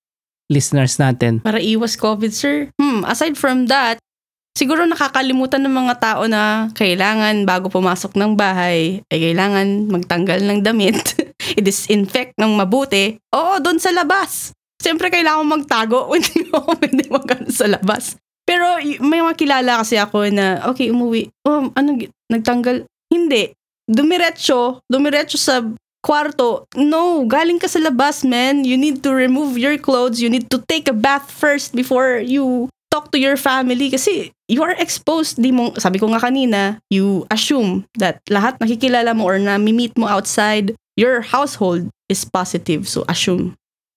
listeners 0.50 0.98
natin? 0.98 1.38
Para 1.42 1.62
iwas 1.62 1.94
COVID, 1.94 2.34
sir. 2.34 2.74
Hmm, 2.82 3.06
aside 3.06 3.38
from 3.38 3.70
that, 3.70 4.02
siguro 4.58 4.90
nakakalimutan 4.90 5.62
ng 5.62 5.74
mga 5.86 5.94
tao 6.02 6.26
na 6.26 6.70
kailangan 6.74 7.46
bago 7.46 7.70
pumasok 7.70 8.18
ng 8.18 8.34
bahay, 8.34 9.06
ay 9.14 9.18
kailangan 9.22 9.90
magtanggal 9.90 10.42
ng 10.42 10.60
damit, 10.66 10.98
i-disinfect 11.58 12.34
ng 12.42 12.52
mabuti. 12.58 13.22
Oo, 13.34 13.62
doon 13.62 13.78
sa 13.78 13.94
labas. 13.94 14.54
Siyempre, 14.82 15.14
kailangan 15.14 15.46
magtago. 15.46 16.10
Hindi 16.18 16.50
mo 16.50 16.66
pwede 16.66 17.06
magano 17.14 17.50
sa 17.54 17.70
labas. 17.70 18.18
Pero 18.42 18.82
may 19.06 19.22
mga 19.22 19.38
kilala 19.38 19.86
kasi 19.86 20.02
ako 20.02 20.26
na, 20.34 20.66
okay, 20.66 20.90
umuwi. 20.90 21.30
Oh, 21.46 21.70
ano, 21.78 21.90
nagtanggal? 22.28 22.90
Hindi. 23.14 23.54
Dumiretso, 23.86 24.82
dumiretso 24.90 25.38
sa 25.38 25.62
kwarto. 26.02 26.66
No, 26.74 27.24
galing 27.30 27.62
ka 27.62 27.70
sa 27.70 27.78
labas, 27.78 28.26
man. 28.26 28.66
You 28.66 28.76
need 28.76 29.06
to 29.06 29.14
remove 29.14 29.62
your 29.62 29.78
clothes. 29.78 30.20
You 30.20 30.34
need 30.34 30.50
to 30.50 30.60
take 30.66 30.90
a 30.90 30.98
bath 30.98 31.30
first 31.30 31.78
before 31.78 32.18
you 32.18 32.68
talk 32.92 33.14
to 33.16 33.20
your 33.22 33.40
family 33.40 33.88
kasi 33.88 34.36
you 34.52 34.66
are 34.66 34.76
exposed. 34.76 35.40
Di 35.40 35.54
mo, 35.54 35.72
sabi 35.80 36.02
ko 36.02 36.12
nga 36.12 36.20
kanina, 36.20 36.82
you 36.92 37.24
assume 37.32 37.88
that 38.02 38.20
lahat 38.28 38.60
nakikilala 38.60 39.16
mo 39.16 39.30
or 39.30 39.40
na 39.40 39.56
meet 39.62 39.96
mo 39.96 40.10
outside 40.10 40.76
your 41.00 41.24
household 41.24 41.88
is 42.12 42.28
positive. 42.28 42.90
So 42.90 43.08
assume. 43.08 43.56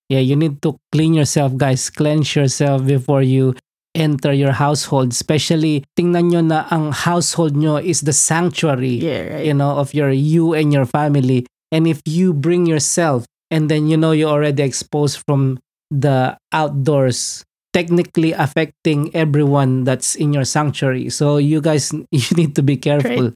Yeah, 0.09 0.21
you 0.21 0.35
need 0.35 0.61
to 0.61 0.77
clean 0.93 1.13
yourself, 1.17 1.57
guys. 1.57 1.89
Cleanse 1.89 2.35
yourself 2.35 2.85
before 2.85 3.25
you 3.25 3.55
enter 3.97 4.33
your 4.33 4.53
household. 4.53 5.09
Especially, 5.15 5.81
tingnan 5.97 6.29
nyo 6.29 6.41
na 6.45 6.69
ang 6.69 6.91
household 6.93 7.57
nyo 7.57 7.81
is 7.81 8.05
the 8.05 8.13
sanctuary, 8.13 9.01
Yeah, 9.01 9.39
right. 9.39 9.45
you 9.47 9.55
know, 9.55 9.79
of 9.81 9.95
your 9.97 10.11
you 10.13 10.53
and 10.53 10.69
your 10.69 10.85
family. 10.85 11.47
And 11.73 11.89
if 11.89 12.05
you 12.05 12.33
bring 12.37 12.69
yourself 12.69 13.25
and 13.49 13.65
then 13.71 13.89
you 13.89 13.97
know 13.97 14.13
you're 14.13 14.29
already 14.29 14.61
exposed 14.61 15.25
from 15.25 15.57
the 15.89 16.37
outdoors, 16.53 17.41
technically 17.73 18.31
affecting 18.31 19.09
everyone 19.15 19.83
that's 19.83 20.13
in 20.15 20.31
your 20.31 20.45
sanctuary. 20.45 21.09
So 21.09 21.37
you 21.41 21.59
guys, 21.59 21.89
you 22.13 22.31
need 22.37 22.53
to 22.55 22.63
be 22.63 22.77
careful. 22.77 23.33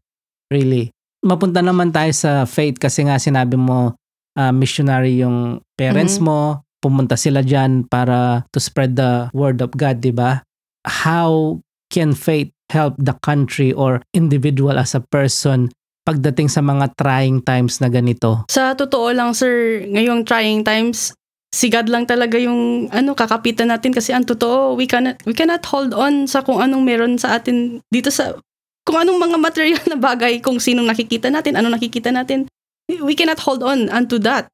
Really. 0.53 0.93
Mapunta 1.25 1.59
naman 1.59 1.91
tayo 1.91 2.13
sa 2.15 2.45
faith 2.47 2.79
kasi 2.79 3.03
nga 3.03 3.19
sinabi 3.19 3.59
mo 3.59 3.98
ah, 4.39 4.55
missionary 4.55 5.19
yung 5.19 5.59
parents 5.75 6.15
Mhm. 6.17 6.23
mo, 6.23 6.39
pumunta 6.79 7.19
sila 7.19 7.43
dyan 7.43 7.83
para 7.83 8.47
to 8.55 8.63
spread 8.63 8.95
the 8.95 9.27
word 9.35 9.59
of 9.59 9.75
God, 9.75 9.99
di 9.99 10.15
ba? 10.15 10.39
How 10.87 11.59
can 11.91 12.15
faith 12.15 12.55
help 12.71 12.95
the 12.95 13.19
country 13.19 13.75
or 13.75 13.99
individual 14.15 14.79
as 14.79 14.95
a 14.95 15.03
person 15.03 15.67
pagdating 16.07 16.47
sa 16.47 16.63
mga 16.63 16.95
trying 16.95 17.43
times 17.43 17.83
na 17.83 17.91
ganito? 17.91 18.47
Sa 18.47 18.71
totoo 18.79 19.11
lang, 19.11 19.35
sir, 19.35 19.83
ngayong 19.91 20.23
trying 20.23 20.63
times, 20.63 21.11
si 21.51 21.67
God 21.67 21.91
lang 21.91 22.07
talaga 22.07 22.39
yung 22.39 22.87
ano 22.95 23.11
kakapitan 23.11 23.73
natin 23.73 23.91
kasi 23.91 24.13
ang 24.13 24.23
totoo 24.23 24.77
we 24.77 24.85
cannot 24.85 25.17
we 25.25 25.33
cannot 25.33 25.65
hold 25.65 25.97
on 25.97 26.29
sa 26.29 26.45
kung 26.45 26.61
anong 26.61 26.85
meron 26.85 27.17
sa 27.17 27.41
atin 27.41 27.81
dito 27.89 28.13
sa 28.13 28.37
kung 28.85 29.01
anong 29.01 29.19
mga 29.21 29.37
material 29.37 29.83
na 29.85 29.97
bagay, 29.97 30.41
kung 30.41 30.57
sinong 30.57 30.89
nakikita 30.89 31.29
natin, 31.29 31.53
ano 31.53 31.69
nakikita 31.69 32.09
natin, 32.09 32.49
we 32.97 33.13
cannot 33.13 33.45
hold 33.45 33.61
on 33.61 33.89
unto 33.93 34.17
that. 34.25 34.49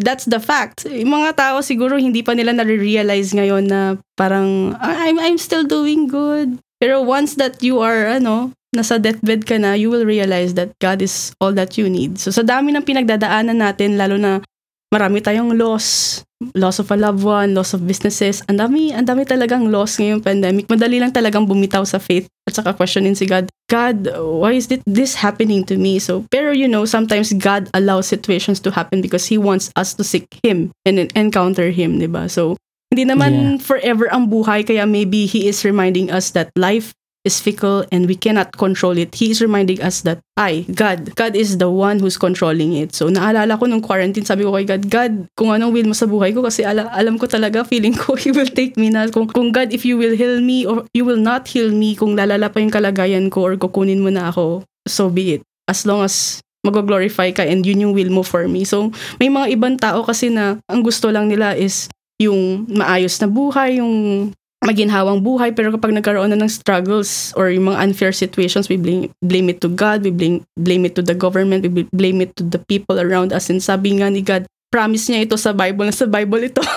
That's 0.00 0.24
the 0.24 0.40
fact. 0.40 0.88
Yung 0.88 1.12
mga 1.12 1.36
tao 1.36 1.60
siguro 1.60 2.00
hindi 2.00 2.24
pa 2.24 2.32
nila 2.32 2.56
na-realize 2.56 3.36
ngayon 3.36 3.68
na 3.68 3.80
parang, 4.16 4.72
I'm, 4.80 5.20
I'm 5.20 5.36
still 5.36 5.66
doing 5.66 6.08
good. 6.08 6.56
Pero 6.80 7.04
once 7.04 7.36
that 7.36 7.60
you 7.60 7.84
are, 7.84 8.08
ano, 8.08 8.56
nasa 8.72 8.96
deathbed 8.96 9.44
ka 9.44 9.60
na, 9.60 9.76
you 9.76 9.92
will 9.92 10.08
realize 10.08 10.56
that 10.56 10.72
God 10.80 11.04
is 11.04 11.36
all 11.36 11.52
that 11.52 11.76
you 11.76 11.90
need. 11.92 12.16
So 12.16 12.32
sa 12.32 12.40
dami 12.40 12.72
ng 12.72 12.86
pinagdadaanan 12.86 13.60
natin, 13.60 14.00
lalo 14.00 14.16
na 14.16 14.40
marami 14.88 15.20
tayong 15.20 15.52
loss, 15.60 16.22
loss 16.56 16.80
of 16.80 16.88
a 16.90 16.96
loved 16.96 17.22
one, 17.22 17.52
loss 17.54 17.76
of 17.76 17.84
businesses. 17.86 18.40
Ang 18.48 18.58
dami, 18.58 18.96
ang 18.96 19.04
dami 19.04 19.28
talagang 19.28 19.68
loss 19.68 20.00
ngayong 20.00 20.24
pandemic. 20.24 20.66
Madali 20.72 20.96
lang 20.96 21.12
talagang 21.12 21.44
bumitaw 21.44 21.84
sa 21.84 22.00
faith 22.00 22.26
at 22.48 22.56
saka 22.56 22.72
questionin 22.72 23.12
si 23.12 23.28
God. 23.28 23.46
God, 23.68 24.08
why 24.18 24.56
is 24.56 24.66
this 24.66 25.14
happening 25.14 25.62
to 25.68 25.76
me? 25.76 26.00
So, 26.00 26.26
pero 26.32 26.50
you 26.50 26.66
know, 26.66 26.88
sometimes 26.88 27.30
God 27.36 27.68
allows 27.76 28.08
situations 28.08 28.58
to 28.66 28.72
happen 28.72 29.04
because 29.04 29.28
He 29.28 29.38
wants 29.38 29.70
us 29.76 29.94
to 29.94 30.02
seek 30.02 30.26
Him 30.42 30.72
and 30.82 30.98
encounter 31.14 31.70
Him, 31.70 32.00
di 32.00 32.08
ba? 32.10 32.26
So, 32.26 32.56
hindi 32.90 33.06
naman 33.06 33.30
Yeah. 33.30 33.56
forever 33.62 34.10
ang 34.10 34.26
buhay, 34.26 34.66
kaya 34.66 34.82
maybe 34.88 35.28
He 35.28 35.46
is 35.46 35.62
reminding 35.62 36.10
us 36.10 36.34
that 36.34 36.50
life 36.58 36.90
is 37.24 37.40
fickle 37.40 37.84
and 37.92 38.08
we 38.08 38.16
cannot 38.16 38.56
control 38.56 38.96
it. 38.96 39.12
He 39.14 39.30
is 39.30 39.44
reminding 39.44 39.82
us 39.84 40.00
that 40.08 40.20
I, 40.36 40.64
God, 40.72 41.14
God 41.16 41.36
is 41.36 41.58
the 41.60 41.68
one 41.68 42.00
who's 42.00 42.16
controlling 42.16 42.72
it. 42.72 42.96
So 42.96 43.12
naalala 43.12 43.60
ko 43.60 43.68
nung 43.68 43.84
quarantine, 43.84 44.24
sabi 44.24 44.44
ko 44.44 44.56
kay 44.56 44.64
God, 44.64 44.82
God, 44.88 45.12
kung 45.36 45.52
anong 45.52 45.72
will 45.76 45.88
mo 45.92 45.96
sa 45.96 46.08
buhay 46.08 46.32
ko 46.32 46.40
kasi 46.40 46.64
ala, 46.64 46.88
alam 46.96 47.20
ko 47.20 47.28
talaga, 47.28 47.66
feeling 47.66 47.92
ko 47.92 48.16
He 48.20 48.32
will 48.32 48.48
take 48.48 48.80
me 48.80 48.88
na. 48.88 49.08
Kung, 49.12 49.28
kung 49.28 49.52
God, 49.52 49.72
if 49.72 49.84
you 49.84 50.00
will 50.00 50.16
heal 50.16 50.40
me 50.40 50.64
or 50.64 50.88
you 50.96 51.04
will 51.04 51.20
not 51.20 51.48
heal 51.48 51.68
me, 51.68 51.92
kung 51.92 52.16
lalala 52.16 52.48
pa 52.48 52.60
yung 52.60 52.72
kalagayan 52.72 53.28
ko 53.28 53.52
or 53.52 53.54
kukunin 53.60 54.00
mo 54.00 54.08
na 54.08 54.32
ako, 54.32 54.64
so 54.88 55.12
be 55.12 55.40
it. 55.40 55.42
As 55.68 55.84
long 55.84 56.04
as 56.04 56.40
mag-glorify 56.64 57.32
ka 57.32 57.44
and 57.44 57.64
yun 57.64 57.88
yung 57.88 57.94
will 57.96 58.12
mo 58.12 58.20
for 58.24 58.44
me. 58.48 58.64
So 58.64 58.92
may 59.16 59.32
mga 59.32 59.56
ibang 59.56 59.76
tao 59.80 60.04
kasi 60.04 60.28
na 60.28 60.60
ang 60.68 60.84
gusto 60.84 61.08
lang 61.08 61.28
nila 61.28 61.56
is 61.56 61.88
yung 62.20 62.68
maayos 62.68 63.16
na 63.24 63.28
buhay, 63.32 63.80
yung 63.80 64.28
maginhawang 64.60 65.24
buhay 65.24 65.56
pero 65.56 65.72
kapag 65.72 65.96
nagkaroon 65.96 66.30
na 66.30 66.38
ng 66.38 66.52
struggles 66.52 67.32
or 67.32 67.48
yung 67.48 67.72
mga 67.72 67.80
unfair 67.80 68.12
situations 68.12 68.68
we 68.68 68.76
blame, 68.76 69.08
blame 69.24 69.48
it 69.48 69.58
to 69.64 69.72
God 69.72 70.04
we 70.04 70.12
blame, 70.12 70.44
blame 70.60 70.84
it 70.84 70.92
to 70.94 71.02
the 71.02 71.16
government 71.16 71.64
we 71.64 71.88
blame 71.96 72.20
it 72.20 72.36
to 72.36 72.44
the 72.44 72.60
people 72.68 73.00
around 73.00 73.32
us. 73.32 73.48
And 73.48 73.64
sabi 73.64 74.00
nga 74.00 74.12
ni 74.12 74.20
God 74.20 74.44
promise 74.70 75.08
niya 75.10 75.26
ito 75.26 75.34
sa 75.40 75.50
Bible 75.56 75.88
sa 75.90 76.06
Bible 76.06 76.46
ito. 76.46 76.62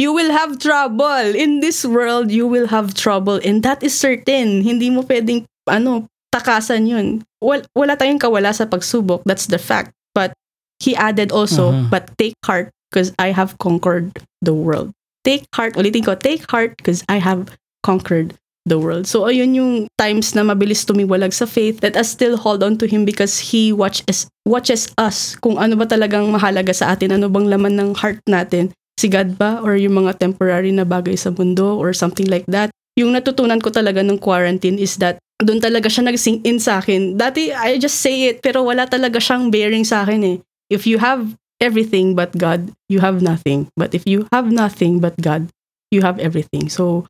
You 0.00 0.16
will 0.16 0.32
have 0.32 0.56
trouble. 0.56 1.36
In 1.36 1.60
this 1.60 1.84
world 1.84 2.32
you 2.32 2.48
will 2.48 2.72
have 2.72 2.96
trouble. 2.96 3.36
And 3.44 3.60
that 3.60 3.84
is 3.84 3.92
certain. 3.92 4.64
Hindi 4.64 4.88
mo 4.88 5.04
pwedeng 5.04 5.44
ano 5.68 6.08
takasan 6.32 6.88
yun. 6.88 7.20
Wal, 7.44 7.60
wala 7.76 7.94
tayong 7.94 8.16
kawala 8.16 8.56
sa 8.56 8.64
pagsubok. 8.64 9.20
That's 9.28 9.52
the 9.52 9.60
fact. 9.60 9.92
But 10.16 10.32
he 10.80 10.96
added 10.96 11.28
also 11.30 11.70
Mhm. 11.70 11.92
but 11.92 12.08
take 12.16 12.34
heart 12.42 12.72
because 12.88 13.12
I 13.20 13.36
have 13.36 13.60
conquered 13.60 14.16
the 14.40 14.56
world 14.56 14.96
take 15.24 15.46
heart, 15.54 15.74
ulitin 15.74 16.04
ko, 16.04 16.14
take 16.14 16.44
heart 16.50 16.76
because 16.78 17.02
I 17.08 17.18
have 17.18 17.54
conquered 17.82 18.34
the 18.66 18.78
world. 18.78 19.10
So 19.10 19.26
ayun 19.26 19.58
yung 19.58 19.72
times 19.98 20.34
na 20.38 20.46
mabilis 20.46 20.86
tumiwalag 20.86 21.34
sa 21.34 21.46
faith, 21.46 21.82
let 21.82 21.98
us 21.98 22.10
still 22.10 22.38
hold 22.38 22.62
on 22.62 22.78
to 22.78 22.86
Him 22.86 23.02
because 23.02 23.38
He 23.50 23.74
watches, 23.74 24.30
watches 24.46 24.90
us 24.98 25.34
kung 25.42 25.58
ano 25.58 25.74
ba 25.74 25.86
talagang 25.86 26.30
mahalaga 26.30 26.70
sa 26.70 26.94
atin, 26.94 27.14
ano 27.14 27.26
bang 27.26 27.50
laman 27.50 27.74
ng 27.78 27.90
heart 27.98 28.22
natin, 28.30 28.70
si 28.98 29.10
God 29.10 29.34
ba 29.34 29.58
or 29.62 29.74
yung 29.74 30.06
mga 30.06 30.22
temporary 30.22 30.70
na 30.70 30.86
bagay 30.86 31.18
sa 31.18 31.34
mundo 31.34 31.74
or 31.74 31.90
something 31.90 32.30
like 32.30 32.46
that. 32.46 32.70
Yung 32.94 33.16
natutunan 33.16 33.58
ko 33.58 33.72
talaga 33.72 34.04
ng 34.04 34.20
quarantine 34.20 34.78
is 34.78 35.00
that 35.00 35.18
doon 35.42 35.58
talaga 35.58 35.90
siya 35.90 36.06
nag-sink 36.06 36.46
in 36.46 36.62
sa 36.62 36.78
akin. 36.78 37.18
Dati, 37.18 37.50
I 37.50 37.82
just 37.82 37.98
say 37.98 38.30
it, 38.30 38.46
pero 38.46 38.62
wala 38.62 38.86
talaga 38.86 39.18
siyang 39.18 39.50
bearing 39.50 39.82
sa 39.82 40.06
akin 40.06 40.22
eh. 40.22 40.36
If 40.70 40.86
you 40.86 41.02
have 41.02 41.34
everything 41.62 42.18
but 42.18 42.34
God, 42.34 42.74
you 42.90 42.98
have 42.98 43.22
nothing. 43.22 43.70
But 43.78 43.94
if 43.94 44.02
you 44.04 44.26
have 44.34 44.50
nothing 44.50 44.98
but 44.98 45.14
God, 45.22 45.48
you 45.94 46.02
have 46.02 46.18
everything. 46.18 46.66
So, 46.66 47.06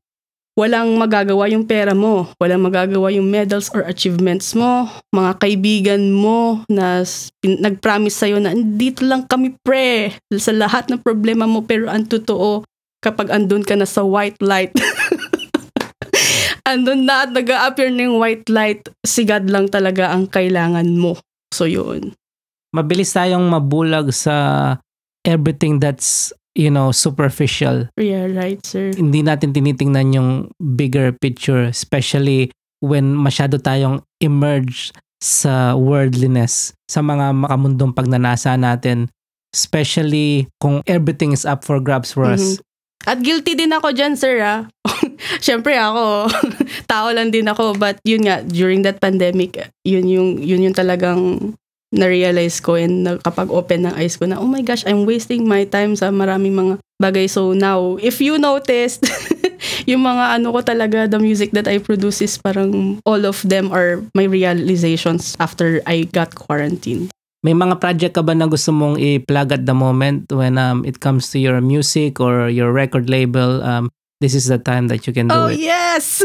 walang 0.53 1.01
magagawa 1.01 1.49
yung 1.49 1.65
pera 1.65 1.97
mo, 1.97 2.29
walang 2.37 2.61
magagawa 2.61 3.09
yung 3.09 3.25
medals 3.25 3.73
or 3.73 3.81
achievements 3.89 4.53
mo, 4.53 4.85
mga 5.09 5.41
kaibigan 5.41 6.13
mo 6.13 6.61
na 6.69 7.01
nag-promise 7.41 8.13
sa'yo 8.21 8.37
na 8.37 8.53
dito 8.53 9.01
lang 9.01 9.25
kami 9.25 9.57
pre 9.65 10.13
sa 10.37 10.53
lahat 10.53 10.93
ng 10.93 11.01
problema 11.01 11.49
mo 11.49 11.65
pero 11.65 11.89
ang 11.89 12.05
totoo 12.05 12.61
kapag 13.01 13.33
andun 13.33 13.65
ka 13.65 13.73
na 13.73 13.89
sa 13.89 14.05
white 14.05 14.39
light 14.39 14.71
andun 16.69 17.03
na 17.03 17.27
at 17.27 17.33
nag-a-appear 17.33 17.91
na 17.91 18.07
yung 18.07 18.21
white 18.21 18.47
light 18.47 18.85
si 19.03 19.25
God 19.25 19.49
lang 19.49 19.67
talaga 19.67 20.13
ang 20.13 20.29
kailangan 20.29 20.87
mo. 20.95 21.17
So 21.51 21.65
yun. 21.65 22.15
Mabilis 22.73 23.13
tayong 23.13 23.45
mabulag 23.45 24.09
sa 24.09 24.75
everything 25.23 25.77
that's, 25.77 26.33
you 26.57 26.73
know, 26.73 26.89
superficial. 26.91 27.87
Yeah, 27.95 28.27
right, 28.33 28.59
sir. 28.65 28.91
Hindi 28.97 29.21
natin 29.21 29.53
tinitingnan 29.53 30.17
yung 30.17 30.29
bigger 30.57 31.13
picture, 31.13 31.69
especially 31.69 32.49
when 32.83 33.15
masyado 33.15 33.61
tayong 33.61 34.03
emerge 34.19 34.91
sa 35.23 35.77
worldliness, 35.79 36.75
sa 36.91 36.99
mga 36.99 37.31
makamundong 37.31 37.95
pagnanasa 37.95 38.59
natin, 38.59 39.07
especially 39.55 40.51
kung 40.59 40.83
everything 40.83 41.31
is 41.31 41.47
up 41.47 41.63
for 41.63 41.79
grabs 41.79 42.11
for 42.11 42.27
us. 42.27 42.59
At 43.07 43.19
guilty 43.19 43.55
din 43.55 43.71
ako 43.71 43.95
dyan, 43.95 44.19
sir, 44.19 44.43
ah. 44.43 44.67
Siyempre 45.45 45.75
ako, 45.79 46.27
tao 46.91 47.07
lang 47.11 47.31
din 47.31 47.47
ako. 47.47 47.75
But 47.75 47.99
yun 48.03 48.27
nga, 48.27 48.43
during 48.43 48.83
that 48.83 48.99
pandemic, 48.99 49.59
yun 49.83 50.07
yung, 50.07 50.29
yun 50.39 50.63
yung 50.67 50.75
talagang 50.75 51.53
na-realize 51.93 52.57
ko 52.57 52.73
and 52.73 53.05
na- 53.05 53.21
kapag 53.21 53.53
open 53.53 53.85
ng 53.85 53.95
eyes 53.95 54.17
ko 54.17 54.25
na, 54.25 54.41
oh 54.41 54.49
my 54.49 54.65
gosh, 54.65 54.81
I'm 54.83 55.05
wasting 55.05 55.45
my 55.45 55.63
time 55.63 55.93
sa 55.93 56.09
maraming 56.09 56.57
mga 56.57 56.73
bagay. 56.97 57.29
So 57.29 57.53
now, 57.53 57.95
if 58.01 58.17
you 58.17 58.41
noticed, 58.41 59.05
yung 59.89 60.01
mga 60.01 60.41
ano 60.41 60.49
ko 60.51 60.59
talaga, 60.65 61.05
the 61.05 61.21
music 61.21 61.53
that 61.53 61.69
I 61.69 61.77
produce 61.77 62.19
is 62.19 62.35
parang 62.35 62.97
all 63.05 63.23
of 63.23 63.45
them 63.45 63.69
are 63.69 64.01
my 64.17 64.25
realizations 64.25 65.37
after 65.37 65.79
I 65.85 66.09
got 66.09 66.33
quarantined. 66.33 67.13
May 67.43 67.51
mga 67.51 67.75
project 67.77 68.15
ka 68.15 68.23
ba 68.23 68.31
na 68.31 68.47
gusto 68.47 68.71
mong 68.71 68.95
i-plug 68.95 69.51
at 69.51 69.67
the 69.67 69.75
moment 69.75 70.31
when 70.31 70.55
um, 70.55 70.87
it 70.87 71.03
comes 71.03 71.27
to 71.35 71.37
your 71.37 71.59
music 71.59 72.23
or 72.23 72.47
your 72.47 72.71
record 72.71 73.11
label? 73.11 73.59
Um, 73.59 73.91
this 74.23 74.31
is 74.31 74.47
the 74.47 74.55
time 74.55 74.87
that 74.87 75.03
you 75.03 75.11
can 75.11 75.27
do 75.27 75.35
Oh, 75.35 75.51
it. 75.51 75.59
yes! 75.59 76.23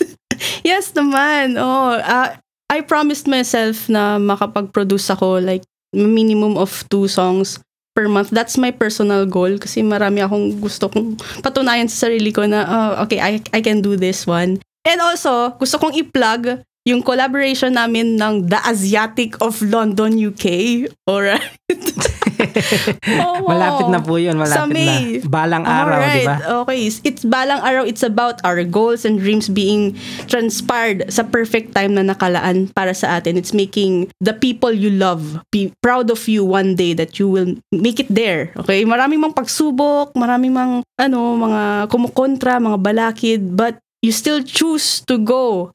yes 0.64 0.96
naman. 0.96 1.60
Oh, 1.60 2.00
ah, 2.00 2.40
I 2.70 2.82
promised 2.82 3.30
myself 3.30 3.86
na 3.86 4.18
makapag-produce 4.18 5.08
ako 5.14 5.38
like 5.40 5.62
minimum 5.94 6.58
of 6.58 6.84
two 6.90 7.06
songs 7.06 7.62
per 7.96 8.10
month. 8.10 8.28
That's 8.34 8.58
my 8.58 8.74
personal 8.74 9.24
goal 9.24 9.56
kasi 9.56 9.80
marami 9.80 10.20
akong 10.20 10.60
gusto 10.60 10.92
kong 10.92 11.16
patunayan 11.40 11.88
sa 11.88 12.06
sarili 12.10 12.34
ko 12.34 12.44
na, 12.44 12.66
oh, 12.68 13.08
okay, 13.08 13.22
I, 13.22 13.40
I 13.56 13.64
can 13.64 13.80
do 13.80 13.96
this 13.96 14.28
one. 14.28 14.60
And 14.84 14.98
also, 15.00 15.56
gusto 15.56 15.78
kong 15.80 15.96
i-plug 15.96 16.60
yung 16.86 17.02
collaboration 17.02 17.74
namin 17.74 18.14
ng 18.14 18.46
The 18.46 18.62
Asiatic 18.62 19.40
of 19.42 19.58
London, 19.64 20.14
UK. 20.14 20.86
Alright? 21.08 21.58
Oo. 23.22 23.48
malapit 23.48 23.86
na 23.92 24.00
po 24.00 24.16
yun, 24.16 24.36
Sa 24.46 24.64
malapit 24.66 24.74
May. 24.74 25.20
na. 25.20 25.28
Balang 25.28 25.64
araw, 25.64 25.98
di 26.12 26.22
ba? 26.24 26.36
Okay. 26.64 26.78
It's 26.88 27.24
balang 27.24 27.60
araw. 27.62 27.84
It's 27.84 28.02
about 28.02 28.40
our 28.42 28.62
goals 28.64 29.04
and 29.04 29.20
dreams 29.20 29.48
being 29.48 29.94
transpired 30.26 31.06
sa 31.12 31.22
perfect 31.24 31.76
time 31.76 31.94
na 31.94 32.02
nakalaan 32.02 32.72
para 32.72 32.92
sa 32.96 33.20
atin. 33.20 33.36
It's 33.36 33.52
making 33.52 34.10
the 34.20 34.34
people 34.34 34.72
you 34.72 34.90
love 34.90 35.40
be 35.52 35.72
proud 35.80 36.10
of 36.10 36.24
you 36.28 36.44
one 36.44 36.74
day 36.74 36.92
that 36.96 37.18
you 37.20 37.28
will 37.28 37.56
make 37.72 38.00
it 38.00 38.08
there. 38.10 38.52
Okay? 38.64 38.84
Maraming 38.84 39.20
mang 39.22 39.34
pagsubok, 39.36 40.14
maraming 40.16 40.52
mang 40.52 40.82
ano, 40.96 41.36
mga 41.36 41.92
kumukontra, 41.92 42.60
mga 42.60 42.78
balakid, 42.80 43.40
but 43.56 43.78
you 44.02 44.12
still 44.12 44.42
choose 44.42 45.02
to 45.06 45.18
go 45.18 45.72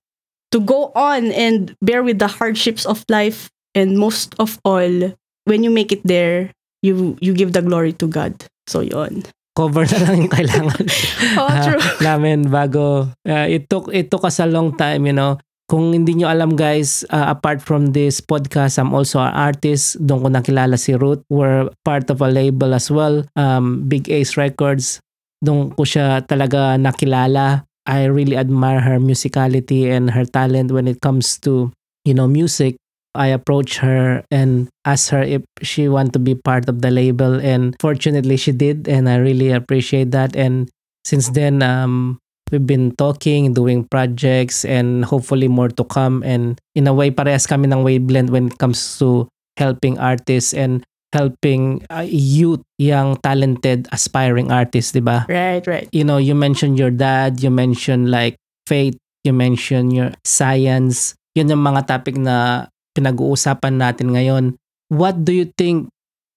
to 0.51 0.59
go 0.59 0.91
on 0.95 1.31
and 1.31 1.75
bear 1.81 2.03
with 2.03 2.19
the 2.19 2.27
hardships 2.27 2.85
of 2.85 3.03
life 3.07 3.49
and 3.73 3.97
most 3.97 4.35
of 4.39 4.59
all 4.63 5.15
when 5.47 5.63
you 5.63 5.71
make 5.71 5.91
it 5.91 6.03
there 6.03 6.51
you 6.81 7.17
you 7.21 7.33
give 7.33 7.53
the 7.53 7.61
glory 7.61 7.93
to 7.93 8.09
God 8.09 8.35
so 8.67 8.81
yon 8.81 9.23
Cover 9.51 9.83
na 9.83 9.99
lang 10.07 10.15
yung 10.25 10.31
kailangan 10.31 10.85
oh 11.41 11.49
true 11.67 11.81
namin 11.99 12.47
bago. 12.47 13.11
uh, 13.27 13.47
it, 13.51 13.67
took, 13.67 13.91
it 13.91 14.07
took 14.07 14.23
us 14.23 14.39
a 14.39 14.47
long 14.47 14.71
time, 14.79 15.03
you 15.03 15.11
know. 15.11 15.35
Kung 15.67 15.95
hindi 15.95 16.19
nyo 16.19 16.27
alam 16.27 16.55
guys, 16.55 17.07
uh, 17.11 17.31
apart 17.31 17.63
from 17.63 17.95
this 17.95 18.19
podcast, 18.19 18.75
I'm 18.75 18.91
also 18.91 19.23
an 19.23 19.31
artist. 19.31 19.95
Doon 20.03 20.19
ko 20.23 20.27
nakilala 20.27 20.75
si 20.75 20.95
Ruth. 20.99 21.23
We're 21.31 21.71
part 21.87 22.11
of 22.11 22.19
a 22.19 22.27
label 22.27 22.75
as 22.75 22.91
well, 22.91 23.23
um, 23.39 23.87
Big 23.87 24.11
Ace 24.11 24.35
Records. 24.35 24.99
Doon 25.39 25.71
ko 25.71 25.87
siya 25.87 26.27
talaga 26.27 26.75
nakilala. 26.75 27.63
I 27.87 28.11
really 28.11 28.35
admire 28.35 28.83
her 28.83 28.99
musicality 28.99 29.87
and 29.87 30.11
her 30.11 30.27
talent 30.27 30.75
when 30.75 30.91
it 30.91 30.99
comes 30.99 31.39
to, 31.47 31.71
you 32.03 32.15
know, 32.15 32.27
music. 32.27 32.75
I 33.13 33.27
approached 33.27 33.77
her 33.83 34.23
and 34.31 34.69
asked 34.85 35.09
her 35.11 35.21
if 35.21 35.43
she 35.61 35.87
want 35.87 36.13
to 36.13 36.19
be 36.19 36.35
part 36.35 36.69
of 36.69 36.81
the 36.81 36.91
label 36.91 37.39
and 37.39 37.75
fortunately 37.79 38.37
she 38.37 38.51
did 38.51 38.87
and 38.87 39.09
I 39.09 39.17
really 39.17 39.51
appreciate 39.51 40.11
that 40.11 40.35
and 40.35 40.69
since 41.03 41.29
then 41.29 41.61
um 41.61 42.21
we've 42.51 42.67
been 42.67 42.91
talking, 42.99 43.53
doing 43.55 43.87
projects, 43.87 44.67
and 44.67 45.05
hopefully 45.05 45.47
more 45.47 45.69
to 45.69 45.83
come. 45.83 46.21
And 46.23 46.59
in 46.75 46.85
a 46.85 46.93
way, 46.93 47.09
parehas 47.09 47.47
kami 47.47 47.71
ng 47.71 47.83
wavelength 47.83 48.29
when 48.29 48.51
it 48.51 48.59
comes 48.59 48.99
to 48.99 49.27
helping 49.57 49.97
artists 49.97 50.53
and 50.53 50.83
helping 51.15 51.83
uh, 51.89 52.05
youth, 52.07 52.61
young, 52.77 53.15
talented, 53.23 53.87
aspiring 53.91 54.51
artists, 54.51 54.91
di 54.91 54.99
ba? 54.99 55.25
Right, 55.27 55.65
right. 55.67 55.87
You 55.91 56.03
know, 56.03 56.19
you 56.19 56.35
mentioned 56.35 56.77
your 56.77 56.91
dad, 56.91 57.43
you 57.43 57.49
mentioned 57.49 58.11
like 58.11 58.35
faith, 58.67 58.95
you 59.23 59.33
mentioned 59.33 59.91
your 59.91 60.11
science. 60.23 61.15
Yun 61.35 61.51
yung 61.51 61.63
mga 61.63 61.87
topic 61.87 62.19
na 62.19 62.67
pinag-uusapan 62.95 63.75
natin 63.79 64.13
ngayon. 64.15 64.43
What 64.91 65.23
do 65.23 65.31
you 65.31 65.47
think 65.47 65.87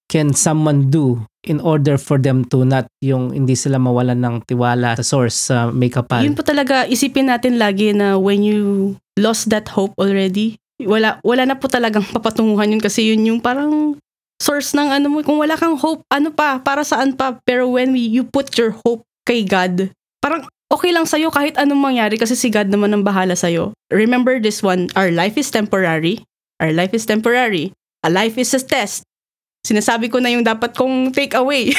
can 0.07 0.31
someone 0.37 0.93
do 0.93 1.27
in 1.43 1.59
order 1.59 1.99
for 1.99 2.21
them 2.21 2.47
to 2.49 2.63
not 2.63 2.87
yung 3.03 3.35
hindi 3.35 3.59
sila 3.59 3.83
mawalan 3.83 4.21
ng 4.21 4.37
tiwala 4.47 4.95
sa 4.95 5.05
source 5.05 5.51
sa 5.51 5.75
makeupan? 5.75 6.23
Yun 6.23 6.39
po 6.39 6.47
talaga, 6.47 6.87
isipin 6.87 7.29
natin 7.29 7.59
lagi 7.59 7.91
na 7.91 8.15
when 8.15 8.47
you 8.47 8.95
lost 9.19 9.51
that 9.51 9.67
hope 9.75 9.93
already, 9.99 10.59
wala 10.83 11.19
wala 11.23 11.47
na 11.47 11.59
po 11.59 11.67
talagang 11.67 12.07
papatunguhan 12.15 12.71
yun 12.71 12.83
kasi 12.83 13.11
yun 13.11 13.27
yung 13.27 13.41
parang 13.43 13.99
source 14.39 14.75
ng 14.75 14.91
ano 14.91 15.07
mo. 15.11 15.17
Kung 15.23 15.41
wala 15.41 15.59
kang 15.59 15.79
hope, 15.79 16.03
ano 16.11 16.31
pa, 16.35 16.61
para 16.61 16.83
saan 16.83 17.15
pa. 17.15 17.39
Pero 17.47 17.71
when 17.71 17.95
we, 17.95 18.03
you 18.05 18.27
put 18.27 18.53
your 18.59 18.75
hope 18.85 19.07
kay 19.25 19.47
God, 19.47 19.89
parang 20.21 20.45
okay 20.69 20.91
lang 20.91 21.07
sa'yo 21.07 21.31
kahit 21.31 21.55
anong 21.57 21.81
mangyari 21.81 22.19
kasi 22.19 22.35
si 22.35 22.51
God 22.51 22.69
naman 22.69 22.93
ang 22.93 23.07
bahala 23.07 23.39
sa'yo. 23.39 23.73
Remember 23.95 24.37
this 24.43 24.61
one, 24.61 24.91
our 24.99 25.09
life 25.15 25.39
is 25.39 25.49
temporary. 25.49 26.21
Our 26.61 26.73
life 26.73 26.95
is 26.95 27.07
temporary. 27.07 27.75
A 28.05 28.11
life 28.11 28.39
is 28.39 28.55
a 28.55 28.61
test. 28.61 29.03
Sinasabi 29.65 30.13
ko 30.13 30.21
na 30.21 30.29
yung 30.29 30.45
dapat 30.45 30.77
kong 30.77 31.11
take 31.11 31.33
away. 31.33 31.73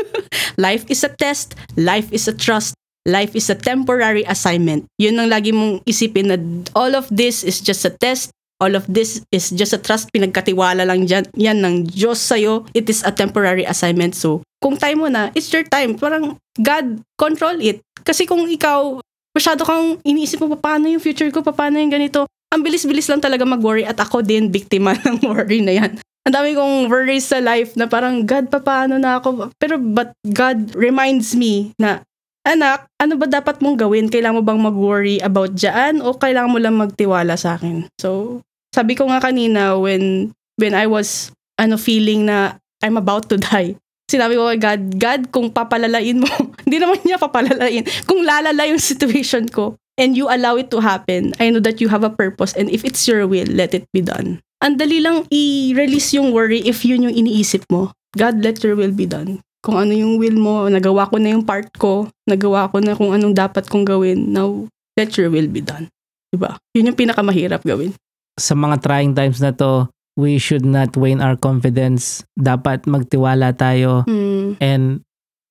life 0.56 0.86
is 0.86 1.02
a 1.02 1.10
test. 1.10 1.58
Life 1.74 2.08
is 2.14 2.30
a 2.30 2.34
trust. 2.34 2.78
Life 3.02 3.34
is 3.34 3.50
a 3.50 3.58
temporary 3.58 4.22
assignment. 4.22 4.86
Yun 5.02 5.18
ang 5.18 5.26
lagi 5.26 5.50
mong 5.50 5.82
isipin 5.82 6.30
na 6.30 6.38
all 6.78 6.94
of 6.94 7.10
this 7.10 7.42
is 7.42 7.58
just 7.58 7.82
a 7.82 7.90
test. 7.90 8.30
All 8.62 8.78
of 8.78 8.86
this 8.86 9.26
is 9.34 9.50
just 9.50 9.74
a 9.74 9.80
trust. 9.82 10.06
Pinagkatiwala 10.14 10.86
lang 10.86 11.02
dyan, 11.02 11.26
yan 11.34 11.58
ng 11.66 11.90
Diyos 11.90 12.22
sa'yo. 12.22 12.62
It 12.78 12.86
is 12.86 13.02
a 13.02 13.10
temporary 13.10 13.66
assignment. 13.66 14.14
So, 14.14 14.46
kung 14.62 14.78
time 14.78 15.02
mo 15.02 15.10
na, 15.10 15.34
it's 15.34 15.50
your 15.50 15.66
time. 15.66 15.98
Parang, 15.98 16.38
God, 16.62 17.02
control 17.18 17.58
it. 17.58 17.82
Kasi 18.06 18.22
kung 18.22 18.46
ikaw, 18.46 19.02
masyado 19.34 19.66
kang 19.66 19.98
iniisip 20.06 20.38
mo, 20.38 20.54
paano 20.54 20.86
yung 20.86 21.02
future 21.02 21.26
ko, 21.34 21.42
paano 21.42 21.82
yung 21.82 21.90
ganito, 21.90 22.30
ang 22.52 22.60
bilis-bilis 22.60 23.08
lang 23.08 23.24
talaga 23.24 23.48
mag-worry 23.48 23.88
at 23.88 23.96
ako 23.96 24.20
din 24.20 24.52
biktima 24.52 24.92
ng 25.08 25.24
worry 25.24 25.64
na 25.64 25.72
yan. 25.80 25.92
Ang 26.22 26.34
dami 26.38 26.54
kong 26.54 26.86
worries 26.86 27.26
sa 27.26 27.42
life 27.42 27.74
na 27.74 27.90
parang, 27.90 28.22
God, 28.22 28.46
paano 28.52 28.94
na 29.00 29.18
ako? 29.18 29.50
Pero, 29.58 29.80
but 29.80 30.14
God 30.22 30.70
reminds 30.78 31.34
me 31.34 31.74
na, 31.80 32.04
anak, 32.46 32.86
ano 33.02 33.18
ba 33.18 33.26
dapat 33.26 33.58
mong 33.58 33.82
gawin? 33.82 34.06
Kailangan 34.06 34.38
mo 34.38 34.42
bang 34.46 34.62
mag-worry 34.62 35.18
about 35.18 35.56
dyan 35.58 35.98
o 35.98 36.14
kailangan 36.14 36.52
mo 36.54 36.58
lang 36.62 36.78
magtiwala 36.78 37.34
sa 37.34 37.58
akin? 37.58 37.90
So, 37.98 38.38
sabi 38.70 38.94
ko 38.94 39.10
nga 39.10 39.18
kanina 39.18 39.74
when 39.74 40.30
when 40.62 40.78
I 40.78 40.86
was 40.86 41.34
ano 41.58 41.74
feeling 41.74 42.30
na 42.30 42.56
I'm 42.82 42.98
about 42.98 43.26
to 43.30 43.38
die. 43.38 43.74
Sinabi 44.06 44.38
ko 44.38 44.46
kay 44.50 44.60
God, 44.60 44.82
God, 44.98 45.20
kung 45.30 45.48
papalalain 45.50 46.22
mo, 46.22 46.28
hindi 46.66 46.78
naman 46.78 47.02
niya 47.02 47.18
papalalain. 47.18 47.86
Kung 48.06 48.22
lalala 48.22 48.66
yung 48.70 48.82
situation 48.82 49.46
ko 49.50 49.78
and 49.96 50.16
you 50.16 50.28
allow 50.28 50.56
it 50.56 50.70
to 50.72 50.80
happen, 50.80 51.32
I 51.40 51.50
know 51.50 51.60
that 51.64 51.80
you 51.80 51.88
have 51.88 52.04
a 52.04 52.12
purpose 52.12 52.52
and 52.54 52.70
if 52.70 52.84
it's 52.84 53.06
your 53.08 53.26
will, 53.26 53.48
let 53.48 53.74
it 53.74 53.88
be 53.92 54.00
done. 54.00 54.40
Ang 54.62 54.78
dali 54.78 55.02
lang 55.02 55.26
i-release 55.28 56.14
yung 56.14 56.30
worry 56.30 56.62
if 56.62 56.86
yun 56.86 57.08
yung 57.10 57.16
iniisip 57.16 57.66
mo. 57.68 57.90
God, 58.14 58.44
let 58.44 58.62
your 58.62 58.76
will 58.78 58.94
be 58.94 59.08
done. 59.08 59.42
Kung 59.62 59.78
ano 59.78 59.94
yung 59.94 60.18
will 60.18 60.38
mo, 60.38 60.66
nagawa 60.66 61.10
ko 61.10 61.18
na 61.18 61.34
yung 61.34 61.46
part 61.46 61.70
ko, 61.78 62.10
nagawa 62.26 62.70
ko 62.70 62.78
na 62.78 62.94
kung 62.94 63.14
anong 63.14 63.34
dapat 63.34 63.66
kong 63.66 63.86
gawin, 63.86 64.30
now 64.30 64.66
let 64.98 65.14
your 65.18 65.30
will 65.30 65.50
be 65.50 65.62
done. 65.62 65.90
Diba? 66.34 66.58
Yun 66.74 66.92
yung 66.92 66.98
pinakamahirap 66.98 67.62
gawin 67.62 67.94
sa 68.38 68.54
mga 68.56 68.80
trying 68.80 69.12
times 69.12 69.40
na 69.42 69.52
to, 69.52 69.88
we 70.16 70.36
should 70.36 70.64
not 70.64 70.96
wane 70.96 71.20
our 71.20 71.36
confidence. 71.36 72.24
Dapat 72.38 72.88
magtiwala 72.88 73.52
tayo. 73.56 74.04
Mm. 74.08 74.56
And 74.60 74.84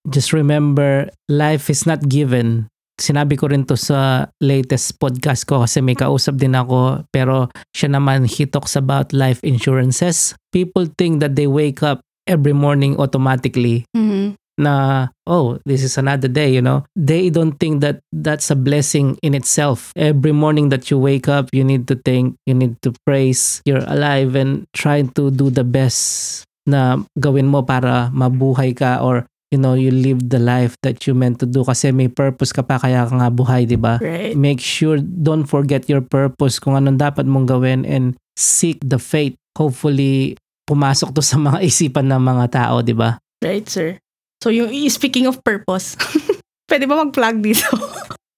just 0.09 0.33
remember, 0.33 1.09
life 1.29 1.69
is 1.69 1.85
not 1.85 2.05
given. 2.09 2.69
Sinabi 2.99 3.37
ko 3.39 3.47
rin 3.49 3.63
to 3.65 3.77
sa 3.79 4.27
latest 4.43 4.99
podcast 4.99 5.47
ko 5.47 5.63
kasi 5.63 5.79
may 5.81 5.95
kausap 5.97 6.37
din 6.37 6.53
ako 6.53 7.05
pero 7.09 7.47
siya 7.73 7.93
naman 7.97 8.27
he 8.27 8.45
talks 8.45 8.75
about 8.77 9.09
life 9.15 9.41
insurances. 9.41 10.33
People 10.51 10.85
think 10.99 11.19
that 11.23 11.33
they 11.39 11.47
wake 11.47 11.81
up 11.81 12.03
every 12.27 12.53
morning 12.53 12.97
automatically 13.01 13.83
Mm-hmm. 13.97 14.37
na 14.61 15.07
oh 15.25 15.57
this 15.65 15.81
is 15.81 15.97
another 15.97 16.29
day 16.29 16.45
you 16.53 16.61
know 16.61 16.85
they 16.93 17.33
don't 17.33 17.57
think 17.57 17.81
that 17.81 17.97
that's 18.13 18.51
a 18.53 18.57
blessing 18.57 19.17
in 19.25 19.33
itself 19.33 19.89
every 19.97 20.35
morning 20.35 20.69
that 20.69 20.91
you 20.91 20.99
wake 21.01 21.25
up 21.25 21.49
you 21.49 21.63
need 21.65 21.87
to 21.89 21.97
think 22.05 22.35
you 22.45 22.53
need 22.53 22.77
to 22.85 22.93
praise 23.07 23.63
you're 23.65 23.81
alive 23.89 24.35
and 24.37 24.67
try 24.77 25.01
to 25.01 25.31
do 25.33 25.49
the 25.49 25.65
best 25.65 26.43
na 26.69 27.01
gawin 27.17 27.49
mo 27.49 27.65
para 27.65 28.13
mabuhay 28.13 28.75
ka 28.75 29.01
or 29.01 29.25
you 29.51 29.59
know 29.59 29.75
you 29.75 29.91
live 29.91 30.23
the 30.31 30.39
life 30.39 30.79
that 30.81 31.03
you 31.05 31.11
meant 31.13 31.37
to 31.37 31.45
do 31.45 31.61
kasi 31.61 31.91
may 31.91 32.07
purpose 32.07 32.55
ka 32.55 32.63
pa 32.63 32.79
kaya 32.79 33.03
ka 33.05 33.13
nga 33.13 33.27
buhay 33.29 33.67
di 33.67 33.75
ba 33.75 33.99
Right. 33.99 34.33
make 34.33 34.63
sure 34.63 34.97
don't 34.97 35.45
forget 35.45 35.85
your 35.91 36.01
purpose 36.01 36.57
kung 36.57 36.73
anong 36.73 36.97
dapat 36.97 37.27
mong 37.27 37.51
gawin 37.51 37.83
and 37.83 38.15
seek 38.39 38.79
the 38.81 38.95
faith 38.97 39.35
hopefully 39.59 40.39
pumasok 40.63 41.11
to 41.11 41.19
sa 41.19 41.35
mga 41.35 41.59
isipan 41.69 42.07
ng 42.07 42.23
mga 42.23 42.45
tao 42.55 42.79
di 42.79 42.95
ba 42.95 43.19
Right, 43.41 43.65
sir. 43.65 43.97
So, 44.37 44.53
yung 44.53 44.69
speaking 44.85 45.25
of 45.25 45.41
purpose, 45.41 45.97
pwede 46.69 46.85
ba 46.85 47.01
mag-plug 47.01 47.41
dito? 47.41 47.65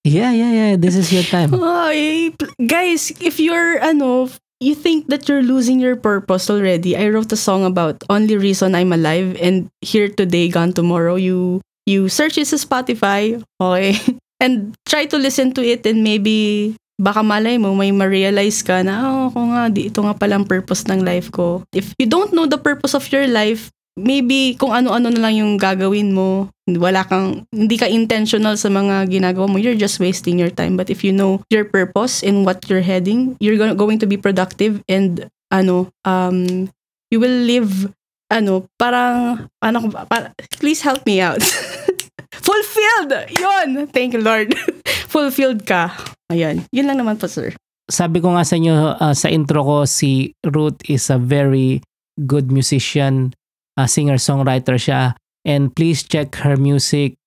Yeah, 0.07 0.31
yeah, 0.31 0.51
yeah. 0.51 0.71
This 0.79 0.95
is 0.95 1.11
your 1.11 1.27
time. 1.27 1.51
Ay, 1.59 2.31
guys, 2.55 3.11
if 3.19 3.35
you're, 3.35 3.83
ano, 3.83 4.31
you 4.63 4.73
think 4.73 5.11
that 5.11 5.27
you're 5.27 5.43
losing 5.43 5.79
your 5.79 5.95
purpose 5.95 6.49
already, 6.49 6.95
I 6.95 7.09
wrote 7.09 7.31
a 7.31 7.39
song 7.39 7.67
about 7.67 8.03
only 8.09 8.37
reason 8.37 8.73
I'm 8.73 8.93
alive 8.95 9.35
and 9.39 9.69
here 9.81 10.07
today, 10.07 10.47
gone 10.47 10.73
tomorrow. 10.73 11.15
You, 11.15 11.61
you 11.85 12.07
search 12.07 12.39
it 12.39 12.47
sa 12.47 12.57
Spotify, 12.57 13.43
okay? 13.59 13.99
And 14.43 14.75
try 14.83 15.07
to 15.07 15.15
listen 15.15 15.55
to 15.55 15.63
it 15.63 15.87
and 15.87 16.03
maybe 16.03 16.75
baka 16.99 17.23
malay 17.23 17.55
mo, 17.55 17.75
may 17.75 17.91
ma-realize 17.95 18.59
ka 18.59 18.83
na, 18.83 18.99
oh, 19.07 19.31
ako 19.31 19.39
nga, 19.55 19.61
di, 19.71 19.87
ito 19.87 20.03
nga 20.03 20.15
palang 20.15 20.43
purpose 20.43 20.83
ng 20.87 20.99
life 20.99 21.31
ko. 21.31 21.63
If 21.71 21.95
you 21.95 22.07
don't 22.07 22.35
know 22.35 22.45
the 22.45 22.59
purpose 22.59 22.91
of 22.91 23.07
your 23.07 23.27
life, 23.27 23.71
maybe 23.97 24.57
kung 24.57 24.73
ano-ano 24.73 25.09
na 25.13 25.29
lang 25.29 25.35
yung 25.37 25.53
gagawin 25.57 26.13
mo, 26.13 26.49
wala 26.65 27.05
kang, 27.05 27.45
hindi 27.53 27.77
ka 27.77 27.85
intentional 27.85 28.57
sa 28.57 28.69
mga 28.69 29.09
ginagawa 29.09 29.45
mo, 29.49 29.61
you're 29.61 29.77
just 29.77 30.01
wasting 30.01 30.39
your 30.41 30.49
time. 30.49 30.77
But 30.77 30.89
if 30.89 31.03
you 31.05 31.13
know 31.13 31.41
your 31.49 31.65
purpose 31.65 32.23
and 32.25 32.45
what 32.45 32.65
you're 32.69 32.85
heading, 32.85 33.37
you're 33.37 33.57
go- 33.57 33.77
going 33.77 33.99
to 34.01 34.09
be 34.09 34.17
productive 34.17 34.81
and 34.89 35.29
ano, 35.53 35.93
um, 36.05 36.69
you 37.13 37.21
will 37.21 37.45
live, 37.45 37.93
ano, 38.33 38.65
parang, 38.81 39.45
ano, 39.61 39.77
para, 40.09 40.33
please 40.57 40.81
help 40.81 41.05
me 41.05 41.21
out. 41.21 41.41
Fulfilled! 42.43 43.13
Yun! 43.37 43.87
Thank 43.93 44.17
you, 44.17 44.21
Lord. 44.25 44.57
Fulfilled 45.13 45.69
ka. 45.69 45.93
Ayan. 46.33 46.65
Yun 46.73 46.89
lang 46.89 46.97
naman 46.97 47.21
po, 47.21 47.29
sir. 47.29 47.53
Sabi 47.85 48.17
ko 48.17 48.33
nga 48.33 48.41
sa 48.41 48.57
inyo 48.57 48.97
uh, 48.97 49.13
sa 49.13 49.29
intro 49.29 49.61
ko, 49.61 49.77
si 49.85 50.33
Ruth 50.41 50.81
is 50.89 51.13
a 51.13 51.21
very 51.21 51.85
good 52.25 52.49
musician, 52.49 53.37
uh, 53.77 53.87
singer-songwriter 53.87 54.77
siya. 54.77 55.17
And 55.43 55.73
please 55.75 56.03
check 56.03 56.35
her 56.41 56.55
music. 56.55 57.19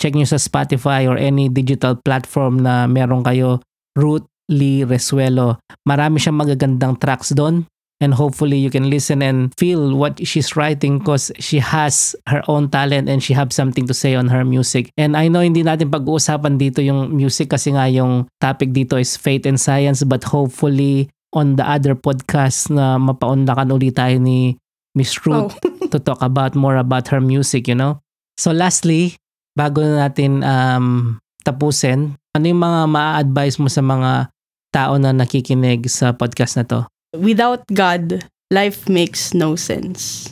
Check 0.00 0.16
nyo 0.16 0.24
sa 0.24 0.40
Spotify 0.40 1.06
or 1.06 1.20
any 1.20 1.52
digital 1.52 1.94
platform 1.94 2.64
na 2.64 2.88
meron 2.88 3.22
kayo. 3.22 3.60
Ruth 3.94 4.26
Lee 4.50 4.82
Resuelo. 4.82 5.60
Marami 5.86 6.18
siyang 6.18 6.40
magagandang 6.40 6.98
tracks 6.98 7.30
doon. 7.36 7.68
And 8.00 8.16
hopefully 8.16 8.56
you 8.56 8.72
can 8.72 8.88
listen 8.88 9.20
and 9.20 9.52
feel 9.60 9.92
what 9.92 10.16
she's 10.24 10.56
writing 10.56 11.04
because 11.04 11.28
she 11.36 11.60
has 11.60 12.16
her 12.32 12.40
own 12.48 12.72
talent 12.72 13.12
and 13.12 13.20
she 13.20 13.36
have 13.36 13.52
something 13.52 13.84
to 13.84 13.92
say 13.92 14.16
on 14.16 14.32
her 14.32 14.40
music. 14.40 14.88
And 14.96 15.12
I 15.20 15.28
know 15.28 15.44
hindi 15.44 15.60
natin 15.60 15.92
pag-uusapan 15.92 16.56
dito 16.56 16.80
yung 16.80 17.12
music 17.12 17.52
kasi 17.52 17.76
nga 17.76 17.84
yung 17.92 18.24
topic 18.40 18.72
dito 18.72 18.96
is 18.96 19.20
faith 19.20 19.44
and 19.44 19.60
science 19.60 20.00
but 20.00 20.24
hopefully 20.24 21.12
on 21.36 21.60
the 21.60 21.66
other 21.68 21.92
podcast 21.92 22.72
na 22.72 22.96
mapaunlakan 22.96 23.68
ulit 23.68 24.00
tayo 24.00 24.16
ni 24.16 24.56
Miss 24.96 25.20
Ruth 25.28 25.52
Oh. 25.52 25.69
To 25.90 25.98
talk 25.98 26.22
about 26.22 26.54
more 26.54 26.78
about 26.78 27.10
her 27.10 27.20
music, 27.20 27.66
you 27.66 27.74
know? 27.74 28.00
So 28.38 28.54
lastly, 28.54 29.18
bago 29.58 29.82
na 29.82 30.08
natin 30.08 30.40
um, 30.46 31.18
tapusin, 31.44 32.16
ano 32.32 32.44
yung 32.46 32.62
mga 32.62 32.80
ma-advise 32.88 33.58
mo 33.58 33.68
sa 33.68 33.82
mga 33.82 34.30
tao 34.70 34.96
na 34.96 35.10
nakikinig 35.10 35.90
sa 35.90 36.14
podcast 36.14 36.56
na 36.56 36.64
to? 36.64 36.80
Without 37.18 37.66
God, 37.74 38.22
life 38.54 38.86
makes 38.86 39.34
no 39.34 39.58
sense. 39.58 40.30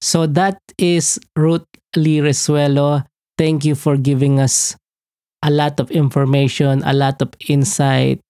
So 0.00 0.24
that 0.38 0.56
is 0.78 1.18
Ruth 1.34 1.66
Lee 1.98 2.22
Resuelo. 2.22 3.04
Thank 3.36 3.66
you 3.66 3.74
for 3.74 3.98
giving 3.98 4.38
us 4.38 4.78
a 5.42 5.50
lot 5.50 5.80
of 5.80 5.90
information, 5.90 6.80
a 6.86 6.94
lot 6.94 7.20
of 7.20 7.34
insight 7.48 8.20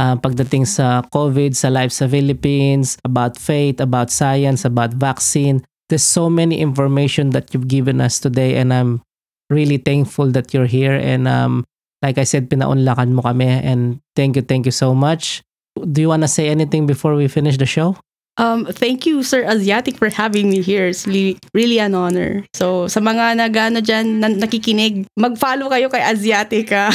uh, 0.00 0.16
pagdating 0.16 0.64
sa 0.64 1.04
COVID, 1.12 1.52
sa 1.52 1.68
life 1.68 1.92
sa 1.92 2.08
Philippines, 2.08 2.96
about 3.04 3.36
faith, 3.36 3.84
about 3.84 4.08
science, 4.08 4.64
about 4.64 4.96
vaccine. 4.96 5.60
There's 5.90 6.06
so 6.06 6.30
many 6.30 6.62
information 6.62 7.34
that 7.34 7.50
you've 7.52 7.66
given 7.66 8.00
us 8.00 8.22
today 8.22 8.56
and 8.56 8.72
I'm 8.72 9.02
really 9.50 9.82
thankful 9.82 10.30
that 10.38 10.54
you're 10.54 10.70
here 10.70 10.94
and 10.94 11.26
um, 11.26 11.66
Like 12.00 12.16
I 12.16 12.24
said, 12.24 12.48
pinaunlakan 12.48 13.12
mo 13.12 13.20
kami 13.20 13.60
and 13.60 14.00
thank 14.16 14.36
you, 14.36 14.42
thank 14.42 14.64
you 14.64 14.72
so 14.72 14.96
much. 14.96 15.44
Do 15.76 16.00
you 16.00 16.08
want 16.08 16.24
to 16.24 16.32
say 16.32 16.48
anything 16.48 16.88
before 16.88 17.14
we 17.14 17.28
finish 17.28 17.60
the 17.60 17.68
show? 17.68 17.96
Um, 18.40 18.64
thank 18.64 19.04
you, 19.04 19.20
Sir 19.20 19.44
Asiatic, 19.44 20.00
for 20.00 20.08
having 20.08 20.48
me 20.48 20.64
here. 20.64 20.88
It's 20.88 21.04
really, 21.04 21.36
really 21.52 21.76
an 21.76 21.92
honor. 21.92 22.40
So, 22.56 22.88
sa 22.88 23.00
mga 23.04 23.36
nagano 23.36 23.84
dyan, 23.84 24.24
na, 24.24 24.32
nakikinig, 24.32 25.04
mag-follow 25.12 25.68
kayo 25.68 25.92
kay 25.92 26.00
Asiatic. 26.00 26.72
ah. 26.72 26.88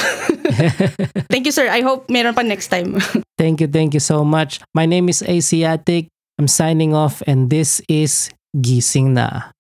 thank 1.29 1.45
you, 1.45 1.53
sir. 1.53 1.69
I 1.69 1.85
hope 1.85 2.09
meron 2.09 2.33
pa 2.33 2.41
next 2.41 2.73
time. 2.73 2.97
Thank 3.37 3.59
you, 3.59 3.67
thank 3.67 3.93
you 3.93 3.99
so 3.99 4.23
much. 4.23 4.63
My 4.73 4.87
name 4.87 5.11
is 5.11 5.19
Asiatic. 5.21 6.07
I'm 6.39 6.47
signing 6.47 6.95
off 6.95 7.19
and 7.27 7.51
this 7.51 7.83
is 7.91 8.31
Gising 8.55 9.11
Na. 9.11 9.54